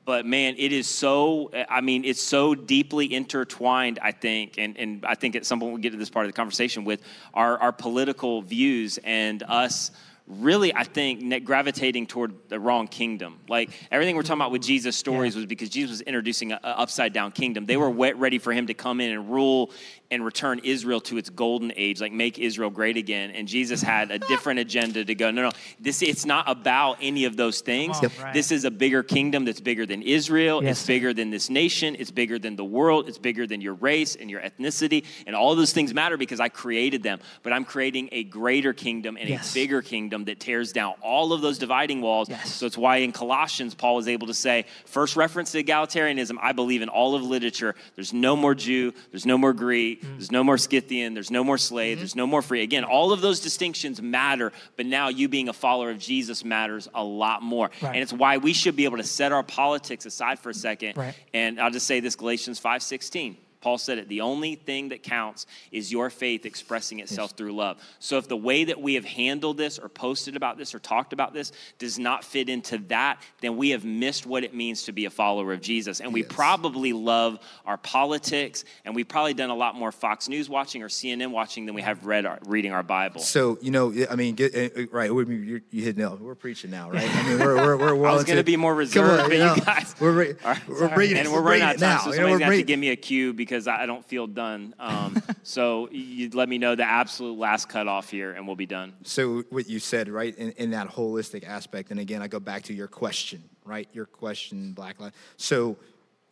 But 0.06 0.24
man, 0.28 0.54
it 0.60 0.72
is 0.72 0.88
so, 0.88 1.50
I 1.68 1.82
mean, 1.82 2.06
it's 2.06 2.22
so 2.22 2.54
deeply 2.54 3.12
intertwined, 3.12 3.98
I 4.04 4.12
think. 4.12 4.60
And, 4.60 4.78
and 4.78 5.04
I 5.04 5.16
think 5.16 5.36
at 5.36 5.48
some 5.48 5.60
point 5.60 5.72
we'll 5.74 5.82
get 5.82 5.94
to 5.94 5.98
this 5.98 6.12
part 6.12 6.28
of 6.28 6.32
the 6.32 6.36
conversation 6.36 6.86
with 6.86 7.02
our, 7.34 7.58
our 7.58 7.72
political 7.72 8.44
views 8.44 9.00
and 9.04 9.42
us 9.42 9.90
really, 10.28 10.74
I 10.74 10.84
think, 10.84 11.46
gravitating 11.46 12.08
toward 12.08 12.34
the 12.50 12.60
wrong 12.60 12.88
kingdom. 12.88 13.40
Like 13.48 13.70
everything 13.92 14.16
we're 14.16 14.24
talking 14.24 14.42
about 14.42 14.52
with 14.52 14.64
Jesus' 14.64 14.96
stories 14.96 15.36
was 15.36 15.46
because 15.46 15.70
Jesus 15.70 15.92
was 15.92 16.02
introducing 16.02 16.52
an 16.52 16.60
upside 16.64 17.14
down 17.14 17.32
kingdom. 17.32 17.66
They 17.66 17.78
were 17.78 17.90
wet, 17.90 18.18
ready 18.18 18.40
for 18.40 18.52
him 18.52 18.68
to 18.68 18.74
come 18.74 19.02
in 19.02 19.12
and 19.12 19.32
rule 19.32 19.72
and 20.12 20.24
return 20.24 20.60
Israel 20.64 21.02
to 21.02 21.18
its 21.18 21.30
golden 21.30 21.74
age, 21.76 22.00
like 22.00 22.12
make 22.12 22.38
Israel 22.40 22.70
great 22.70 22.98
again. 22.98 23.32
And 23.32 23.48
Jesus 23.48 23.82
had 23.82 24.12
a 24.12 24.20
different 24.20 24.60
agenda 24.60 25.04
to 25.04 25.16
go, 25.16 25.32
no, 25.32 25.44
no, 25.44 25.52
this, 25.80 26.02
it's 26.02 26.26
not 26.26 26.48
about 26.48 26.98
any 27.02 27.26
of 27.26 27.36
those 27.38 27.62
things. 27.62 27.98
On, 27.98 28.10
right. 28.22 28.34
This 28.34 28.52
is 28.52 28.66
a 28.66 28.72
bigger 28.72 29.04
kingdom 29.04 29.46
that's 29.46 29.62
bigger 29.62 29.86
than 29.86 30.02
Israel. 30.02 30.64
Yes, 30.64 30.78
it's 30.78 30.88
bigger 30.88 31.14
than 31.14 31.30
this 31.32 31.50
nation. 31.50 31.96
It's 31.98 32.12
bigger 32.12 32.38
than 32.38 32.56
the 32.56 32.66
world. 32.66 33.08
It's 33.08 33.18
bigger 33.18 33.48
than 33.48 33.62
your 33.62 33.74
race 33.76 34.16
and 34.16 34.30
your 34.30 34.42
ethnicity. 34.42 35.06
And 35.26 35.36
all 35.36 35.56
those 35.56 35.74
things 35.74 35.94
matter 35.94 36.18
because 36.18 36.40
I 36.40 36.50
created 36.50 37.04
them. 37.04 37.20
But 37.44 37.54
I'm 37.54 37.66
creating 37.66 38.10
a 38.12 38.24
greater 38.24 38.74
kingdom 38.74 39.18
and 39.18 39.30
Yes. 39.30 39.52
a 39.52 39.54
bigger 39.56 39.82
kingdom 39.82 40.26
that 40.26 40.40
tears 40.40 40.72
down 40.72 40.94
all 41.02 41.34
of 41.34 41.42
those 41.42 41.58
dividing 41.58 42.02
walls. 42.02 42.30
Yes. 42.30 42.54
So 42.54 42.66
it's 42.66 42.78
why 42.78 42.98
in 42.98 43.12
Colossians, 43.12 43.74
Paul 43.74 43.98
is 44.00 44.08
able 44.08 44.28
to 44.28 44.34
say, 44.34 44.66
first 44.86 45.16
reference 45.16 45.52
to 45.54 45.64
egalitarianism, 45.64 46.38
I 46.42 46.52
believe 46.52 46.82
in 46.82 46.90
all 46.90 47.16
of 47.16 47.24
literature. 47.24 47.76
There's 47.96 48.14
no 48.14 48.36
more 48.36 48.54
Jew, 48.56 48.94
there's 49.12 49.26
no 49.26 49.38
more 49.38 49.54
Greek, 49.54 49.95
Mm. 49.96 50.18
there's 50.18 50.32
no 50.32 50.44
more 50.44 50.58
Scythian, 50.58 51.14
there's 51.14 51.32
no 51.32 51.44
more 51.44 51.58
slave, 51.58 52.00
there's 52.00 52.16
no 52.16 52.28
more 52.28 52.42
free. 52.42 52.62
Again, 52.64 52.84
all 52.84 53.12
of 53.12 53.22
those 53.22 53.40
distinctions 53.40 54.02
matter, 54.02 54.52
but 54.78 54.86
now 54.86 55.10
you 55.10 55.28
being 55.28 55.50
a 55.50 55.54
follower 55.54 55.90
of 55.92 56.00
Jesus 56.00 56.44
matters 56.44 56.88
a 56.94 57.04
lot 57.04 57.42
more. 57.42 57.70
Right. 57.82 57.94
And 57.94 58.04
it's 58.04 58.14
why 58.14 58.38
we 58.38 58.54
should 58.54 58.76
be 58.76 58.86
able 58.86 58.98
to 58.98 59.04
set 59.04 59.32
our 59.32 59.44
politics 59.44 60.06
aside 60.06 60.40
for 60.40 60.50
a 60.50 60.54
second. 60.54 60.98
Right. 60.98 61.16
And 61.34 61.60
I'll 61.60 61.72
just 61.72 61.88
say 61.88 62.00
this 62.00 62.16
Galatians 62.16 62.60
5:16. 62.60 63.38
Paul 63.66 63.80
said 63.80 63.98
it, 63.98 64.08
the 64.10 64.22
only 64.22 64.54
thing 64.54 64.90
that 64.90 65.02
counts 65.02 65.48
is 65.72 65.92
your 65.92 66.12
faith 66.12 66.46
expressing 66.46 67.00
itself 67.00 67.32
through 67.32 67.52
love. 67.56 67.80
So 67.98 68.20
if 68.20 68.28
the 68.28 68.38
way 68.38 68.66
that 68.66 68.80
we 68.80 68.94
have 68.94 69.06
handled 69.06 69.58
this 69.58 69.80
or 69.80 69.90
posted 69.90 70.36
about 70.36 70.60
this 70.60 70.76
or 70.76 70.80
talked 70.80 71.14
about 71.14 71.34
this 71.34 71.52
does 71.80 71.98
not 71.98 72.24
fit 72.24 72.48
into 72.48 72.78
that, 72.90 73.24
then 73.42 73.58
we 73.58 73.72
have 73.72 73.84
missed 73.84 74.28
what 74.28 74.44
it 74.44 74.54
means 74.54 74.84
to 74.84 74.92
be 74.92 75.06
a 75.06 75.10
follower 75.10 75.52
of 75.52 75.62
Jesus. 75.62 76.00
And 76.00 76.14
we 76.14 76.22
Yes. 76.22 76.30
probably 76.32 76.94
love 76.94 77.40
our 77.66 77.78
politics 77.78 78.66
and 78.86 78.94
we've 78.94 79.08
probably 79.08 79.34
done 79.34 79.50
a 79.50 79.56
lot 79.56 79.74
more 79.74 79.92
Fox 79.92 80.30
News 80.30 80.48
watching 80.48 80.84
or 80.84 80.88
CNN 80.88 81.32
watching 81.32 81.66
than 81.66 81.74
we 81.74 81.82
have 81.82 82.06
read 82.06 82.28
our, 82.28 82.38
reading 82.46 82.72
our 82.72 82.84
Bible. 82.84 83.22
So 83.22 83.58
you 83.64 83.72
know, 83.72 83.92
I 84.12 84.16
mean, 84.16 84.36
get, 84.36 84.54
uh, 84.54 84.80
uh, 84.80 84.86
right? 84.92 85.10
You 85.10 85.62
you 85.72 85.84
hit 85.84 85.98
no. 85.98 86.20
We're 86.22 86.36
preaching 86.36 86.70
now, 86.70 86.92
right? 86.92 87.04
I 87.04 87.30
mean, 87.30 87.40
we're 87.40 87.56
we're, 87.56 87.78
we're 87.78 87.96
well 87.96 88.12
I 88.14 88.16
was 88.16 88.26
going 88.26 88.38
to 88.38 88.44
be 88.44 88.58
more 88.58 88.76
reserved, 88.76 89.24
on, 89.24 89.30
but 89.32 89.40
know, 89.40 89.56
you 89.56 89.62
guys. 89.62 89.96
we're 90.00 90.12
re- 90.12 90.36
right. 90.46 90.68
we're 90.68 90.94
bringing 90.94 91.18
and 91.18 91.32
we're 91.32 91.42
running 91.42 91.64
out 91.64 91.76
of 91.76 91.82
time, 91.82 91.90
now. 91.90 91.98
so 92.04 92.12
You 92.12 92.18
know, 92.18 92.24
somebody's 92.30 92.46
have 92.46 92.54
to 92.54 92.64
give 92.64 92.80
me 92.80 92.90
a 92.90 92.96
cue 92.96 93.34
because 93.34 93.55
I 93.68 93.84
I 93.84 93.86
don't 93.86 94.06
feel 94.06 94.28
done. 94.28 94.74
Um, 94.80 95.22
so 95.44 95.90
you 95.92 96.30
let 96.32 96.50
me 96.50 96.58
know 96.58 96.76
the 96.76 96.84
absolute 96.84 97.38
last 97.38 97.70
cutoff 97.70 98.10
here, 98.10 98.32
and 98.32 98.48
we'll 98.48 98.56
be 98.56 98.66
done. 98.66 98.94
So 99.04 99.44
what 99.50 99.70
you 99.70 99.80
said, 99.80 100.10
right, 100.10 100.36
in, 100.38 100.52
in 100.52 100.72
that 100.72 100.90
holistic 100.90 101.48
aspect, 101.48 101.92
and 101.92 102.00
again, 102.00 102.22
I 102.22 102.28
go 102.28 102.40
back 102.40 102.64
to 102.64 102.74
your 102.74 102.88
question, 102.88 103.44
right? 103.64 103.88
Your 103.94 104.06
question, 104.06 104.74
Black 104.74 105.00
Lives. 105.00 105.16
So, 105.38 105.78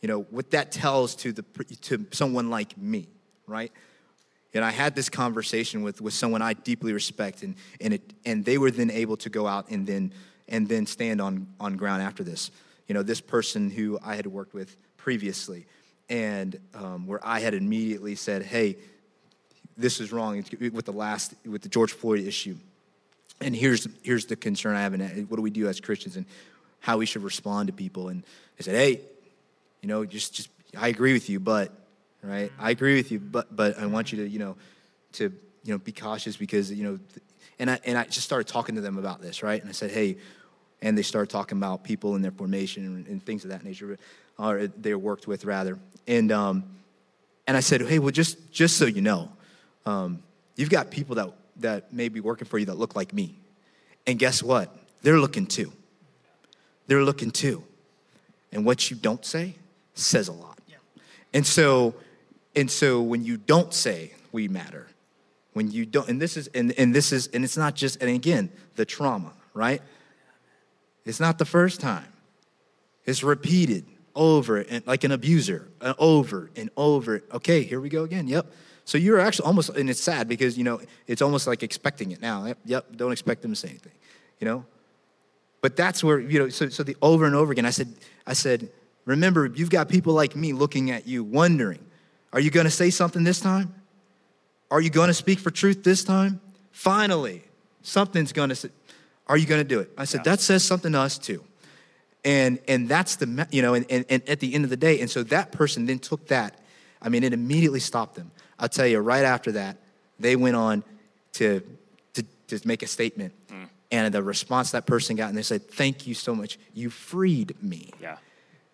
you 0.02 0.08
know, 0.08 0.22
what 0.30 0.52
that 0.52 0.72
tells 0.72 1.16
to 1.18 1.32
the 1.32 1.44
to 1.82 2.06
someone 2.12 2.50
like 2.50 2.78
me, 2.78 3.08
right? 3.48 3.72
And 4.54 4.64
I 4.64 4.72
had 4.72 4.96
this 4.96 5.10
conversation 5.10 5.82
with 5.84 6.02
with 6.02 6.14
someone 6.14 6.42
I 6.42 6.54
deeply 6.54 6.94
respect, 6.94 7.44
and 7.44 7.56
and 7.82 7.94
it 7.94 8.14
and 8.26 8.44
they 8.46 8.58
were 8.58 8.72
then 8.72 8.92
able 8.92 9.18
to 9.18 9.30
go 9.30 9.48
out 9.48 9.70
and 9.70 9.86
then 9.88 10.14
and 10.48 10.68
then 10.68 10.86
stand 10.86 11.22
on 11.22 11.48
on 11.60 11.78
ground 11.78 12.02
after 12.02 12.24
this. 12.24 12.52
You 12.88 12.94
know, 12.94 13.04
this 13.04 13.22
person 13.22 13.70
who 13.70 13.98
I 14.04 14.16
had 14.16 14.28
worked 14.28 14.54
with 14.54 14.76
previously, 14.98 15.66
and 16.10 16.60
um, 16.74 17.08
where 17.08 17.20
I 17.24 17.40
had 17.40 17.54
immediately 17.54 18.16
said, 18.16 18.44
"Hey, 18.44 18.78
this 19.78 20.00
is 20.00 20.12
wrong 20.12 20.44
with 20.72 20.86
the 20.86 20.92
last 20.92 21.34
with 21.46 21.62
the 21.62 21.70
George 21.70 21.94
Floyd 21.94 22.20
issue." 22.20 22.56
And 23.42 23.56
here's 23.56 23.88
here's 24.04 24.26
the 24.26 24.36
concern 24.36 24.76
I 24.76 24.82
have, 24.82 24.94
and 24.94 25.30
what 25.30 25.38
do 25.38 25.42
we 25.42 25.50
do 25.50 25.68
as 25.68 25.80
Christians, 25.80 26.16
and 26.16 26.26
how 26.80 26.98
we 26.98 27.06
should 27.06 27.24
respond 27.24 27.68
to 27.68 27.74
people. 27.74 28.10
And 28.10 28.24
I 28.60 28.64
said, 28.64 28.76
"Hey, 28.76 29.02
you 29.82 29.88
know, 29.88 30.06
just 30.06 30.34
just 30.34 30.50
I 30.78 30.88
agree 30.90 31.14
with 31.14 31.30
you, 31.30 31.40
but 31.40 31.72
right, 32.22 32.52
I 32.60 32.72
agree 32.72 32.96
with 32.96 33.12
you, 33.12 33.20
but 33.20 33.56
but 33.56 33.78
I 33.78 33.86
want 33.86 34.12
you 34.12 34.24
to 34.24 34.30
you 34.30 34.40
know 34.40 34.56
to 35.14 35.34
you 35.64 35.74
know 35.74 35.78
be 35.78 35.92
cautious 35.92 36.38
because 36.38 36.72
you 36.72 36.84
know." 36.84 37.00
And 37.60 37.70
I, 37.70 37.80
and 37.86 37.98
I 37.98 38.04
just 38.06 38.26
started 38.26 38.48
talking 38.52 38.76
to 38.76 38.82
them 38.82 38.98
about 38.98 39.22
this, 39.22 39.44
right? 39.44 39.62
And 39.62 39.70
I 39.70 39.74
said, 39.74 39.92
hey, 39.92 40.18
and 40.82 40.98
they 40.98 41.02
started 41.02 41.30
talking 41.30 41.58
about 41.58 41.84
people 41.84 42.16
and 42.16 42.24
their 42.24 42.32
formation 42.32 42.86
and, 42.86 43.08
and 43.08 43.26
things 43.26 43.46
of 43.46 43.52
that 43.52 43.64
nature, 43.64 43.98
or 44.38 44.68
they 44.68 44.94
worked 44.96 45.28
with 45.28 45.46
rather. 45.46 45.80
And 46.08 46.32
um, 46.32 46.64
and 47.48 47.58
I 47.58 47.60
said, 47.60 47.82
hey, 47.82 48.00
well, 48.00 48.12
just 48.12 48.52
just 48.52 48.78
so 48.78 48.86
you 48.86 49.02
know, 49.02 49.32
um, 49.86 50.22
you've 50.56 50.70
got 50.70 50.92
people 50.92 51.16
that 51.16 51.30
that 51.58 51.94
may 51.94 52.10
be 52.10 52.20
working 52.20 52.48
for 52.48 52.58
you 52.58 52.66
that 52.66 52.78
look 52.78 52.96
like 52.96 53.14
me, 53.14 53.38
and 54.08 54.18
guess 54.18 54.42
what? 54.42 54.76
They're 55.02 55.20
looking 55.20 55.46
too. 55.46 55.72
They're 56.88 57.04
looking 57.04 57.32
too, 57.32 57.64
and 58.52 58.66
what 58.66 58.90
you 58.90 58.98
don't 58.98 59.26
say 59.26 59.56
says 59.94 60.28
a 60.28 60.34
lot. 60.34 60.60
Yeah. 60.68 60.78
And 61.34 61.46
so, 61.46 61.96
and 62.56 62.70
so 62.70 63.02
when 63.02 63.24
you 63.24 63.38
don't 63.38 63.74
say 63.74 64.14
we 64.32 64.48
matter, 64.48 64.88
when 65.54 65.72
you 65.72 65.86
don't, 65.86 66.10
and 66.10 66.22
this 66.22 66.38
is 66.38 66.48
and, 66.48 66.74
and 66.78 66.94
this 66.94 67.12
is 67.12 67.28
and 67.28 67.44
it's 67.44 67.58
not 67.58 67.76
just 67.76 68.02
and 68.02 68.10
again 68.10 68.50
the 68.76 68.86
trauma, 68.86 69.34
right? 69.54 69.82
It's 71.06 71.20
not 71.20 71.38
the 71.38 71.46
first 71.46 71.80
time. 71.80 72.08
It's 73.06 73.24
repeated 73.24 73.86
over 74.16 74.58
and 74.58 74.86
like 74.86 75.04
an 75.04 75.12
abuser, 75.12 75.68
uh, 75.82 75.94
over 75.98 76.52
and 76.56 76.70
over. 76.78 77.24
Okay, 77.34 77.64
here 77.64 77.80
we 77.80 77.90
go 77.90 78.04
again. 78.04 78.28
Yep. 78.28 78.52
So 78.86 78.98
you're 78.98 79.20
actually 79.20 79.46
almost, 79.46 79.70
and 79.70 79.90
it's 79.90 80.02
sad 80.02 80.28
because 80.28 80.58
you 80.58 80.64
know 80.64 80.82
it's 81.08 81.22
almost 81.22 81.48
like 81.48 81.64
expecting 81.64 82.12
it 82.12 82.22
now. 82.22 82.46
Yep, 82.46 82.58
yep. 82.66 82.86
Don't 82.96 83.12
expect 83.12 83.42
them 83.42 83.52
to 83.52 83.56
say 83.56 83.70
anything, 83.70 83.94
you 84.40 84.46
know. 84.46 84.66
But 85.62 85.76
that's 85.76 86.04
where 86.04 86.20
you 86.20 86.40
know. 86.40 86.50
So, 86.50 86.70
so 86.70 86.84
the 86.84 86.98
over 87.02 87.26
and 87.26 87.36
over 87.36 87.52
again. 87.52 87.66
I 87.66 87.70
said, 87.70 87.94
I 88.28 88.34
said, 88.34 88.70
remember, 89.06 89.46
you've 89.46 89.70
got 89.70 89.88
people 89.88 90.14
like 90.14 90.36
me 90.36 90.54
looking 90.54 90.92
at 90.92 91.08
you, 91.08 91.24
wondering, 91.24 91.80
are 92.34 92.40
you 92.40 92.52
going 92.52 92.66
to 92.66 92.72
say 92.72 92.90
something 92.90 93.24
this 93.24 93.40
time? 93.40 93.74
Are 94.70 94.82
you 94.82 94.90
going 94.90 95.08
to 95.08 95.14
speak 95.14 95.40
for 95.40 95.52
truth 95.52 95.84
this 95.84 96.04
time? 96.04 96.42
Finally, 96.72 97.44
something's 97.84 98.34
going 98.34 98.50
to. 98.50 98.56
say 98.56 98.70
Are 99.28 99.38
you 99.38 99.46
going 99.46 99.62
to 99.62 99.68
do 99.68 99.80
it? 99.80 99.92
I 99.98 100.06
said, 100.06 100.20
yeah. 100.20 100.34
that 100.34 100.42
says 100.42 100.64
something 100.64 100.92
to 100.92 101.00
us 101.00 101.18
too. 101.18 101.44
And, 102.26 102.60
and 102.68 102.88
that's 102.88 103.18
the, 103.18 103.48
you 103.52 103.62
know, 103.62 103.74
and, 103.74 103.86
and, 103.90 104.06
and 104.10 104.28
at 104.30 104.40
the 104.40 104.54
end 104.54 104.64
of 104.64 104.70
the 104.70 104.78
day, 104.78 105.02
and 105.02 105.10
so 105.10 105.24
that 105.24 105.52
person 105.52 105.86
then 105.86 106.00
took 106.00 106.28
that. 106.28 106.60
I 107.02 107.10
mean, 107.10 107.24
it 107.24 107.34
immediately 107.34 107.82
stopped 107.82 108.16
them. 108.16 108.32
I'll 108.58 108.70
tell 108.70 108.88
you, 108.88 109.00
right 109.00 109.26
after 109.26 109.52
that, 109.54 109.78
they 110.20 110.36
went 110.36 110.56
on 110.56 110.84
to, 111.34 111.62
to, 112.14 112.24
to 112.48 112.62
make 112.66 112.82
a 112.82 112.88
statement. 112.88 113.34
Mm. 113.50 113.68
And 113.92 114.14
the 114.14 114.24
response 114.24 114.72
that 114.72 114.86
person 114.86 115.16
got, 115.16 115.30
and 115.30 115.38
they 115.38 115.44
said, 115.44 115.70
Thank 115.70 116.08
you 116.08 116.14
so 116.14 116.34
much. 116.34 116.58
You 116.74 116.90
freed 116.90 117.62
me. 117.62 117.92
Yeah. 118.02 118.18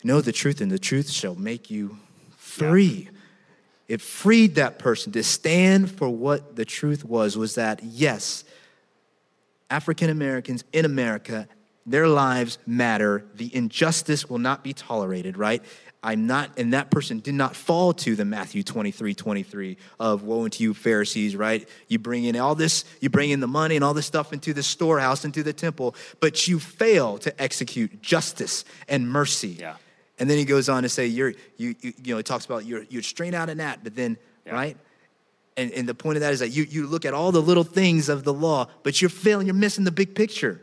Know 0.04 0.22
the 0.22 0.32
truth, 0.32 0.62
and 0.62 0.72
the 0.72 0.80
truth 0.80 1.10
shall 1.10 1.36
make 1.36 1.72
you 1.72 1.97
free. 2.38 3.10
Yeah. 3.12 3.18
It 3.89 4.02
freed 4.02 4.56
that 4.56 4.78
person 4.78 5.12
to 5.14 5.24
stand 5.24 5.89
for 5.89 6.08
what 6.08 6.56
the 6.56 6.64
truth 6.64 7.04
was, 7.04 7.36
was 7.36 7.56
that, 7.56 7.84
yes, 7.84 8.43
African 9.70 10.12
Americans 10.12 10.64
in 10.72 10.86
America, 10.86 11.47
their 11.89 12.07
lives 12.07 12.57
matter. 12.65 13.25
The 13.35 13.53
injustice 13.55 14.29
will 14.29 14.39
not 14.39 14.63
be 14.63 14.73
tolerated, 14.73 15.37
right? 15.37 15.63
I'm 16.01 16.27
not, 16.27 16.57
and 16.57 16.73
that 16.73 16.91
person 16.91 17.19
did 17.19 17.33
not 17.33 17.55
fall 17.55 17.91
to 17.93 18.15
the 18.15 18.23
Matthew 18.23 18.63
23, 18.63 19.13
23 19.13 19.77
of 19.99 20.23
woe 20.23 20.45
unto 20.45 20.63
you, 20.63 20.73
Pharisees, 20.73 21.35
right? 21.35 21.67
You 21.89 21.99
bring 21.99 22.23
in 22.23 22.37
all 22.37 22.55
this, 22.55 22.85
you 23.01 23.09
bring 23.09 23.31
in 23.31 23.41
the 23.41 23.47
money 23.47 23.75
and 23.75 23.83
all 23.83 23.93
this 23.93 24.05
stuff 24.05 24.31
into 24.31 24.53
the 24.53 24.63
storehouse, 24.63 25.25
into 25.25 25.43
the 25.43 25.51
temple, 25.51 25.95
but 26.21 26.47
you 26.47 26.59
fail 26.59 27.17
to 27.19 27.41
execute 27.41 28.01
justice 28.01 28.63
and 28.87 29.09
mercy. 29.09 29.57
Yeah. 29.59 29.75
And 30.19 30.29
then 30.29 30.37
he 30.37 30.45
goes 30.45 30.69
on 30.69 30.83
to 30.83 30.89
say, 30.89 31.07
you're, 31.07 31.33
you, 31.57 31.75
you, 31.81 31.93
you 32.03 32.13
know, 32.13 32.17
he 32.17 32.23
talks 32.23 32.45
about 32.45 32.65
you're, 32.65 32.83
you're 32.83 33.01
straight 33.01 33.33
out 33.33 33.49
of 33.49 33.57
that, 33.57 33.83
but 33.83 33.95
then, 33.95 34.17
yeah. 34.45 34.53
right? 34.53 34.77
And, 35.57 35.71
and 35.73 35.89
the 35.89 35.95
point 35.95 36.15
of 36.15 36.21
that 36.21 36.31
is 36.31 36.39
that 36.39 36.49
you, 36.49 36.63
you 36.63 36.87
look 36.87 37.03
at 37.03 37.13
all 37.13 37.33
the 37.33 37.41
little 37.41 37.65
things 37.65 38.07
of 38.07 38.23
the 38.23 38.33
law, 38.33 38.69
but 38.83 39.01
you're 39.01 39.09
failing, 39.09 39.47
you're 39.47 39.53
missing 39.53 39.83
the 39.83 39.91
big 39.91 40.15
picture. 40.15 40.61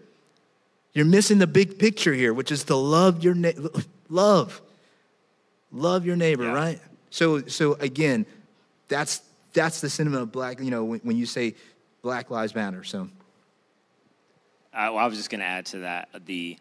You're 0.96 1.04
missing 1.04 1.36
the 1.36 1.46
big 1.46 1.78
picture 1.78 2.14
here, 2.14 2.32
which 2.32 2.50
is 2.50 2.64
to 2.64 2.74
love 2.74 3.22
your 3.22 3.34
na- 3.34 3.50
love. 4.08 4.62
Love 5.70 6.06
your 6.06 6.16
neighbor, 6.16 6.44
yeah. 6.44 6.54
right? 6.54 6.80
So 7.10 7.46
so 7.48 7.74
again, 7.74 8.24
that's 8.88 9.20
that's 9.52 9.82
the 9.82 9.90
sentiment 9.90 10.22
of 10.22 10.32
black, 10.32 10.58
you 10.58 10.70
know, 10.70 10.84
when, 10.84 11.00
when 11.00 11.18
you 11.18 11.26
say 11.26 11.54
Black 12.00 12.30
Lives 12.30 12.54
Matter. 12.54 12.82
So 12.82 13.10
I, 14.72 14.88
well, 14.88 15.00
I 15.00 15.06
was 15.06 15.18
just 15.18 15.28
going 15.28 15.40
to 15.40 15.46
add 15.46 15.66
to 15.66 15.78
that 15.80 16.08
the 16.24 16.56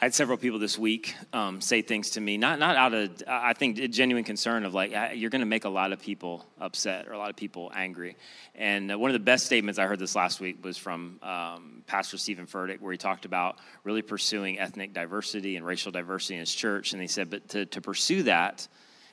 I 0.00 0.06
had 0.06 0.14
several 0.14 0.36
people 0.36 0.58
this 0.58 0.76
week 0.76 1.14
um, 1.32 1.60
say 1.60 1.80
things 1.80 2.10
to 2.10 2.20
me, 2.20 2.36
not 2.36 2.58
not 2.58 2.74
out 2.76 2.94
of 2.94 3.22
I 3.28 3.52
think 3.52 3.76
genuine 3.90 4.24
concern 4.24 4.64
of 4.64 4.74
like 4.74 4.92
you're 5.14 5.30
going 5.30 5.40
to 5.40 5.46
make 5.46 5.64
a 5.64 5.68
lot 5.68 5.92
of 5.92 6.00
people 6.00 6.44
upset 6.60 7.06
or 7.06 7.12
a 7.12 7.18
lot 7.18 7.30
of 7.30 7.36
people 7.36 7.70
angry. 7.72 8.16
And 8.56 8.90
uh, 8.90 8.98
one 8.98 9.10
of 9.10 9.12
the 9.12 9.20
best 9.20 9.46
statements 9.46 9.78
I 9.78 9.86
heard 9.86 10.00
this 10.00 10.16
last 10.16 10.40
week 10.40 10.64
was 10.64 10.76
from 10.76 11.20
um, 11.22 11.84
Pastor 11.86 12.18
Steven 12.18 12.46
Furtick, 12.46 12.80
where 12.80 12.90
he 12.90 12.98
talked 12.98 13.24
about 13.24 13.58
really 13.84 14.02
pursuing 14.02 14.58
ethnic 14.58 14.92
diversity 14.92 15.54
and 15.54 15.64
racial 15.64 15.92
diversity 15.92 16.34
in 16.34 16.40
his 16.40 16.52
church. 16.52 16.92
And 16.92 17.00
he 17.00 17.06
said, 17.08 17.30
but 17.30 17.48
to, 17.50 17.64
to 17.66 17.80
pursue 17.80 18.24
that 18.24 18.66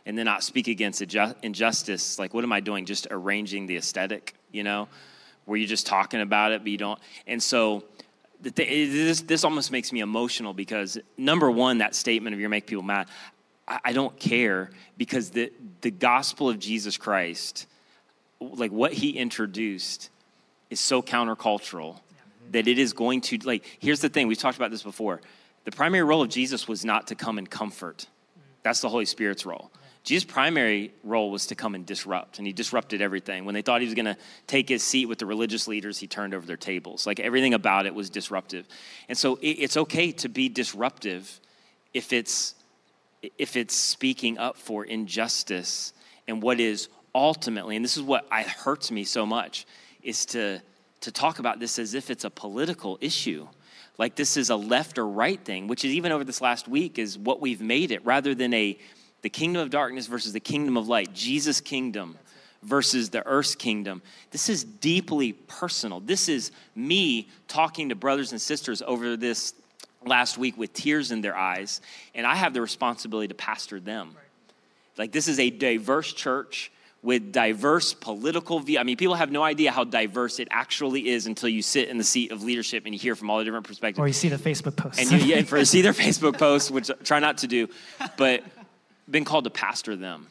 and 0.07 0.17
then 0.17 0.25
not 0.25 0.41
speak 0.41 0.67
against 0.67 0.99
injustice, 0.99 2.17
like 2.17 2.33
what 2.33 2.43
am 2.43 2.51
I 2.51 2.59
doing? 2.59 2.87
Just 2.87 3.05
arranging 3.11 3.67
the 3.67 3.77
aesthetic, 3.77 4.33
you 4.51 4.63
know, 4.63 4.87
where 5.45 5.57
you're 5.57 5.67
just 5.67 5.85
talking 5.85 6.21
about 6.21 6.51
it, 6.51 6.61
but 6.63 6.71
you 6.71 6.77
don't. 6.77 6.99
And 7.27 7.41
so 7.41 7.83
this, 8.41 9.21
this 9.21 9.43
almost 9.43 9.71
makes 9.71 9.91
me 9.91 9.99
emotional 9.99 10.53
because 10.53 10.97
number 11.17 11.49
one, 11.49 11.79
that 11.79 11.95
statement 11.95 12.33
of 12.33 12.39
you're 12.39 12.49
make 12.49 12.65
people 12.65 12.83
mad, 12.83 13.07
I, 13.67 13.79
I 13.85 13.93
don't 13.93 14.17
care 14.19 14.71
because 14.97 15.29
the, 15.29 15.51
the 15.81 15.91
gospel 15.91 16.49
of 16.49 16.59
Jesus 16.59 16.97
Christ, 16.97 17.67
like 18.39 18.71
what 18.71 18.93
he 18.93 19.11
introduced, 19.11 20.09
is 20.69 20.79
so 20.79 21.01
countercultural 21.01 21.99
that 22.51 22.67
it 22.67 22.79
is 22.79 22.93
going 22.93 23.21
to, 23.21 23.37
like, 23.43 23.77
here's 23.79 24.01
the 24.01 24.09
thing, 24.09 24.27
we've 24.27 24.37
talked 24.37 24.57
about 24.57 24.71
this 24.71 24.83
before. 24.83 25.21
The 25.63 25.71
primary 25.71 26.03
role 26.03 26.21
of 26.21 26.29
Jesus 26.29 26.67
was 26.67 26.83
not 26.83 27.07
to 27.07 27.15
come 27.15 27.37
and 27.37 27.49
comfort, 27.49 28.07
that's 28.63 28.81
the 28.81 28.89
Holy 28.89 29.05
Spirit's 29.05 29.45
role. 29.45 29.71
Jesus' 30.03 30.23
primary 30.23 30.93
role 31.03 31.29
was 31.29 31.47
to 31.47 31.55
come 31.55 31.75
and 31.75 31.85
disrupt, 31.85 32.39
and 32.39 32.47
he 32.47 32.53
disrupted 32.53 33.01
everything. 33.01 33.45
When 33.45 33.53
they 33.53 33.61
thought 33.61 33.81
he 33.81 33.87
was 33.87 33.93
going 33.93 34.05
to 34.05 34.17
take 34.47 34.67
his 34.67 34.81
seat 34.81 35.05
with 35.05 35.19
the 35.19 35.27
religious 35.27 35.67
leaders, 35.67 35.99
he 35.99 36.07
turned 36.07 36.33
over 36.33 36.45
their 36.45 36.57
tables. 36.57 37.05
Like 37.05 37.19
everything 37.19 37.53
about 37.53 37.85
it 37.85 37.93
was 37.93 38.09
disruptive. 38.09 38.67
And 39.09 39.17
so 39.17 39.37
it's 39.41 39.77
okay 39.77 40.11
to 40.13 40.29
be 40.29 40.49
disruptive 40.49 41.39
if 41.93 42.13
it's 42.13 42.55
if 43.37 43.55
it's 43.55 43.75
speaking 43.75 44.39
up 44.39 44.57
for 44.57 44.83
injustice 44.83 45.93
and 46.27 46.41
what 46.41 46.59
is 46.59 46.89
ultimately, 47.13 47.75
and 47.75 47.85
this 47.85 47.95
is 47.95 48.01
what 48.01 48.25
I, 48.31 48.41
hurts 48.41 48.89
me 48.89 49.03
so 49.03 49.27
much, 49.27 49.67
is 50.01 50.25
to 50.27 50.59
to 51.01 51.11
talk 51.11 51.37
about 51.37 51.59
this 51.59 51.77
as 51.77 51.93
if 51.93 52.09
it's 52.09 52.23
a 52.23 52.31
political 52.31 52.97
issue 53.01 53.47
like 53.97 54.15
this 54.15 54.35
is 54.35 54.49
a 54.49 54.55
left 54.55 54.97
or 54.97 55.07
right 55.07 55.39
thing, 55.43 55.67
which 55.67 55.85
is 55.85 55.93
even 55.93 56.11
over 56.11 56.23
this 56.23 56.41
last 56.41 56.67
week 56.67 56.97
is 56.97 57.19
what 57.19 57.39
we've 57.39 57.61
made 57.61 57.91
it 57.91 58.03
rather 58.03 58.33
than 58.33 58.51
a 58.51 58.77
the 59.21 59.29
kingdom 59.29 59.61
of 59.61 59.69
darkness 59.69 60.07
versus 60.07 60.33
the 60.33 60.39
kingdom 60.39 60.77
of 60.77 60.87
light, 60.87 61.13
Jesus' 61.13 61.61
kingdom 61.61 62.17
versus 62.63 63.09
the 63.09 63.25
earth's 63.25 63.55
kingdom. 63.55 64.01
This 64.31 64.49
is 64.49 64.63
deeply 64.63 65.33
personal. 65.33 65.99
This 65.99 66.29
is 66.29 66.51
me 66.75 67.27
talking 67.47 67.89
to 67.89 67.95
brothers 67.95 68.31
and 68.31 68.41
sisters 68.41 68.81
over 68.81 69.17
this 69.17 69.53
last 70.05 70.37
week 70.37 70.57
with 70.57 70.73
tears 70.73 71.11
in 71.11 71.21
their 71.21 71.35
eyes, 71.35 71.81
and 72.15 72.25
I 72.25 72.35
have 72.35 72.53
the 72.53 72.61
responsibility 72.61 73.27
to 73.27 73.35
pastor 73.35 73.79
them. 73.79 74.15
Like, 74.97 75.11
this 75.11 75.27
is 75.27 75.39
a 75.39 75.49
diverse 75.49 76.13
church 76.13 76.71
with 77.03 77.31
diverse 77.31 77.93
political 77.93 78.59
view. 78.59 78.77
I 78.77 78.83
mean, 78.83 78.97
people 78.97 79.15
have 79.15 79.31
no 79.31 79.41
idea 79.41 79.71
how 79.71 79.83
diverse 79.83 80.39
it 80.39 80.47
actually 80.51 81.09
is 81.09 81.25
until 81.25 81.49
you 81.49 81.63
sit 81.63 81.89
in 81.89 81.97
the 81.97 82.03
seat 82.03 82.31
of 82.31 82.43
leadership 82.43 82.85
and 82.85 82.93
you 82.93 82.99
hear 82.99 83.15
from 83.15 83.29
all 83.29 83.39
the 83.39 83.43
different 83.43 83.65
perspectives. 83.65 83.99
Or 83.99 84.07
you 84.07 84.13
see 84.13 84.29
the 84.29 84.37
Facebook 84.37 84.75
posts. 84.75 84.99
And 84.99 85.11
you, 85.11 85.35
yeah, 85.35 85.41
for, 85.41 85.63
see 85.65 85.81
their 85.81 85.93
Facebook 86.05 86.37
posts, 86.37 86.69
which 86.69 86.91
I 86.91 86.93
try 86.95 87.19
not 87.19 87.39
to 87.39 87.47
do. 87.47 87.69
But 88.17 88.43
been 89.11 89.25
called 89.25 89.43
to 89.43 89.49
pastor 89.49 89.95
them 89.95 90.27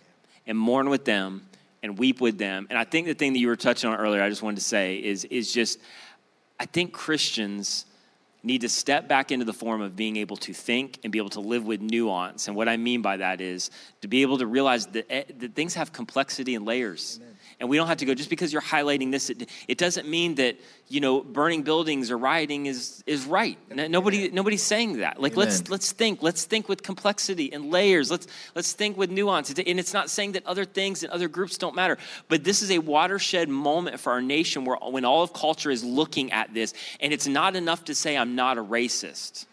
and 0.47 0.59
mourn 0.59 0.91
with 0.91 1.05
them 1.05 1.47
and 1.83 1.99
weep 1.99 2.21
with 2.21 2.39
them. 2.39 2.67
And 2.71 2.79
I 2.79 2.85
think 2.85 3.07
the 3.07 3.15
thing 3.15 3.33
that 3.33 3.39
you 3.39 3.49
were 3.49 3.57
touching 3.57 3.91
on 3.91 3.97
earlier, 3.97 4.23
I 4.23 4.29
just 4.29 4.43
wanted 4.43 4.57
to 4.57 4.65
say 4.65 4.97
is, 4.97 5.25
is 5.25 5.53
just, 5.53 5.79
I 6.59 6.67
think 6.67 6.93
Christians 6.93 7.87
need 8.43 8.63
to 8.63 8.69
step 8.69 9.07
back 9.07 9.33
into 9.33 9.45
the 9.45 9.53
form 9.53 9.83
of 9.83 9.97
being 9.97 10.17
able 10.17 10.37
to 10.37 10.53
think 10.55 10.99
and 11.05 11.13
be 11.13 11.19
able 11.19 11.31
to 11.31 11.41
live 11.41 11.65
with 11.65 11.81
nuance. 11.81 12.49
And 12.49 12.57
what 12.57 12.69
I 12.69 12.77
mean 12.77 13.03
by 13.03 13.19
that 13.19 13.41
is 13.41 13.71
to 14.01 14.09
be 14.09 14.23
able 14.23 14.39
to 14.39 14.47
realize 14.47 14.87
that, 14.89 15.07
eh, 15.11 15.25
that 15.39 15.55
things 15.55 15.75
have 15.75 15.93
complexity 15.93 16.55
and 16.55 16.65
layers. 16.65 17.19
Amen. 17.21 17.37
And 17.61 17.69
we 17.69 17.77
don't 17.77 17.89
have 17.89 17.99
to 17.99 18.07
go 18.07 18.15
just 18.15 18.31
because 18.31 18.55
you're 18.55 18.63
highlighting 18.63 19.11
this. 19.11 19.29
It, 19.29 19.49
it, 19.69 19.77
doesn't 19.77 20.09
mean 20.09 20.37
that 20.37 20.57
you 20.89 20.99
know 20.99 21.21
burning 21.21 21.63
buildings 21.63 22.11
or 22.11 22.17
rioting 22.17 22.65
is 22.65 23.05
is 23.07 23.27
right. 23.27 23.59
Nobody 23.71 24.31
nobody's 24.31 24.63
saying 24.63 24.99
that. 24.99 25.21
Like 25.21 25.35
Amen. 25.35 25.47
let's 25.47 25.69
let's 25.69 25.93
think. 25.93 26.23
Let's 26.23 26.47
think 26.47 26.71
with 26.71 26.83
complexity 26.83 27.53
and 27.53 27.71
layers. 27.71 28.11
Let's 28.11 28.27
let's 28.55 28.73
think 28.73 28.97
with 28.97 29.11
nuance. 29.11 29.51
And 29.51 29.79
it's 29.79 29.93
not 29.93 30.09
saying 30.09 30.33
that 30.33 30.47
other 30.47 30.65
things 30.65 31.03
and 31.03 31.13
other 31.13 31.29
groups 31.29 31.59
don't 31.59 31.75
matter. 31.75 31.99
But 32.29 32.45
this 32.45 32.63
is 32.63 32.71
a 32.71 32.79
watershed 32.79 33.51
moment 33.51 34.01
for 34.01 34.11
our 34.13 34.23
nation 34.23 34.65
where 34.65 34.79
when 34.79 35.05
all 35.05 35.23
of 35.23 35.35
culture 35.35 35.71
is 35.71 35.85
looking 35.85 36.33
at 36.33 36.55
this, 36.55 36.73
and 36.99 37.13
it's 37.13 37.27
not 37.27 37.57
enough 37.57 37.85
to 37.85 37.95
say 37.95 38.17
I'm 38.17 38.35
not 38.37 38.57
a 38.57 38.65
racist. 38.65 39.45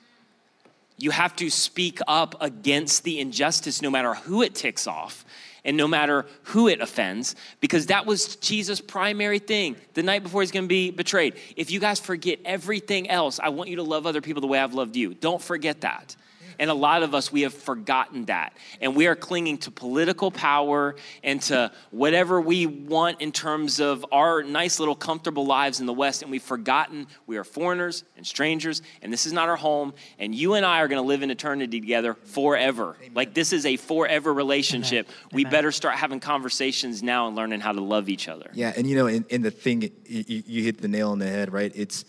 You 0.97 1.11
have 1.11 1.35
to 1.35 1.49
speak 1.49 1.99
up 2.07 2.41
against 2.41 3.03
the 3.03 3.19
injustice 3.19 3.81
no 3.81 3.91
matter 3.91 4.15
who 4.15 4.41
it 4.41 4.55
ticks 4.55 4.87
off 4.87 5.25
and 5.67 5.77
no 5.77 5.87
matter 5.87 6.25
who 6.43 6.67
it 6.67 6.81
offends, 6.81 7.35
because 7.59 7.87
that 7.87 8.05
was 8.05 8.37
Jesus' 8.37 8.81
primary 8.81 9.37
thing 9.37 9.75
the 9.93 10.01
night 10.01 10.23
before 10.23 10.41
he's 10.41 10.51
going 10.51 10.65
to 10.65 10.69
be 10.69 10.89
betrayed. 10.89 11.35
If 11.55 11.69
you 11.69 11.79
guys 11.79 11.99
forget 11.99 12.39
everything 12.45 13.09
else, 13.09 13.39
I 13.39 13.49
want 13.49 13.69
you 13.69 13.75
to 13.75 13.83
love 13.83 14.07
other 14.07 14.21
people 14.21 14.41
the 14.41 14.47
way 14.47 14.59
I've 14.59 14.73
loved 14.73 14.95
you. 14.95 15.13
Don't 15.13 15.41
forget 15.41 15.81
that. 15.81 16.15
And 16.59 16.69
a 16.69 16.73
lot 16.73 17.03
of 17.03 17.13
us, 17.13 17.31
we 17.31 17.41
have 17.41 17.53
forgotten 17.53 18.25
that. 18.25 18.53
And 18.81 18.95
we 18.95 19.07
are 19.07 19.15
clinging 19.15 19.59
to 19.59 19.71
political 19.71 20.31
power 20.31 20.95
and 21.23 21.41
to 21.43 21.71
whatever 21.91 22.41
we 22.41 22.65
want 22.65 23.21
in 23.21 23.31
terms 23.31 23.79
of 23.79 24.05
our 24.11 24.43
nice 24.43 24.79
little 24.79 24.95
comfortable 24.95 25.45
lives 25.45 25.79
in 25.79 25.85
the 25.85 25.93
West. 25.93 26.21
And 26.21 26.31
we've 26.31 26.41
forgotten 26.41 27.07
we 27.25 27.37
are 27.37 27.43
foreigners 27.43 28.03
and 28.15 28.25
strangers, 28.25 28.81
and 29.01 29.11
this 29.13 29.25
is 29.25 29.33
not 29.33 29.49
our 29.49 29.55
home. 29.55 29.93
And 30.19 30.33
you 30.33 30.55
and 30.55 30.65
I 30.65 30.81
are 30.81 30.87
going 30.87 31.01
to 31.01 31.07
live 31.07 31.23
in 31.23 31.31
eternity 31.31 31.79
together 31.79 32.13
forever. 32.13 32.95
Amen. 32.99 33.11
Like 33.13 33.33
this 33.33 33.53
is 33.53 33.65
a 33.65 33.77
forever 33.77 34.33
relationship. 34.33 35.07
Amen. 35.07 35.29
We 35.33 35.41
Amen. 35.43 35.51
better 35.51 35.71
start 35.71 35.95
having 35.95 36.19
conversations 36.19 37.03
now 37.03 37.27
and 37.27 37.35
learning 37.35 37.59
how 37.59 37.71
to 37.71 37.81
love 37.81 38.09
each 38.09 38.27
other. 38.27 38.49
Yeah. 38.53 38.73
And 38.75 38.87
you 38.87 38.95
know, 38.95 39.07
in, 39.07 39.25
in 39.29 39.41
the 39.41 39.51
thing, 39.51 39.81
you, 39.81 40.43
you 40.45 40.63
hit 40.63 40.81
the 40.81 40.87
nail 40.87 41.11
on 41.11 41.19
the 41.19 41.27
head, 41.27 41.53
right? 41.53 41.71
It's, 41.75 42.05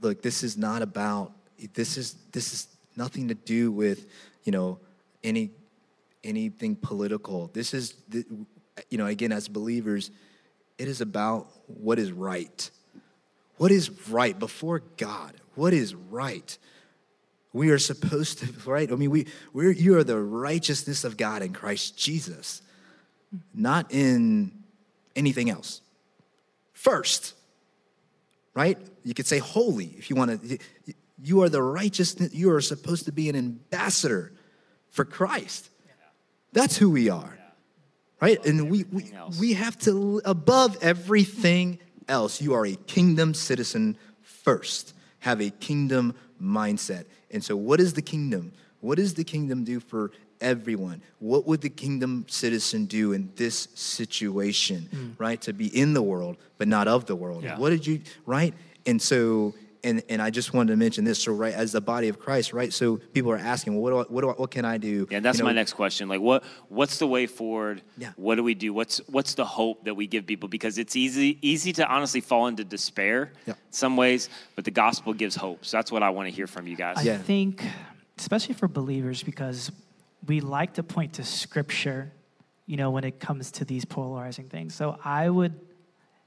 look, 0.00 0.22
this 0.22 0.42
is 0.42 0.56
not 0.56 0.82
about, 0.82 1.32
this 1.74 1.96
is, 1.96 2.14
this 2.32 2.52
is, 2.52 2.68
nothing 3.00 3.28
to 3.28 3.34
do 3.34 3.72
with, 3.72 4.06
you 4.44 4.52
know, 4.52 4.78
any 5.24 5.50
anything 6.22 6.76
political. 6.76 7.50
This 7.54 7.72
is, 7.72 7.94
the, 8.10 8.26
you 8.90 8.98
know, 8.98 9.06
again, 9.06 9.32
as 9.32 9.48
believers, 9.48 10.10
it 10.76 10.86
is 10.86 11.00
about 11.00 11.48
what 11.66 11.98
is 11.98 12.12
right. 12.12 12.70
What 13.56 13.70
is 13.72 13.90
right 14.10 14.38
before 14.38 14.82
God? 14.98 15.32
What 15.54 15.72
is 15.72 15.94
right? 15.94 16.58
We 17.54 17.70
are 17.70 17.78
supposed 17.78 18.40
to, 18.40 18.46
right? 18.70 18.92
I 18.92 18.96
mean, 18.96 19.10
we, 19.10 19.26
we're, 19.54 19.70
you 19.70 19.96
are 19.96 20.04
the 20.04 20.20
righteousness 20.20 21.02
of 21.02 21.16
God 21.16 21.40
in 21.40 21.54
Christ 21.54 21.96
Jesus, 21.96 22.60
not 23.54 23.86
in 23.90 24.52
anything 25.16 25.48
else. 25.48 25.80
First, 26.74 27.34
right? 28.52 28.78
You 29.04 29.14
could 29.14 29.26
say 29.26 29.38
holy 29.38 29.86
if 29.98 30.10
you 30.10 30.16
want 30.16 30.42
to. 30.42 30.58
You 31.22 31.42
are 31.42 31.48
the 31.48 31.62
righteousness, 31.62 32.32
you 32.34 32.50
are 32.52 32.60
supposed 32.60 33.04
to 33.06 33.12
be 33.12 33.28
an 33.28 33.36
ambassador 33.36 34.32
for 34.88 35.04
Christ. 35.04 35.68
That's 36.52 36.76
who 36.76 36.90
we 36.90 37.08
are. 37.08 37.38
Right? 38.20 38.44
And 38.44 38.70
we, 38.70 38.84
we, 38.84 39.12
we 39.38 39.54
have 39.54 39.78
to, 39.80 40.20
above 40.24 40.76
everything 40.82 41.78
else, 42.08 42.42
you 42.42 42.52
are 42.54 42.66
a 42.66 42.74
kingdom 42.74 43.32
citizen 43.32 43.96
first. 44.22 44.94
Have 45.20 45.40
a 45.40 45.50
kingdom 45.50 46.14
mindset. 46.42 47.06
And 47.30 47.42
so, 47.42 47.56
what 47.56 47.80
is 47.80 47.94
the 47.94 48.02
kingdom? 48.02 48.52
What 48.80 48.96
does 48.96 49.14
the 49.14 49.24
kingdom 49.24 49.64
do 49.64 49.80
for 49.80 50.10
everyone? 50.40 51.02
What 51.18 51.46
would 51.46 51.60
the 51.60 51.68
kingdom 51.68 52.26
citizen 52.28 52.86
do 52.86 53.12
in 53.12 53.30
this 53.36 53.68
situation, 53.74 54.88
mm. 54.92 55.14
right? 55.18 55.40
To 55.42 55.52
be 55.52 55.66
in 55.66 55.94
the 55.94 56.02
world, 56.02 56.36
but 56.58 56.68
not 56.68 56.88
of 56.88 57.06
the 57.06 57.16
world. 57.16 57.44
Yeah. 57.44 57.58
What 57.58 57.70
did 57.70 57.86
you, 57.86 58.00
right? 58.26 58.54
And 58.86 59.00
so, 59.00 59.54
and, 59.82 60.02
and 60.08 60.20
I 60.20 60.30
just 60.30 60.52
wanted 60.52 60.72
to 60.72 60.76
mention 60.76 61.04
this. 61.04 61.22
So, 61.22 61.32
right, 61.32 61.54
as 61.54 61.72
the 61.72 61.80
body 61.80 62.08
of 62.08 62.18
Christ, 62.18 62.52
right? 62.52 62.72
So 62.72 62.96
people 62.96 63.30
are 63.32 63.38
asking, 63.38 63.74
well, 63.74 63.82
what, 63.82 63.90
do 63.90 63.98
I, 63.98 64.14
what, 64.14 64.20
do 64.22 64.30
I, 64.30 64.32
what 64.32 64.50
can 64.50 64.64
I 64.64 64.78
do? 64.78 65.06
Yeah, 65.10 65.20
that's 65.20 65.38
you 65.38 65.44
know, 65.44 65.50
my 65.50 65.54
next 65.54 65.74
question. 65.74 66.08
Like, 66.08 66.20
what 66.20 66.44
what's 66.68 66.98
the 66.98 67.06
way 67.06 67.26
forward? 67.26 67.82
Yeah. 67.98 68.12
What 68.16 68.36
do 68.36 68.42
we 68.42 68.54
do? 68.54 68.72
What's 68.72 68.98
what's 69.08 69.34
the 69.34 69.44
hope 69.44 69.84
that 69.84 69.94
we 69.94 70.06
give 70.06 70.26
people? 70.26 70.48
Because 70.48 70.78
it's 70.78 70.96
easy 70.96 71.38
easy 71.42 71.72
to 71.74 71.86
honestly 71.86 72.20
fall 72.20 72.46
into 72.46 72.64
despair 72.64 73.32
yeah. 73.46 73.54
some 73.70 73.96
ways, 73.96 74.28
but 74.56 74.64
the 74.64 74.70
gospel 74.70 75.12
gives 75.12 75.36
hope. 75.36 75.64
So 75.64 75.76
that's 75.76 75.92
what 75.92 76.02
I 76.02 76.10
want 76.10 76.28
to 76.28 76.34
hear 76.34 76.46
from 76.46 76.66
you 76.66 76.76
guys. 76.76 76.98
I 76.98 77.02
yeah. 77.02 77.18
think, 77.18 77.64
especially 78.18 78.54
for 78.54 78.68
believers, 78.68 79.22
because 79.22 79.70
we 80.26 80.40
like 80.40 80.74
to 80.74 80.82
point 80.82 81.14
to 81.14 81.24
Scripture, 81.24 82.12
you 82.66 82.76
know, 82.76 82.90
when 82.90 83.04
it 83.04 83.20
comes 83.20 83.50
to 83.52 83.64
these 83.64 83.84
polarizing 83.84 84.48
things. 84.48 84.74
So 84.74 84.98
I 85.04 85.28
would 85.28 85.58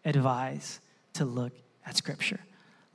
advise 0.05 0.79
to 1.13 1.25
look 1.25 1.53
at 1.85 1.95
Scripture 1.95 2.39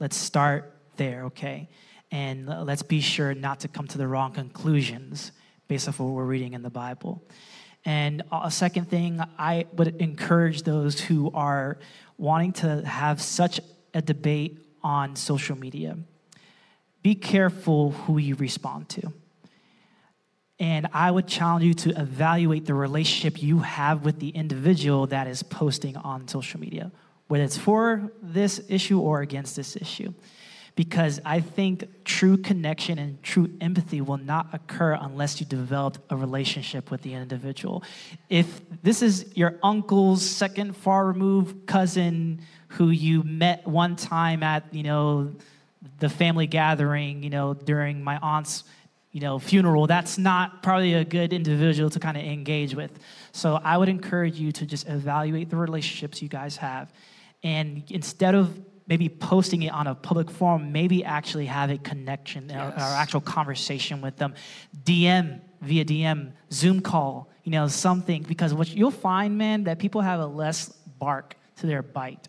Let's 0.01 0.17
start 0.17 0.75
there, 0.97 1.25
okay? 1.25 1.69
And 2.11 2.47
let's 2.47 2.83
be 2.83 3.01
sure 3.01 3.35
not 3.35 3.61
to 3.61 3.69
come 3.69 3.87
to 3.89 3.99
the 3.99 4.09
wrong 4.09 4.33
conclusions 4.33 5.33
based 5.67 5.89
off 5.89 6.01
what 6.01 6.09
we're 6.09 6.25
reading 6.25 6.55
in 6.55 6.63
the 6.63 6.71
Bible. 6.71 7.23
And 7.85 8.23
a 8.33 8.51
second 8.51 8.89
thing, 8.89 9.21
I 9.39 9.67
would 9.73 10.01
encourage 10.01 10.63
those 10.63 11.01
who 11.01 11.31
are 11.33 11.79
wanting 12.17 12.53
to 12.55 12.83
have 12.87 13.21
such 13.21 13.61
a 13.95 14.03
debate 14.03 14.59
on 14.83 15.17
social 15.17 15.57
media 15.57 15.97
be 17.03 17.15
careful 17.15 17.93
who 17.93 18.19
you 18.19 18.35
respond 18.35 18.89
to. 18.91 19.13
And 20.59 20.89
I 20.93 21.11
would 21.11 21.29
challenge 21.29 21.65
you 21.65 21.75
to 21.75 21.91
evaluate 22.01 22.67
the 22.67 22.75
relationship 22.75 23.43
you 23.43 23.61
have 23.61 24.05
with 24.05 24.19
the 24.19 24.31
individual 24.31 25.07
that 25.07 25.29
is 25.29 25.43
posting 25.43 25.97
on 25.97 26.27
social 26.27 26.59
media 26.59 26.91
whether 27.29 27.45
it's 27.45 27.57
for 27.57 28.11
this 28.23 28.61
issue 28.69 29.01
or 29.01 29.21
against 29.21 29.55
this 29.55 29.77
issue. 29.77 30.13
Because 30.75 31.21
I 31.25 31.41
think 31.41 32.05
true 32.05 32.37
connection 32.37 32.99
and 32.99 33.21
true 33.23 33.51
empathy 33.61 34.01
will 34.01 34.19
not 34.19 34.49
occur 34.53 34.97
unless 35.01 35.41
you 35.41 35.47
develop 35.47 35.99
a 36.09 36.17
relationship 36.17 36.91
with 36.91 37.03
the 37.03 37.15
individual. 37.15 37.83
If 38.29 38.61
this 38.83 39.03
is 39.03 39.27
your 39.35 39.59
uncle's 39.63 40.25
second 40.25 40.77
far 40.77 41.07
removed 41.07 41.67
cousin 41.67 42.41
who 42.69 42.91
you 42.91 43.25
met 43.25 43.67
one 43.67 43.97
time 43.97 44.43
at, 44.43 44.73
you 44.73 44.85
know, 44.85 45.33
the 45.99 46.09
family 46.09 46.47
gathering, 46.47 47.23
you 47.25 47.31
know, 47.31 47.55
during 47.55 48.03
my 48.03 48.19
aunt's 48.19 48.65
you 49.11 49.21
know, 49.21 49.39
funeral, 49.39 49.87
that's 49.87 50.19
not 50.19 50.63
probably 50.63 50.93
a 50.95 51.05
good 51.05 51.33
individual 51.33 51.89
to 51.91 51.99
kind 51.99 52.17
of 52.17 52.23
engage 52.23 52.75
with. 52.75 52.97
So 53.33 53.59
I 53.65 53.77
would 53.79 53.89
encourage 53.89 54.39
you 54.39 54.53
to 54.53 54.67
just 54.67 54.87
evaluate 54.87 55.49
the 55.51 55.57
relationships 55.57 56.21
you 56.21 56.29
guys 56.29 56.59
have 56.59 56.93
and 57.43 57.85
instead 57.91 58.35
of 58.35 58.59
maybe 58.87 59.09
posting 59.09 59.63
it 59.63 59.73
on 59.73 59.87
a 59.87 59.95
public 59.95 60.31
forum, 60.31 60.73
maybe 60.73 61.05
actually 61.05 61.47
have 61.47 61.71
a 61.71 61.79
connection 61.79 62.51
uh, 62.51 62.55
yes. 62.55 62.83
or, 62.83 62.93
or, 62.93 62.97
actual 62.97 63.21
conversation 63.21 64.01
with 64.01 64.17
them. 64.17 64.35
DM 64.85 65.41
via 65.61 65.85
DM, 65.85 66.33
Zoom 66.53 66.81
call, 66.81 67.29
you 67.45 67.53
know, 67.53 67.69
something. 67.69 68.23
Because 68.23 68.55
what 68.55 68.69
you'll 68.69 68.91
find, 68.91 69.37
man, 69.37 69.65
that 69.65 69.79
people 69.79 70.01
have 70.01 70.21
a 70.21 70.27
less 70.27 70.69
bark 70.99 71.37
to 71.57 71.67
their 71.67 71.83
bite 71.83 72.29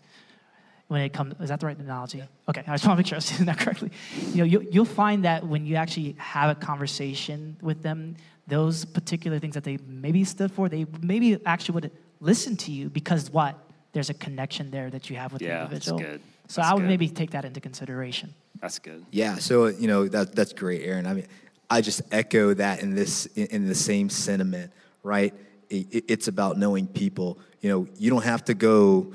when 0.88 1.00
it 1.00 1.12
comes. 1.12 1.34
Is 1.40 1.48
that 1.48 1.60
the 1.60 1.66
right 1.66 1.78
analogy? 1.78 2.18
Yeah. 2.18 2.26
Okay, 2.48 2.62
I 2.66 2.74
just 2.74 2.86
want 2.86 2.96
to 2.96 3.00
make 3.00 3.06
sure 3.06 3.16
I 3.16 3.18
was 3.18 3.30
using 3.30 3.46
that 3.46 3.58
correctly. 3.60 3.90
You 4.32 4.38
know, 4.38 4.44
you, 4.44 4.68
you'll 4.70 4.84
find 4.84 5.24
that 5.24 5.46
when 5.46 5.64
you 5.64 5.76
actually 5.76 6.16
have 6.18 6.50
a 6.50 6.54
conversation 6.54 7.56
with 7.62 7.82
them, 7.82 8.16
those 8.46 8.84
particular 8.84 9.38
things 9.38 9.54
that 9.54 9.64
they 9.64 9.78
maybe 9.86 10.24
stood 10.24 10.52
for, 10.52 10.68
they 10.68 10.86
maybe 11.00 11.38
actually 11.46 11.74
would 11.74 11.92
listen 12.20 12.56
to 12.56 12.72
you 12.72 12.90
because 12.90 13.30
what? 13.30 13.69
There's 13.92 14.10
a 14.10 14.14
connection 14.14 14.70
there 14.70 14.90
that 14.90 15.10
you 15.10 15.16
have 15.16 15.32
with 15.32 15.42
yeah, 15.42 15.58
the 15.58 15.62
individual. 15.64 15.98
That's 15.98 16.10
good. 16.10 16.20
So 16.48 16.60
that's 16.60 16.70
I 16.70 16.74
would 16.74 16.80
good. 16.80 16.88
maybe 16.88 17.08
take 17.08 17.30
that 17.32 17.44
into 17.44 17.60
consideration. 17.60 18.34
That's 18.60 18.78
good. 18.78 19.04
Yeah. 19.10 19.36
So 19.36 19.66
you 19.66 19.88
know 19.88 20.08
that 20.08 20.34
that's 20.34 20.52
great, 20.52 20.82
Aaron. 20.82 21.06
I 21.06 21.14
mean, 21.14 21.26
I 21.68 21.80
just 21.80 22.02
echo 22.10 22.54
that 22.54 22.82
in 22.82 22.94
this 22.94 23.26
in, 23.26 23.46
in 23.46 23.68
the 23.68 23.74
same 23.74 24.10
sentiment, 24.10 24.72
right? 25.02 25.34
It, 25.68 26.04
it's 26.08 26.28
about 26.28 26.58
knowing 26.58 26.86
people. 26.86 27.38
You 27.60 27.70
know, 27.70 27.88
you 27.96 28.10
don't 28.10 28.24
have 28.24 28.44
to 28.46 28.54
go, 28.54 29.12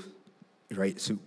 right? 0.71 0.99
So 0.99 1.17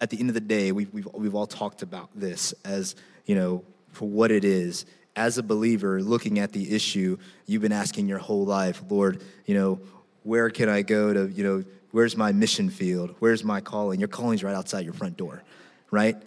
at 0.00 0.10
the 0.10 0.20
end 0.20 0.28
of 0.28 0.34
the 0.34 0.40
day, 0.40 0.72
we've 0.72 0.92
we've 0.92 1.08
we've 1.14 1.34
all 1.34 1.46
talked 1.46 1.82
about 1.82 2.10
this 2.14 2.54
as 2.64 2.94
you 3.26 3.34
know 3.34 3.64
for 3.92 4.08
what 4.08 4.30
it 4.30 4.44
is. 4.44 4.86
As 5.16 5.38
a 5.38 5.44
believer, 5.44 6.02
looking 6.02 6.40
at 6.40 6.52
the 6.52 6.74
issue, 6.74 7.16
you've 7.46 7.62
been 7.62 7.70
asking 7.70 8.08
your 8.08 8.18
whole 8.18 8.44
life, 8.44 8.82
Lord, 8.88 9.22
you 9.46 9.54
know, 9.54 9.78
where 10.24 10.50
can 10.50 10.68
I 10.68 10.82
go 10.82 11.12
to, 11.12 11.28
you 11.28 11.44
know, 11.44 11.64
Where's 11.94 12.16
my 12.16 12.32
mission 12.32 12.70
field? 12.70 13.14
Where's 13.20 13.44
my 13.44 13.60
calling? 13.60 14.00
Your 14.00 14.08
calling's 14.08 14.42
right 14.42 14.56
outside 14.56 14.84
your 14.84 14.94
front 14.94 15.16
door, 15.16 15.44
right? 15.92 16.20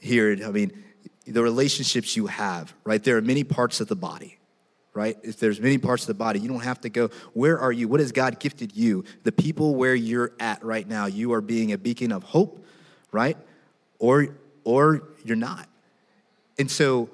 Here, 0.00 0.36
I 0.44 0.50
mean, 0.50 0.72
the 1.28 1.44
relationships 1.44 2.16
you 2.16 2.26
have, 2.26 2.74
right? 2.82 3.00
There 3.00 3.18
are 3.18 3.22
many 3.22 3.44
parts 3.44 3.80
of 3.80 3.86
the 3.86 3.94
body, 3.94 4.40
right? 4.94 5.16
If 5.22 5.38
there's 5.38 5.60
many 5.60 5.78
parts 5.78 6.02
of 6.02 6.08
the 6.08 6.14
body, 6.14 6.40
you 6.40 6.48
don't 6.48 6.64
have 6.64 6.80
to 6.80 6.88
go, 6.88 7.10
where 7.34 7.56
are 7.56 7.70
you? 7.70 7.86
What 7.86 8.00
has 8.00 8.10
God 8.10 8.40
gifted 8.40 8.74
you? 8.74 9.04
The 9.22 9.30
people 9.30 9.76
where 9.76 9.94
you're 9.94 10.32
at 10.40 10.64
right 10.64 10.88
now, 10.88 11.06
you 11.06 11.34
are 11.34 11.40
being 11.40 11.70
a 11.70 11.78
beacon 11.78 12.10
of 12.10 12.24
hope, 12.24 12.66
right? 13.12 13.36
Or 14.00 14.26
or 14.64 15.04
you're 15.24 15.36
not. 15.36 15.68
And 16.58 16.68
so, 16.68 17.10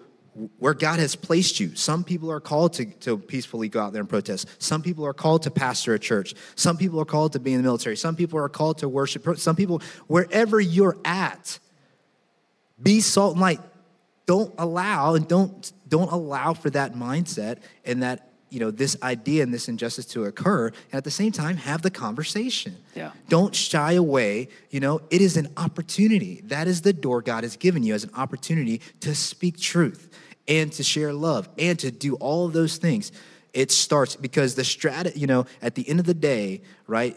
where 0.58 0.74
God 0.74 0.98
has 0.98 1.16
placed 1.16 1.60
you, 1.60 1.74
some 1.74 2.04
people 2.04 2.30
are 2.30 2.40
called 2.40 2.74
to, 2.74 2.84
to 2.84 3.18
peacefully 3.18 3.68
go 3.68 3.80
out 3.80 3.92
there 3.92 4.00
and 4.00 4.08
protest. 4.08 4.48
Some 4.62 4.82
people 4.82 5.04
are 5.04 5.12
called 5.12 5.42
to 5.42 5.50
pastor 5.50 5.94
a 5.94 5.98
church. 5.98 6.34
Some 6.54 6.76
people 6.76 7.00
are 7.00 7.04
called 7.04 7.32
to 7.32 7.40
be 7.40 7.52
in 7.52 7.58
the 7.58 7.64
military. 7.64 7.96
Some 7.96 8.16
people 8.16 8.38
are 8.38 8.48
called 8.48 8.78
to 8.78 8.88
worship. 8.88 9.26
Some 9.38 9.56
people, 9.56 9.82
wherever 10.06 10.60
you're 10.60 10.96
at, 11.04 11.58
be 12.82 13.00
salt 13.00 13.32
and 13.32 13.40
light. 13.40 13.60
Don't 14.26 14.54
allow 14.58 15.14
and 15.14 15.26
don't 15.26 15.72
don't 15.88 16.12
allow 16.12 16.52
for 16.52 16.70
that 16.70 16.94
mindset 16.94 17.58
and 17.84 18.02
that 18.02 18.28
you 18.50 18.60
know 18.60 18.70
this 18.70 18.96
idea 19.02 19.42
and 19.42 19.52
this 19.52 19.68
injustice 19.68 20.06
to 20.06 20.24
occur 20.24 20.68
and 20.68 20.94
at 20.94 21.04
the 21.04 21.10
same 21.10 21.32
time 21.32 21.56
have 21.56 21.82
the 21.82 21.90
conversation 21.90 22.76
yeah 22.94 23.10
don't 23.28 23.54
shy 23.54 23.92
away 23.92 24.48
you 24.70 24.80
know 24.80 25.00
it 25.10 25.20
is 25.20 25.36
an 25.36 25.48
opportunity 25.56 26.40
that 26.44 26.66
is 26.66 26.82
the 26.82 26.92
door 26.92 27.20
god 27.20 27.42
has 27.42 27.56
given 27.56 27.82
you 27.82 27.94
as 27.94 28.04
an 28.04 28.10
opportunity 28.16 28.80
to 29.00 29.14
speak 29.14 29.58
truth 29.58 30.10
and 30.48 30.72
to 30.72 30.82
share 30.82 31.12
love 31.12 31.48
and 31.58 31.78
to 31.78 31.90
do 31.90 32.14
all 32.16 32.46
of 32.46 32.52
those 32.52 32.78
things 32.78 33.12
it 33.52 33.70
starts 33.70 34.16
because 34.16 34.54
the 34.54 34.64
strategy 34.64 35.18
you 35.18 35.26
know 35.26 35.46
at 35.62 35.74
the 35.74 35.88
end 35.88 36.00
of 36.00 36.06
the 36.06 36.14
day 36.14 36.60
right 36.86 37.16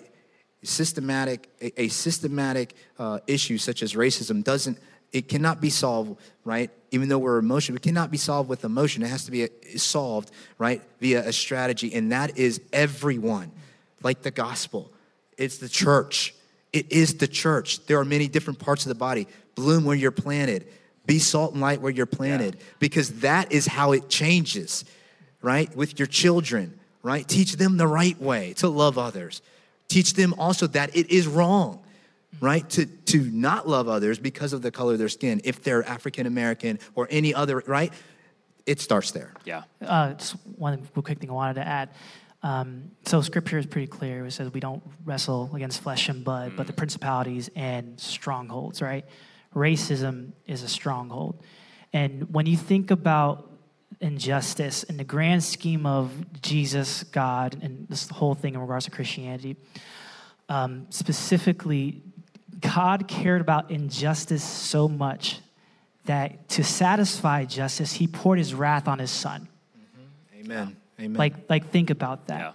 systematic 0.64 1.50
a, 1.62 1.84
a 1.84 1.88
systematic 1.88 2.76
uh, 3.00 3.20
issue 3.26 3.58
such 3.58 3.82
as 3.82 3.94
racism 3.94 4.44
doesn't 4.44 4.78
it 5.12 5.28
cannot 5.28 5.60
be 5.60 5.70
solved, 5.70 6.20
right? 6.46 6.70
Even 6.92 7.10
though 7.10 7.20
we're 7.20 7.38
emotional, 7.38 7.76
it 7.76 7.82
cannot 7.82 8.12
be 8.12 8.18
solved 8.18 8.50
with 8.50 8.64
emotion. 8.64 9.04
It 9.04 9.08
has 9.08 9.26
to 9.26 9.32
be 9.32 9.50
solved, 9.76 10.32
right, 10.58 10.82
via 11.00 11.28
a 11.28 11.34
strategy. 11.34 11.94
And 11.94 12.12
that 12.12 12.38
is 12.38 12.62
everyone, 12.72 13.52
like 14.04 14.22
the 14.22 14.32
gospel. 14.32 14.92
It's 15.38 15.58
the 15.58 15.70
church. 15.70 16.34
It 16.72 16.92
is 16.92 17.16
the 17.18 17.28
church. 17.28 17.86
There 17.88 18.00
are 18.00 18.06
many 18.06 18.28
different 18.28 18.60
parts 18.60 18.86
of 18.86 18.90
the 18.90 18.96
body. 18.96 19.28
Bloom 19.56 19.84
where 19.84 19.96
you're 19.96 20.12
planted. 20.12 20.68
Be 21.06 21.20
salt 21.20 21.54
and 21.54 21.62
light 21.62 21.82
where 21.82 21.92
you're 21.92 22.06
planted. 22.06 22.56
Yeah. 22.56 22.66
Because 22.80 23.22
that 23.22 23.52
is 23.52 23.68
how 23.68 23.92
it 23.92 24.10
changes, 24.10 24.86
right? 25.42 25.74
With 25.76 26.00
your 26.00 26.08
children, 26.08 26.80
right? 27.02 27.28
Teach 27.28 27.54
them 27.54 27.78
the 27.78 27.88
right 27.88 28.20
way 28.22 28.54
to 28.58 28.70
love 28.70 28.98
others. 28.98 29.42
Teach 29.88 30.14
them 30.14 30.34
also 30.38 30.68
that 30.68 30.96
it 30.96 31.10
is 31.10 31.28
wrong 31.28 31.82
right? 32.40 32.68
To, 32.72 32.86
to 32.86 33.22
not 33.32 33.68
love 33.68 33.88
others 33.88 34.20
because 34.20 34.54
of 34.54 34.62
the 34.62 34.72
color 34.72 34.94
of 34.94 35.00
their 35.00 35.10
skin, 35.10 35.42
if 35.44 35.64
they're 35.64 35.84
African 35.84 36.26
American 36.26 36.80
or 36.96 37.08
any 37.10 37.34
other, 37.34 37.64
right? 37.68 37.92
It 38.66 38.80
starts 38.80 39.12
there. 39.12 39.34
Yeah. 39.44 39.64
Uh, 39.82 40.14
just 40.14 40.36
one 40.58 40.88
quick 40.94 41.20
thing 41.20 41.30
I 41.30 41.34
wanted 41.34 41.56
to 41.56 41.68
add. 41.68 41.90
Um, 42.44 42.92
so 43.06 43.22
scripture 43.22 43.58
is 43.58 43.66
pretty 43.66 43.88
clear. 43.88 44.26
It 44.26 44.32
says 44.32 44.52
we 44.52 44.60
don't 44.60 44.82
wrestle 45.06 45.52
against 45.54 45.82
flesh 45.82 46.10
and 46.10 46.24
blood, 46.24 46.54
but 46.56 46.68
the 46.68 46.74
mm. 46.74 46.78
principalities 46.78 47.50
and 47.56 48.00
strongholds, 48.00 48.82
right? 48.82 49.06
Racism 49.56 50.32
is 50.46 50.64
a 50.64 50.68
stronghold. 50.68 51.44
And 51.94 52.34
when 52.34 52.46
you 52.46 52.58
think 52.58 52.92
about 52.92 53.50
injustice 54.00 54.84
in 54.84 54.98
the 54.98 55.04
grand 55.04 55.44
scheme 55.44 55.86
of 55.86 56.12
Jesus, 56.42 57.04
God, 57.04 57.58
and 57.62 57.88
this 57.90 58.10
whole 58.10 58.34
thing 58.34 58.54
in 58.54 58.62
regards 58.62 58.86
to 58.86 58.92
Christianity, 58.92 59.58
um, 60.50 60.88
specifically 60.90 62.02
God 62.60 63.08
cared 63.08 63.42
about 63.42 63.72
injustice 63.72 64.44
so 64.44 64.88
much 64.88 65.40
that 66.06 66.48
to 66.50 66.64
satisfy 66.64 67.46
justice, 67.46 67.94
he 67.94 68.08
poured 68.08 68.38
his 68.38 68.54
wrath 68.54 68.88
on 68.88 69.00
his 69.00 69.12
son. 69.12 69.48
Mm-hmm. 69.78 70.52
Amen. 70.52 70.76
Amen. 71.00 71.14
Like, 71.18 71.50
like 71.50 71.70
think 71.70 71.90
about 71.90 72.28
that. 72.28 72.40
Yeah. 72.40 72.52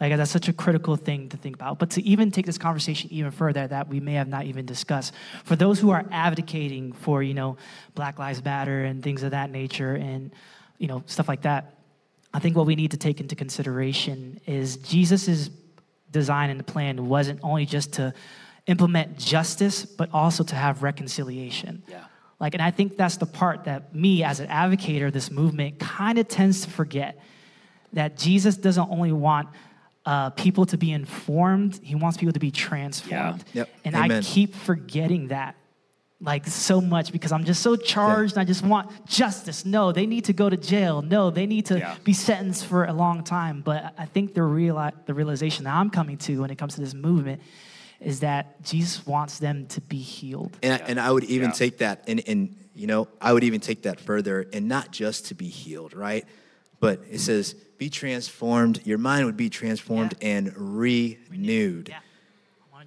Like 0.00 0.16
that's 0.16 0.30
such 0.30 0.48
a 0.48 0.52
critical 0.52 0.96
thing 0.96 1.28
to 1.28 1.36
think 1.36 1.56
about. 1.56 1.78
But 1.78 1.90
to 1.90 2.02
even 2.02 2.30
take 2.30 2.46
this 2.46 2.56
conversation 2.56 3.12
even 3.12 3.30
further, 3.30 3.66
that 3.66 3.88
we 3.88 4.00
may 4.00 4.14
have 4.14 4.28
not 4.28 4.46
even 4.46 4.64
discussed, 4.64 5.12
for 5.44 5.56
those 5.56 5.78
who 5.78 5.90
are 5.90 6.04
advocating 6.10 6.92
for 6.92 7.22
you 7.22 7.34
know 7.34 7.58
Black 7.94 8.18
Lives 8.18 8.42
Matter 8.42 8.84
and 8.84 9.02
things 9.02 9.22
of 9.22 9.32
that 9.32 9.50
nature, 9.50 9.94
and 9.94 10.32
you 10.78 10.88
know 10.88 11.02
stuff 11.06 11.28
like 11.28 11.42
that, 11.42 11.74
I 12.32 12.38
think 12.38 12.56
what 12.56 12.66
we 12.66 12.76
need 12.76 12.92
to 12.92 12.96
take 12.96 13.20
into 13.20 13.36
consideration 13.36 14.40
is 14.46 14.78
Jesus's 14.78 15.50
design 16.10 16.50
and 16.50 16.58
the 16.58 16.64
plan 16.64 17.08
wasn't 17.08 17.40
only 17.42 17.66
just 17.66 17.92
to 17.94 18.14
implement 18.66 19.18
justice, 19.18 19.84
but 19.84 20.08
also 20.12 20.44
to 20.44 20.54
have 20.54 20.82
reconciliation. 20.82 21.82
Yeah. 21.88 22.04
Like, 22.38 22.54
and 22.54 22.62
I 22.62 22.70
think 22.70 22.96
that's 22.96 23.18
the 23.18 23.26
part 23.26 23.64
that 23.64 23.94
me, 23.94 24.24
as 24.24 24.40
an 24.40 24.46
advocate 24.46 25.02
of 25.02 25.12
this 25.12 25.30
movement, 25.30 25.78
kind 25.78 26.18
of 26.18 26.26
tends 26.26 26.62
to 26.62 26.70
forget 26.70 27.20
that 27.92 28.16
Jesus 28.16 28.56
doesn't 28.56 28.88
only 28.90 29.12
want 29.12 29.48
uh, 30.10 30.30
people 30.30 30.66
to 30.66 30.76
be 30.76 30.90
informed, 30.90 31.78
he 31.84 31.94
wants 31.94 32.18
people 32.18 32.32
to 32.32 32.40
be 32.40 32.50
transformed. 32.50 33.44
Yeah. 33.52 33.60
Yep. 33.60 33.68
And 33.84 33.94
Amen. 33.94 34.18
I 34.18 34.20
keep 34.22 34.56
forgetting 34.56 35.28
that 35.28 35.54
like 36.20 36.48
so 36.48 36.80
much 36.80 37.12
because 37.12 37.30
I'm 37.30 37.44
just 37.44 37.62
so 37.62 37.76
charged 37.76 38.34
yeah. 38.34 38.42
I 38.42 38.44
just 38.44 38.64
want 38.64 39.06
justice. 39.06 39.64
No, 39.64 39.92
they 39.92 40.06
need 40.06 40.24
to 40.24 40.32
go 40.32 40.50
to 40.50 40.56
jail. 40.56 41.00
No, 41.00 41.30
they 41.30 41.46
need 41.46 41.66
to 41.66 41.78
yeah. 41.78 41.94
be 42.02 42.12
sentenced 42.12 42.66
for 42.66 42.86
a 42.86 42.92
long 42.92 43.22
time. 43.22 43.60
But 43.60 43.94
I 43.96 44.04
think 44.04 44.34
the 44.34 44.42
real 44.42 44.76
the 45.06 45.14
realization 45.14 45.64
that 45.66 45.74
I'm 45.74 45.90
coming 45.90 46.18
to 46.26 46.40
when 46.40 46.50
it 46.50 46.58
comes 46.58 46.74
to 46.74 46.80
this 46.80 46.92
movement 46.92 47.40
is 48.00 48.18
that 48.20 48.60
Jesus 48.64 49.06
wants 49.06 49.38
them 49.38 49.66
to 49.68 49.80
be 49.80 49.98
healed. 49.98 50.58
And, 50.60 50.72
I, 50.72 50.86
and 50.88 50.98
I 50.98 51.12
would 51.12 51.24
even 51.24 51.50
yeah. 51.50 51.52
take 51.52 51.78
that, 51.78 52.02
and, 52.08 52.20
and, 52.26 52.56
you 52.74 52.86
know, 52.86 53.08
I 53.20 53.32
would 53.34 53.44
even 53.44 53.60
take 53.60 53.82
that 53.82 54.00
further, 54.00 54.46
and 54.54 54.66
not 54.68 54.90
just 54.90 55.26
to 55.26 55.34
be 55.34 55.48
healed, 55.48 55.92
right? 55.92 56.24
But 56.80 57.00
it 57.10 57.20
says, 57.20 57.54
be 57.78 57.88
transformed, 57.88 58.80
your 58.84 58.98
mind 58.98 59.26
would 59.26 59.36
be 59.36 59.48
transformed 59.48 60.14
yeah. 60.20 60.28
and 60.28 60.56
renewed. 60.56 61.88
Yeah. 61.90 61.98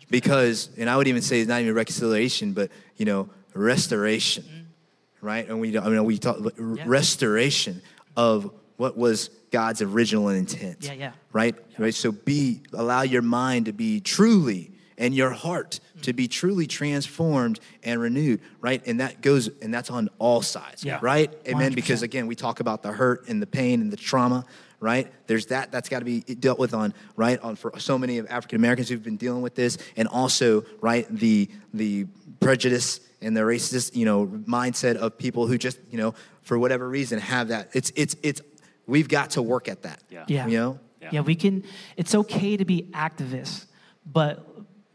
Because, 0.10 0.70
and 0.78 0.90
I 0.90 0.98
would 0.98 1.08
even 1.08 1.22
say 1.22 1.40
it's 1.40 1.48
not 1.48 1.62
even 1.62 1.74
reconciliation, 1.74 2.54
but, 2.54 2.72
you 2.98 3.06
know, 3.06 3.30
restoration, 3.54 4.44
mm-hmm. 4.44 5.26
right? 5.26 5.48
And 5.48 5.62
we, 5.62 5.78
I 5.78 5.88
mean, 5.88 6.04
we 6.04 6.18
talk 6.18 6.38
restoration 6.58 7.82
of 8.18 8.52
what 8.78 8.98
was 8.98 9.30
God's 9.52 9.82
original 9.82 10.30
intent. 10.30 10.80
Yeah, 10.82 10.94
yeah. 10.94 11.12
Right? 11.32 11.56
Yeah. 11.70 11.76
Right? 11.78 11.94
So 11.94 12.12
be 12.12 12.62
allow 12.74 13.04
your 13.04 13.22
mind 13.22 13.68
to 13.68 13.74
be 13.74 14.00
truly 14.00 14.72
and 14.98 15.14
your 15.14 15.32
heart 15.32 15.80
to 16.04 16.14
be 16.14 16.28
truly 16.28 16.68
transformed 16.68 17.60
and 17.84 18.00
renewed, 18.00 18.42
right? 18.62 18.82
And 18.86 19.00
that 19.00 19.22
goes, 19.22 19.50
and 19.62 19.74
that's 19.74 19.90
on 19.90 20.10
all 20.20 20.42
sides, 20.42 20.84
yeah. 20.84 21.00
right? 21.02 21.34
Amen. 21.48 21.72
100%. 21.72 21.76
Because 21.76 22.02
again, 22.04 22.28
we 22.28 22.36
talk 22.36 22.60
about 22.60 22.84
the 22.84 22.92
hurt 22.92 23.28
and 23.28 23.42
the 23.42 23.48
pain 23.48 23.82
and 23.82 23.92
the 23.92 23.98
trauma, 23.98 24.46
right? 24.80 25.12
There's 25.28 25.48
that 25.48 25.72
that's 25.72 25.90
got 25.90 26.00
to 26.00 26.06
be 26.06 26.22
dealt 26.22 26.60
with 26.60 26.74
on, 26.74 26.94
right? 27.16 27.40
On 27.40 27.56
for 27.56 27.74
so 27.80 27.98
many 27.98 28.18
of 28.18 28.28
African 28.30 28.58
Americans 28.58 28.90
who've 28.90 29.02
been 29.02 29.18
dealing 29.18 29.42
with 29.42 29.56
this, 29.56 29.78
and 29.96 30.08
also, 30.08 30.66
right, 30.82 31.08
the 31.10 31.50
the 31.74 32.06
prejudice 32.40 33.00
and 33.22 33.36
the 33.36 33.42
racist, 33.42 33.96
you 33.96 34.06
know, 34.06 34.28
mindset 34.28 34.98
of 34.98 35.18
people 35.18 35.48
who 35.48 35.58
just, 35.58 35.80
you 35.90 35.98
know, 35.98 36.14
for 36.42 36.60
whatever 36.60 36.88
reason 36.88 37.20
have 37.20 37.48
that. 37.48 37.70
It's 37.74 37.92
it's 37.96 38.16
it's 38.22 38.42
we've 38.86 39.08
got 39.08 39.32
to 39.32 39.42
work 39.42 39.68
at 39.68 39.84
that. 39.84 40.04
Yeah. 40.10 40.26
yeah. 40.28 40.48
You 40.48 40.58
know? 40.58 40.80
Yeah. 41.02 41.10
yeah, 41.14 41.22
we 41.22 41.36
can 41.36 41.64
it's 41.98 42.16
okay 42.16 42.56
to 42.56 42.66
be 42.66 42.84
activists, 42.94 43.66
but 44.06 44.53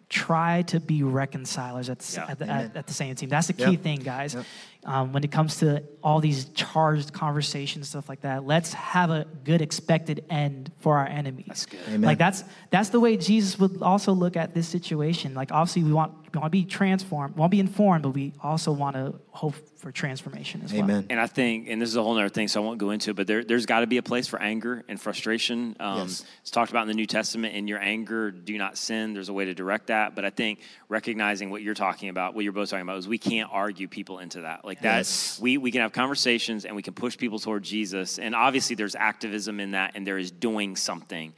try 0.08 0.62
to 0.62 0.80
be 0.80 1.02
reconcilers 1.02 1.90
at 1.90 1.98
the, 1.98 2.14
yeah. 2.14 2.30
at, 2.30 2.38
the 2.38 2.48
at, 2.48 2.76
at, 2.76 2.86
the 2.86 2.94
same 2.94 3.14
team. 3.14 3.28
That's 3.28 3.48
the 3.48 3.52
key 3.52 3.72
yep. 3.72 3.82
thing, 3.82 3.98
guys. 4.00 4.34
Yep. 4.34 4.44
Um, 4.84 5.12
when 5.12 5.22
it 5.22 5.30
comes 5.30 5.58
to 5.58 5.82
all 6.02 6.20
these 6.20 6.46
charged 6.46 7.12
conversations, 7.12 7.90
stuff 7.90 8.08
like 8.08 8.22
that, 8.22 8.46
let's 8.46 8.72
have 8.72 9.10
a 9.10 9.26
good 9.44 9.60
expected 9.60 10.24
end 10.30 10.72
for 10.78 10.96
our 10.96 11.06
enemies. 11.06 11.46
That's 11.48 11.66
good. 11.66 11.80
Amen. 11.88 12.02
Like 12.02 12.18
that's 12.18 12.44
that's 12.70 12.88
the 12.88 13.00
way 13.00 13.16
Jesus 13.16 13.58
would 13.58 13.82
also 13.82 14.12
look 14.12 14.36
at 14.36 14.54
this 14.54 14.68
situation. 14.68 15.34
Like 15.34 15.52
obviously 15.52 15.82
we 15.82 15.92
want 15.92 16.14
we 16.22 16.27
want 16.34 16.46
to 16.46 16.50
be 16.50 16.64
transformed, 16.64 17.34
we 17.34 17.40
want 17.40 17.50
to 17.50 17.56
be 17.56 17.60
informed, 17.60 18.02
but 18.02 18.10
we 18.10 18.32
also 18.42 18.72
want 18.72 18.96
to 18.96 19.14
hope 19.30 19.54
for 19.78 19.92
transformation 19.92 20.62
as 20.64 20.72
well. 20.72 20.82
Amen. 20.82 20.96
well. 20.96 21.06
And 21.10 21.20
I 21.20 21.26
think, 21.26 21.68
and 21.68 21.80
this 21.80 21.88
is 21.88 21.96
a 21.96 22.02
whole 22.02 22.16
other 22.16 22.28
thing, 22.28 22.48
so 22.48 22.62
I 22.62 22.66
won't 22.66 22.78
go 22.78 22.90
into 22.90 23.10
it, 23.10 23.16
but 23.16 23.26
there, 23.26 23.42
has 23.48 23.66
got 23.66 23.80
to 23.80 23.86
be 23.86 23.96
a 23.96 24.02
place 24.02 24.26
for 24.26 24.40
anger 24.40 24.84
and 24.88 25.00
frustration. 25.00 25.76
Um, 25.80 26.00
yes. 26.00 26.24
It's 26.42 26.50
talked 26.50 26.70
about 26.70 26.82
in 26.82 26.88
the 26.88 26.94
New 26.94 27.06
Testament. 27.06 27.54
In 27.54 27.68
your 27.68 27.78
anger, 27.78 28.30
do 28.30 28.58
not 28.58 28.76
sin. 28.76 29.14
There's 29.14 29.28
a 29.28 29.32
way 29.32 29.44
to 29.44 29.54
direct 29.54 29.88
that. 29.88 30.14
But 30.14 30.24
I 30.24 30.30
think 30.30 30.60
recognizing 30.88 31.50
what 31.50 31.62
you're 31.62 31.74
talking 31.74 32.08
about, 32.08 32.34
what 32.34 32.44
you're 32.44 32.52
both 32.52 32.70
talking 32.70 32.82
about, 32.82 32.98
is 32.98 33.08
we 33.08 33.18
can't 33.18 33.48
argue 33.52 33.88
people 33.88 34.18
into 34.18 34.42
that. 34.42 34.64
Like 34.64 34.80
that, 34.82 34.98
yes. 34.98 35.38
we, 35.40 35.58
we 35.58 35.70
can 35.70 35.80
have 35.82 35.92
conversations 35.92 36.64
and 36.64 36.74
we 36.74 36.82
can 36.82 36.94
push 36.94 37.16
people 37.16 37.38
toward 37.38 37.62
Jesus. 37.62 38.18
And 38.18 38.34
obviously, 38.34 38.76
there's 38.76 38.94
activism 38.94 39.60
in 39.60 39.72
that, 39.72 39.92
and 39.94 40.06
there 40.06 40.18
is 40.18 40.30
doing 40.30 40.76
something. 40.76 41.32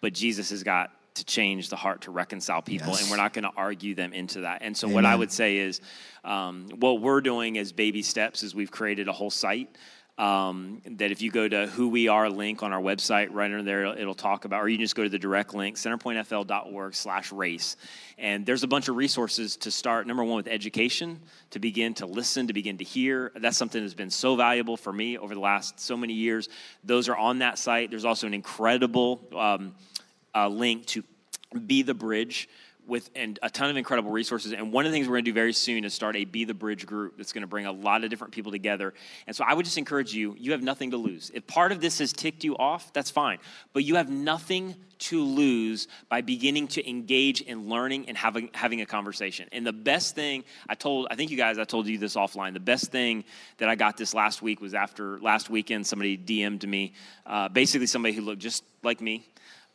But 0.00 0.12
Jesus 0.12 0.50
has 0.50 0.62
got 0.62 0.90
to 1.14 1.24
change 1.24 1.68
the 1.68 1.76
heart 1.76 2.02
to 2.02 2.10
reconcile 2.10 2.60
people, 2.60 2.88
yes. 2.88 3.02
and 3.02 3.10
we're 3.10 3.16
not 3.16 3.32
going 3.32 3.44
to 3.44 3.52
argue 3.56 3.94
them 3.94 4.12
into 4.12 4.40
that. 4.40 4.62
And 4.62 4.76
so, 4.76 4.86
Amen. 4.86 4.94
what 4.94 5.04
I 5.06 5.14
would 5.14 5.30
say 5.30 5.58
is, 5.58 5.80
um, 6.24 6.68
what 6.78 7.00
we're 7.00 7.20
doing 7.20 7.56
as 7.56 7.72
baby 7.72 8.02
steps 8.02 8.42
is 8.42 8.54
we've 8.54 8.70
created 8.70 9.08
a 9.08 9.12
whole 9.12 9.30
site. 9.30 9.76
Um, 10.16 10.80
that 10.86 11.10
if 11.10 11.22
you 11.22 11.32
go 11.32 11.48
to 11.48 11.66
who 11.66 11.88
we 11.88 12.06
are 12.06 12.30
link 12.30 12.62
on 12.62 12.72
our 12.72 12.80
website 12.80 13.30
right 13.32 13.46
under 13.46 13.64
there 13.64 13.84
it'll 13.84 14.14
talk 14.14 14.44
about 14.44 14.62
or 14.62 14.68
you 14.68 14.76
can 14.76 14.84
just 14.84 14.94
go 14.94 15.02
to 15.02 15.08
the 15.08 15.18
direct 15.18 15.54
link 15.54 15.74
centerpointfl.org 15.74 16.94
slash 16.94 17.32
race 17.32 17.76
and 18.16 18.46
there's 18.46 18.62
a 18.62 18.68
bunch 18.68 18.86
of 18.86 18.94
resources 18.94 19.56
to 19.56 19.72
start 19.72 20.06
number 20.06 20.22
one 20.22 20.36
with 20.36 20.46
education 20.46 21.20
to 21.50 21.58
begin 21.58 21.94
to 21.94 22.06
listen 22.06 22.46
to 22.46 22.52
begin 22.52 22.78
to 22.78 22.84
hear 22.84 23.32
that's 23.40 23.56
something 23.56 23.82
that's 23.82 23.92
been 23.92 24.08
so 24.08 24.36
valuable 24.36 24.76
for 24.76 24.92
me 24.92 25.18
over 25.18 25.34
the 25.34 25.40
last 25.40 25.80
so 25.80 25.96
many 25.96 26.12
years 26.12 26.48
those 26.84 27.08
are 27.08 27.16
on 27.16 27.40
that 27.40 27.58
site 27.58 27.90
there's 27.90 28.04
also 28.04 28.28
an 28.28 28.34
incredible 28.34 29.20
um, 29.36 29.74
uh, 30.34 30.48
link 30.48 30.86
to 30.86 31.04
be 31.66 31.82
the 31.82 31.94
bridge 31.94 32.48
with 32.86 33.10
and 33.14 33.38
a 33.42 33.50
ton 33.50 33.70
of 33.70 33.76
incredible 33.76 34.10
resources. 34.10 34.52
And 34.52 34.72
one 34.72 34.84
of 34.84 34.92
the 34.92 34.96
things 34.96 35.08
we're 35.08 35.14
going 35.14 35.24
to 35.24 35.30
do 35.30 35.34
very 35.34 35.52
soon 35.52 35.84
is 35.84 35.94
start 35.94 36.16
a 36.16 36.24
Be 36.24 36.44
the 36.44 36.54
Bridge 36.54 36.86
group 36.86 37.16
that's 37.16 37.32
going 37.32 37.42
to 37.42 37.48
bring 37.48 37.66
a 37.66 37.72
lot 37.72 38.04
of 38.04 38.10
different 38.10 38.32
people 38.32 38.52
together. 38.52 38.94
And 39.26 39.34
so 39.34 39.44
I 39.46 39.54
would 39.54 39.64
just 39.64 39.78
encourage 39.78 40.12
you, 40.12 40.36
you 40.38 40.52
have 40.52 40.62
nothing 40.62 40.90
to 40.90 40.96
lose. 40.96 41.30
If 41.34 41.46
part 41.46 41.72
of 41.72 41.80
this 41.80 41.98
has 41.98 42.12
ticked 42.12 42.44
you 42.44 42.56
off, 42.56 42.92
that's 42.92 43.10
fine. 43.10 43.38
But 43.72 43.84
you 43.84 43.96
have 43.96 44.10
nothing 44.10 44.76
to 44.96 45.22
lose 45.22 45.88
by 46.08 46.20
beginning 46.20 46.68
to 46.68 46.88
engage 46.88 47.40
in 47.40 47.68
learning 47.68 48.08
and 48.08 48.16
having 48.16 48.48
having 48.54 48.80
a 48.80 48.86
conversation. 48.86 49.48
And 49.52 49.66
the 49.66 49.72
best 49.72 50.14
thing 50.14 50.44
I 50.68 50.74
told, 50.74 51.08
I 51.10 51.16
think 51.16 51.30
you 51.30 51.36
guys, 51.36 51.58
I 51.58 51.64
told 51.64 51.86
you 51.86 51.98
this 51.98 52.16
offline. 52.16 52.54
The 52.54 52.60
best 52.60 52.92
thing 52.92 53.24
that 53.58 53.68
I 53.68 53.74
got 53.74 53.96
this 53.96 54.14
last 54.14 54.40
week 54.40 54.60
was 54.60 54.72
after 54.72 55.18
last 55.20 55.50
weekend, 55.50 55.86
somebody 55.86 56.16
DM'd 56.16 56.66
me, 56.66 56.92
uh, 57.26 57.48
basically 57.48 57.86
somebody 57.86 58.14
who 58.14 58.22
looked 58.22 58.40
just 58.40 58.64
like 58.82 59.00
me, 59.00 59.26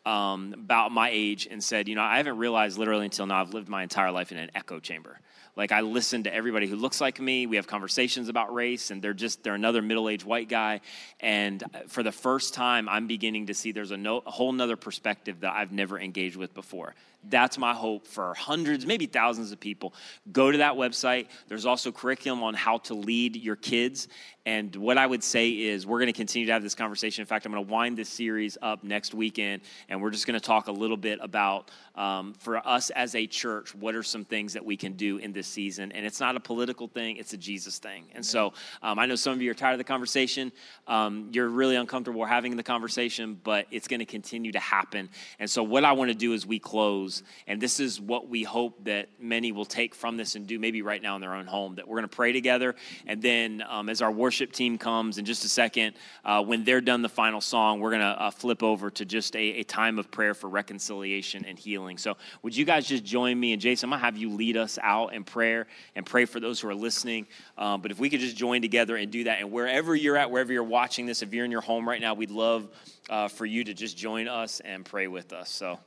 um, 0.06 0.54
about 0.54 0.92
my 0.92 1.10
age 1.12 1.48
and 1.50 1.64
said, 1.64 1.88
you 1.88 1.96
know, 1.96 2.02
I 2.02 2.18
haven't 2.18 2.38
realized 2.38 2.78
literally 2.78 3.06
until 3.06 3.26
now 3.26 3.42
I've 3.42 3.54
lived 3.54 3.70
my 3.70 3.84
entire 3.84 4.12
life 4.12 4.32
in 4.32 4.38
an 4.38 4.52
echo 4.56 4.80
chamber. 4.80 5.20
Like 5.56 5.72
I 5.72 5.82
listen 5.82 6.24
to 6.24 6.34
everybody 6.34 6.68
who 6.68 6.78
looks 6.78 7.02
like 7.02 7.20
me. 7.20 7.46
We 7.46 7.58
have 7.58 7.68
conversations 7.68 8.30
about 8.30 8.54
race, 8.54 8.92
and 8.92 9.02
they're 9.02 9.14
just 9.14 9.44
they're 9.44 9.56
another 9.56 9.82
middle-aged 9.82 10.26
white 10.26 10.48
guy. 10.48 10.80
And 11.20 11.62
for 11.88 12.02
the 12.02 12.14
first 12.14 12.54
time, 12.54 12.88
I'm 12.88 13.08
beginning 13.08 13.48
to 13.48 13.54
see 13.54 13.74
there's 13.74 13.92
a, 13.92 13.98
no, 13.98 14.24
a 14.26 14.32
whole 14.32 14.54
nother 14.54 14.78
perspective 14.78 15.42
that 15.42 15.52
I've 15.54 15.74
never 15.74 16.00
engaged 16.00 16.38
with 16.38 16.54
before. 16.54 16.96
That's 17.28 17.58
my 17.58 17.74
hope 17.74 18.08
for 18.08 18.34
hundreds, 18.34 18.86
maybe 18.86 19.06
thousands 19.06 19.52
of 19.52 19.60
people. 19.60 19.94
Go 20.32 20.52
to 20.52 20.60
that 20.60 20.76
website. 20.76 21.28
There's 21.48 21.66
also 21.66 21.92
curriculum 21.92 22.44
on 22.44 22.54
how 22.54 22.78
to 22.80 22.94
lead 22.94 23.36
your 23.36 23.58
kids. 23.58 24.08
And 24.46 24.76
what 24.78 24.98
I 24.98 25.06
would 25.06 25.24
say 25.24 25.50
is, 25.50 25.86
we're 25.86 26.00
going 26.00 26.08
to 26.08 26.14
continue 26.14 26.48
to 26.48 26.54
have 26.54 26.64
this 26.64 26.74
conversation. 26.74 27.22
In 27.22 27.28
fact, 27.28 27.46
I'm 27.46 27.52
going 27.52 27.64
to 27.64 27.72
wind 27.72 27.98
this 27.98 28.10
series 28.10 28.58
up 28.62 28.84
next 28.84 29.14
weekend, 29.14 29.62
and 29.90 30.02
we're 30.02 30.10
just 30.10 30.26
going 30.26 30.40
to 30.40 30.46
talk 30.46 30.70
a 30.70 30.72
little 30.72 30.98
bit 30.98 31.20
about, 31.22 31.70
um, 31.94 32.34
for 32.34 32.66
us 32.68 32.90
as 32.92 33.16
a 33.16 33.28
church, 33.28 33.76
what 33.76 33.96
are 33.96 34.02
some 34.02 34.24
things 34.26 34.54
that 34.54 34.66
we 34.66 34.78
can 34.78 34.94
do 34.94 35.18
in 35.18 35.34
this 35.34 35.46
season. 35.46 35.92
And 35.92 36.06
it's 36.06 36.20
not 36.20 36.36
a 36.36 36.40
political 36.40 36.88
thing, 36.88 37.18
it's 37.18 37.34
a 37.34 37.38
Jesus 37.38 37.78
thing. 37.80 38.06
And 38.16 38.26
so 38.26 38.54
um, 38.82 38.98
I 38.98 39.06
know 39.06 39.16
some 39.16 39.34
of 39.34 39.42
you 39.42 39.52
are 39.52 39.56
tired 39.56 39.74
of 39.74 39.78
the 39.78 39.84
conversation. 39.84 40.52
Um, 40.88 41.30
you're 41.32 41.50
really 41.50 41.76
uncomfortable 41.76 42.24
having 42.26 42.56
the 42.56 42.64
conversation, 42.64 43.40
but 43.44 43.68
it's 43.72 43.88
going 43.88 44.00
to 44.00 44.06
continue 44.06 44.54
to 44.54 44.60
happen. 44.60 45.10
And 45.38 45.50
so, 45.50 45.64
what 45.64 45.84
I 45.84 45.92
want 45.92 46.10
to 46.10 46.16
do 46.16 46.34
as 46.34 46.46
we 46.46 46.60
close 46.60 47.09
and 47.48 47.62
this 47.62 47.80
is 47.80 48.00
what 48.00 48.30
we 48.30 48.44
hope 48.44 48.86
that 48.86 49.10
many 49.20 49.52
will 49.52 49.66
take 49.66 49.96
from 49.96 50.18
this 50.18 50.36
and 50.36 50.48
do 50.48 50.60
maybe 50.60 50.82
right 50.82 51.02
now 51.02 51.16
in 51.16 51.22
their 51.22 51.34
own 51.34 51.48
home. 51.48 51.76
That 51.76 51.88
we're 51.88 51.98
going 51.98 52.10
to 52.10 52.16
pray 52.16 52.32
together. 52.32 52.76
And 53.08 53.22
then 53.22 53.64
um, 53.68 53.90
as 53.90 54.02
our 54.02 54.12
worship 54.12 54.52
team 54.52 54.78
comes 54.78 55.18
in 55.18 55.26
just 55.26 55.46
a 55.46 55.50
second, 55.50 55.96
uh, 56.24 56.44
when 56.44 56.64
they're 56.64 56.82
done 56.82 57.02
the 57.02 57.10
final 57.10 57.42
song, 57.42 57.80
we're 57.80 57.92
going 57.92 58.02
to 58.02 58.22
uh, 58.22 58.32
flip 58.32 58.64
over 58.64 58.90
to 58.92 59.06
just 59.06 59.36
a, 59.36 59.60
a, 59.60 59.64
time 59.64 60.00
of 60.00 60.10
prayer 60.10 60.34
for 60.34 60.50
reconciliation 60.50 61.46
and 61.46 61.60
healing. 61.60 61.98
So 61.98 62.18
would 62.42 62.56
you 62.56 62.66
guys 62.66 62.88
just 62.88 63.04
join 63.04 63.40
me? 63.40 63.54
And 63.54 63.62
Jason, 63.62 63.88
I'm 63.88 63.92
going 63.92 64.00
to 64.00 64.06
have 64.06 64.18
you 64.18 64.30
lead 64.36 64.58
us 64.58 64.80
out 64.82 65.14
in 65.14 65.24
prayer 65.24 65.68
and 65.96 66.06
pray 66.06 66.26
for 66.26 66.40
those 66.40 66.60
who 66.60 66.70
are 66.70 66.76
listening. 66.76 67.28
Um, 67.58 67.82
but 67.82 67.92
if 67.92 68.00
we 68.00 68.10
could 68.10 68.20
just 68.20 68.36
join 68.36 68.62
together 68.62 68.96
and 68.96 69.12
do 69.12 69.26
that. 69.26 69.40
And 69.40 69.52
wherever 69.52 69.96
you're 69.96 70.18
at, 70.18 70.32
wherever 70.32 70.52
you're 70.52 70.64
watching 70.64 71.06
this, 71.06 71.22
if 71.22 71.34
you're 71.34 71.46
in 71.46 71.52
your 71.52 71.62
home 71.62 71.88
right 71.88 72.02
now, 72.02 72.14
we'd 72.14 72.32
love 72.32 72.68
uh, 73.10 73.28
for 73.28 73.46
you 73.46 73.64
to 73.64 73.74
just 73.74 73.98
join 73.98 74.28
us 74.28 74.60
and 74.60 74.86
pray 74.86 75.08
with 75.08 75.34
us. 75.34 75.50
So. 75.50 75.80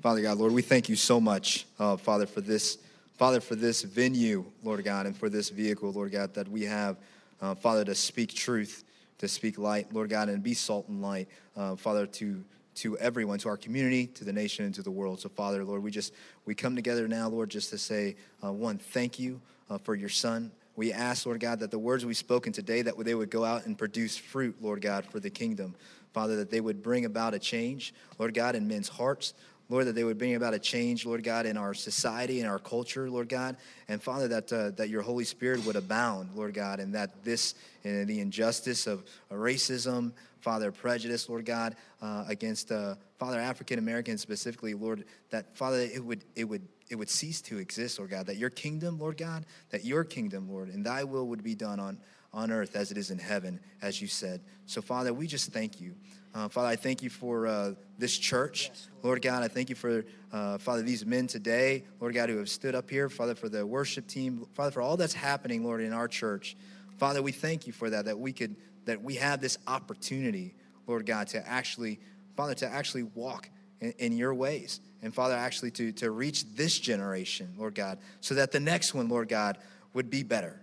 Father 0.00 0.22
God, 0.22 0.38
Lord, 0.38 0.52
we 0.52 0.62
thank 0.62 0.88
you 0.88 0.96
so 0.96 1.20
much, 1.20 1.66
uh, 1.78 1.94
Father, 1.94 2.24
for 2.24 2.40
this, 2.40 2.78
Father, 3.18 3.38
for 3.38 3.54
this 3.54 3.82
venue, 3.82 4.46
Lord 4.62 4.82
God, 4.82 5.04
and 5.04 5.14
for 5.14 5.28
this 5.28 5.50
vehicle, 5.50 5.92
Lord 5.92 6.10
God, 6.10 6.32
that 6.32 6.48
we 6.48 6.62
have, 6.62 6.96
uh, 7.42 7.54
Father, 7.54 7.84
to 7.84 7.94
speak 7.94 8.32
truth, 8.32 8.84
to 9.18 9.28
speak 9.28 9.58
light, 9.58 9.92
Lord 9.92 10.08
God, 10.08 10.30
and 10.30 10.42
be 10.42 10.54
salt 10.54 10.88
and 10.88 11.02
light, 11.02 11.28
uh, 11.54 11.76
Father, 11.76 12.06
to 12.06 12.42
to 12.76 12.96
everyone, 12.96 13.38
to 13.40 13.48
our 13.48 13.58
community, 13.58 14.06
to 14.06 14.24
the 14.24 14.32
nation, 14.32 14.64
and 14.64 14.74
to 14.74 14.82
the 14.82 14.90
world. 14.90 15.20
So, 15.20 15.28
Father, 15.28 15.62
Lord, 15.64 15.82
we 15.82 15.90
just 15.90 16.14
we 16.46 16.54
come 16.54 16.76
together 16.76 17.06
now, 17.06 17.28
Lord, 17.28 17.50
just 17.50 17.68
to 17.70 17.76
say 17.76 18.16
uh, 18.42 18.52
one, 18.52 18.78
thank 18.78 19.18
you 19.18 19.38
uh, 19.68 19.76
for 19.76 19.94
your 19.94 20.08
Son. 20.08 20.50
We 20.76 20.94
ask, 20.94 21.26
Lord 21.26 21.40
God, 21.40 21.60
that 21.60 21.70
the 21.70 21.78
words 21.78 22.06
we've 22.06 22.16
spoken 22.16 22.54
today, 22.54 22.80
that 22.80 22.96
they 23.04 23.14
would 23.14 23.30
go 23.30 23.44
out 23.44 23.66
and 23.66 23.76
produce 23.76 24.16
fruit, 24.16 24.56
Lord 24.62 24.80
God, 24.80 25.04
for 25.04 25.20
the 25.20 25.28
kingdom. 25.28 25.74
Father, 26.12 26.36
that 26.36 26.50
they 26.50 26.60
would 26.60 26.82
bring 26.82 27.04
about 27.04 27.34
a 27.34 27.38
change, 27.38 27.94
Lord 28.18 28.34
God, 28.34 28.54
in 28.56 28.66
men's 28.66 28.88
hearts. 28.88 29.34
Lord, 29.70 29.86
that 29.86 29.94
they 29.94 30.02
would 30.02 30.18
bring 30.18 30.34
about 30.34 30.52
a 30.52 30.58
change, 30.58 31.06
Lord 31.06 31.22
God, 31.22 31.46
in 31.46 31.56
our 31.56 31.72
society 31.74 32.40
and 32.40 32.50
our 32.50 32.58
culture, 32.58 33.08
Lord 33.08 33.28
God. 33.28 33.56
And 33.88 34.02
Father, 34.02 34.26
that, 34.28 34.52
uh, 34.52 34.70
that 34.70 34.88
your 34.88 35.00
Holy 35.00 35.24
Spirit 35.24 35.64
would 35.64 35.76
abound, 35.76 36.30
Lord 36.34 36.54
God, 36.54 36.80
and 36.80 36.92
that 36.96 37.24
this, 37.24 37.54
and 37.84 38.08
the 38.08 38.20
injustice 38.20 38.88
of 38.88 39.04
racism, 39.30 40.12
Father, 40.40 40.72
prejudice, 40.72 41.28
Lord 41.28 41.46
God, 41.46 41.76
uh, 42.02 42.24
against 42.26 42.72
uh, 42.72 42.96
Father 43.18 43.38
African 43.38 43.78
Americans 43.78 44.20
specifically, 44.20 44.74
Lord, 44.74 45.04
that 45.30 45.56
Father, 45.56 45.78
it 45.78 46.04
would, 46.04 46.24
it 46.34 46.44
would, 46.44 46.66
it 46.90 46.96
would 46.96 47.08
cease 47.08 47.40
to 47.42 47.58
exist, 47.58 48.00
Lord 48.00 48.10
God. 48.10 48.26
That 48.26 48.38
your 48.38 48.50
kingdom, 48.50 48.98
Lord 48.98 49.16
God, 49.16 49.46
that 49.70 49.84
your 49.84 50.02
kingdom, 50.02 50.50
Lord, 50.50 50.68
and 50.70 50.84
Thy 50.84 51.04
will 51.04 51.28
would 51.28 51.44
be 51.44 51.54
done 51.54 51.78
on 51.78 51.98
on 52.32 52.50
earth 52.50 52.76
as 52.76 52.90
it 52.90 52.96
is 52.96 53.10
in 53.10 53.18
heaven, 53.18 53.58
as 53.82 54.00
you 54.00 54.06
said. 54.06 54.40
So, 54.66 54.80
Father, 54.80 55.12
we 55.12 55.26
just 55.26 55.52
thank 55.52 55.80
you. 55.80 55.94
Uh, 56.32 56.48
Father, 56.48 56.68
I 56.68 56.76
thank 56.76 57.02
you 57.02 57.10
for 57.10 57.46
uh, 57.46 57.72
this 57.98 58.16
church. 58.16 58.70
Lord 59.02 59.20
God, 59.20 59.42
I 59.42 59.48
thank 59.48 59.68
you 59.68 59.74
for, 59.74 60.04
uh, 60.32 60.58
Father, 60.58 60.82
these 60.82 61.04
men 61.04 61.26
today, 61.26 61.82
Lord 61.98 62.14
God, 62.14 62.28
who 62.28 62.38
have 62.38 62.48
stood 62.48 62.74
up 62.74 62.88
here. 62.88 63.08
Father, 63.08 63.34
for 63.34 63.48
the 63.48 63.66
worship 63.66 64.06
team. 64.06 64.46
Father, 64.54 64.70
for 64.70 64.80
all 64.80 64.96
that's 64.96 65.14
happening, 65.14 65.64
Lord, 65.64 65.80
in 65.80 65.92
our 65.92 66.06
church. 66.06 66.56
Father, 66.98 67.20
we 67.20 67.32
thank 67.32 67.66
you 67.66 67.72
for 67.72 67.90
that, 67.90 68.04
that 68.04 68.18
we 68.18 68.32
could, 68.32 68.54
that 68.84 69.02
we 69.02 69.16
have 69.16 69.40
this 69.40 69.58
opportunity, 69.66 70.54
Lord 70.86 71.04
God, 71.04 71.26
to 71.28 71.48
actually, 71.48 71.98
Father, 72.36 72.54
to 72.54 72.68
actually 72.68 73.02
walk 73.02 73.50
in, 73.80 73.92
in 73.98 74.16
your 74.16 74.32
ways. 74.32 74.80
And 75.02 75.12
Father, 75.12 75.34
actually 75.34 75.72
to, 75.72 75.90
to 75.92 76.12
reach 76.12 76.44
this 76.54 76.78
generation, 76.78 77.54
Lord 77.58 77.74
God, 77.74 77.98
so 78.20 78.36
that 78.36 78.52
the 78.52 78.60
next 78.60 78.94
one, 78.94 79.08
Lord 79.08 79.28
God, 79.28 79.58
would 79.94 80.10
be 80.10 80.22
better. 80.22 80.60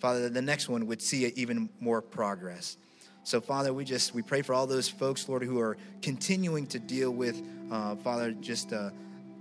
Father, 0.00 0.22
that 0.22 0.34
the 0.34 0.42
next 0.42 0.68
one 0.68 0.86
would 0.86 1.00
see 1.00 1.26
even 1.36 1.68
more 1.78 2.02
progress. 2.02 2.78
So, 3.24 3.40
Father, 3.40 3.72
we 3.72 3.86
just 3.86 4.14
we 4.14 4.20
pray 4.20 4.42
for 4.42 4.52
all 4.52 4.66
those 4.66 4.86
folks, 4.86 5.28
Lord, 5.30 5.42
who 5.42 5.58
are 5.58 5.78
continuing 6.02 6.66
to 6.68 6.78
deal 6.78 7.10
with, 7.10 7.42
uh, 7.70 7.96
Father, 7.96 8.32
just 8.32 8.74
uh, 8.74 8.90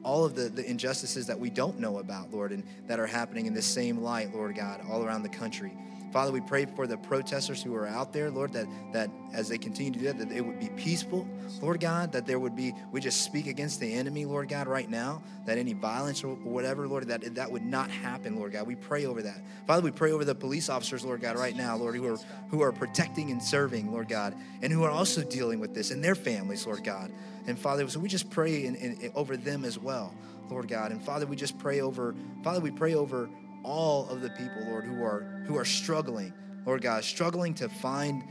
all 0.04 0.24
of 0.24 0.36
the, 0.36 0.44
the 0.44 0.66
injustices 0.66 1.28
that 1.28 1.38
we 1.38 1.50
don't 1.50 1.80
know 1.80 1.98
about, 1.98 2.32
Lord, 2.32 2.54
and 2.54 2.64
that 2.88 2.98
are 2.98 3.06
happening 3.06 3.46
in 3.46 3.54
the 3.54 3.62
same 3.62 4.02
light, 4.02 4.34
Lord 4.34 4.56
God, 4.56 4.82
all 4.90 5.04
around 5.04 5.24
the 5.24 5.30
country. 5.30 5.74
Father, 6.14 6.32
we 6.32 6.42
pray 6.42 6.68
for 6.68 6.86
the 6.86 6.96
protesters 6.96 7.64
who 7.64 7.74
are 7.74 7.88
out 7.88 8.14
there, 8.14 8.30
Lord, 8.30 8.54
that, 8.54 8.68
that 8.94 9.10
as 9.34 9.50
they 9.50 9.58
continue 9.58 9.92
to 9.92 9.98
do 9.98 10.06
that, 10.06 10.20
that 10.20 10.32
it 10.32 10.46
would 10.46 10.60
be 10.60 10.70
peaceful, 10.70 11.28
Lord 11.60 11.80
God, 11.80 12.12
that 12.12 12.28
there 12.28 12.38
would 12.38 12.56
be, 12.56 12.72
we 12.92 13.02
just 13.02 13.24
speak 13.24 13.48
against 13.48 13.80
the 13.80 13.92
enemy, 13.92 14.24
Lord 14.26 14.48
God, 14.48 14.68
right 14.68 14.88
now, 14.88 15.24
that 15.48 15.58
any 15.58 15.74
violence 15.74 16.24
or 16.24 16.36
whatever, 16.36 16.88
Lord, 16.88 17.08
that 17.08 17.34
that 17.34 17.52
would 17.52 17.66
not 17.66 17.90
happen, 17.90 18.36
Lord 18.36 18.52
God. 18.52 18.68
We 18.68 18.76
pray 18.76 19.08
over 19.08 19.24
that. 19.24 19.42
Father, 19.66 19.82
we 19.82 19.90
pray 19.90 20.12
over 20.12 20.24
the 20.24 20.36
police 20.36 20.70
officers, 20.70 21.04
Lord 21.04 21.20
God, 21.20 21.36
right 21.36 21.56
now, 21.56 21.76
Lord, 21.76 21.96
who 21.96 22.06
are 22.14 22.20
who 22.50 22.62
are 22.62 22.72
protecting 22.72 23.32
and 23.32 23.42
serving, 23.42 23.92
Lord 23.92 24.08
God, 24.08 24.36
and 24.62 24.72
who 24.72 24.84
are 24.84 24.92
also 24.92 25.24
dealing 25.24 25.60
with 25.60 25.74
this 25.74 25.90
and 25.90 26.04
their 26.04 26.14
families, 26.14 26.68
Lord 26.68 26.84
God. 26.84 27.12
And 27.48 27.58
Father, 27.58 27.90
so 27.90 28.00
we 28.00 28.08
just 28.08 28.30
pray 28.30 28.66
in, 28.66 28.76
in, 28.76 29.12
over 29.16 29.36
them 29.36 29.66
as 29.66 29.80
well, 29.80 30.14
Lord 30.52 30.68
God. 30.68 30.92
And 30.92 31.02
Father, 31.02 31.26
we 31.26 31.36
just 31.36 31.58
pray 31.58 31.82
over, 31.82 32.14
Father, 32.44 32.60
we 32.60 32.70
pray 32.70 32.94
over 32.94 33.30
all 33.64 34.10
of 34.10 34.22
the 34.22 34.30
people, 34.30 34.64
Lord, 34.68 34.86
who 34.86 35.04
are 35.04 35.44
who 35.46 35.58
are 35.58 35.66
struggling, 35.66 36.34
Lord 36.66 36.82
God, 36.82 37.04
struggling 37.04 37.54
to 37.56 37.70
find 37.70 38.24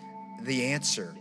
the 0.42 0.66
answer, 0.66 1.14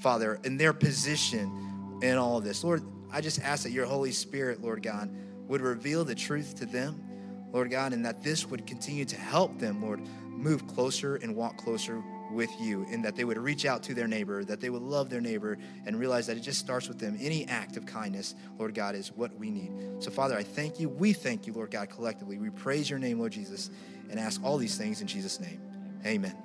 Father, 0.00 0.38
in 0.44 0.56
their 0.56 0.72
position 0.72 2.00
in 2.02 2.16
all 2.16 2.38
of 2.38 2.44
this. 2.44 2.62
Lord, 2.64 2.82
I 3.12 3.20
just 3.20 3.40
ask 3.40 3.62
that 3.62 3.70
your 3.70 3.86
Holy 3.86 4.12
Spirit, 4.12 4.62
Lord 4.62 4.82
God, 4.82 5.10
would 5.48 5.60
reveal 5.60 6.04
the 6.04 6.14
truth 6.14 6.56
to 6.56 6.66
them, 6.66 7.02
Lord 7.52 7.70
God, 7.70 7.92
and 7.92 8.04
that 8.04 8.22
this 8.22 8.46
would 8.46 8.66
continue 8.66 9.04
to 9.06 9.16
help 9.16 9.58
them, 9.58 9.82
Lord, 9.82 10.00
move 10.26 10.66
closer 10.66 11.16
and 11.16 11.34
walk 11.34 11.56
closer 11.56 12.02
with 12.30 12.50
you, 12.60 12.86
and 12.90 13.04
that 13.04 13.16
they 13.16 13.24
would 13.24 13.38
reach 13.38 13.64
out 13.66 13.82
to 13.84 13.94
their 13.94 14.08
neighbor, 14.08 14.44
that 14.44 14.60
they 14.60 14.70
would 14.70 14.82
love 14.82 15.10
their 15.10 15.20
neighbor, 15.20 15.58
and 15.86 15.98
realize 15.98 16.26
that 16.26 16.36
it 16.36 16.40
just 16.40 16.58
starts 16.58 16.88
with 16.88 16.98
them. 16.98 17.16
Any 17.20 17.46
act 17.46 17.76
of 17.76 17.86
kindness, 17.86 18.34
Lord 18.58 18.74
God, 18.74 18.94
is 18.94 19.12
what 19.12 19.34
we 19.36 19.50
need. 19.50 19.72
So, 20.02 20.10
Father, 20.10 20.36
I 20.36 20.42
thank 20.42 20.80
you. 20.80 20.88
We 20.88 21.12
thank 21.12 21.46
you, 21.46 21.52
Lord 21.52 21.70
God, 21.70 21.88
collectively. 21.90 22.38
We 22.38 22.50
praise 22.50 22.90
your 22.90 22.98
name, 22.98 23.18
Lord 23.18 23.32
Jesus, 23.32 23.70
and 24.10 24.18
ask 24.18 24.42
all 24.44 24.58
these 24.58 24.76
things 24.76 25.00
in 25.00 25.06
Jesus' 25.06 25.40
name. 25.40 25.60
Amen. 26.04 26.36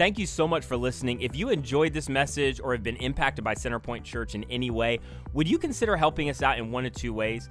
Thank 0.00 0.18
you 0.18 0.24
so 0.24 0.48
much 0.48 0.64
for 0.64 0.78
listening. 0.78 1.20
If 1.20 1.36
you 1.36 1.50
enjoyed 1.50 1.92
this 1.92 2.08
message 2.08 2.58
or 2.58 2.72
have 2.72 2.82
been 2.82 2.96
impacted 2.96 3.44
by 3.44 3.54
Centerpoint 3.54 4.02
Church 4.02 4.34
in 4.34 4.44
any 4.44 4.70
way, 4.70 4.98
would 5.34 5.46
you 5.46 5.58
consider 5.58 5.94
helping 5.94 6.30
us 6.30 6.40
out 6.40 6.58
in 6.58 6.72
one 6.72 6.86
of 6.86 6.94
two 6.94 7.12
ways? 7.12 7.50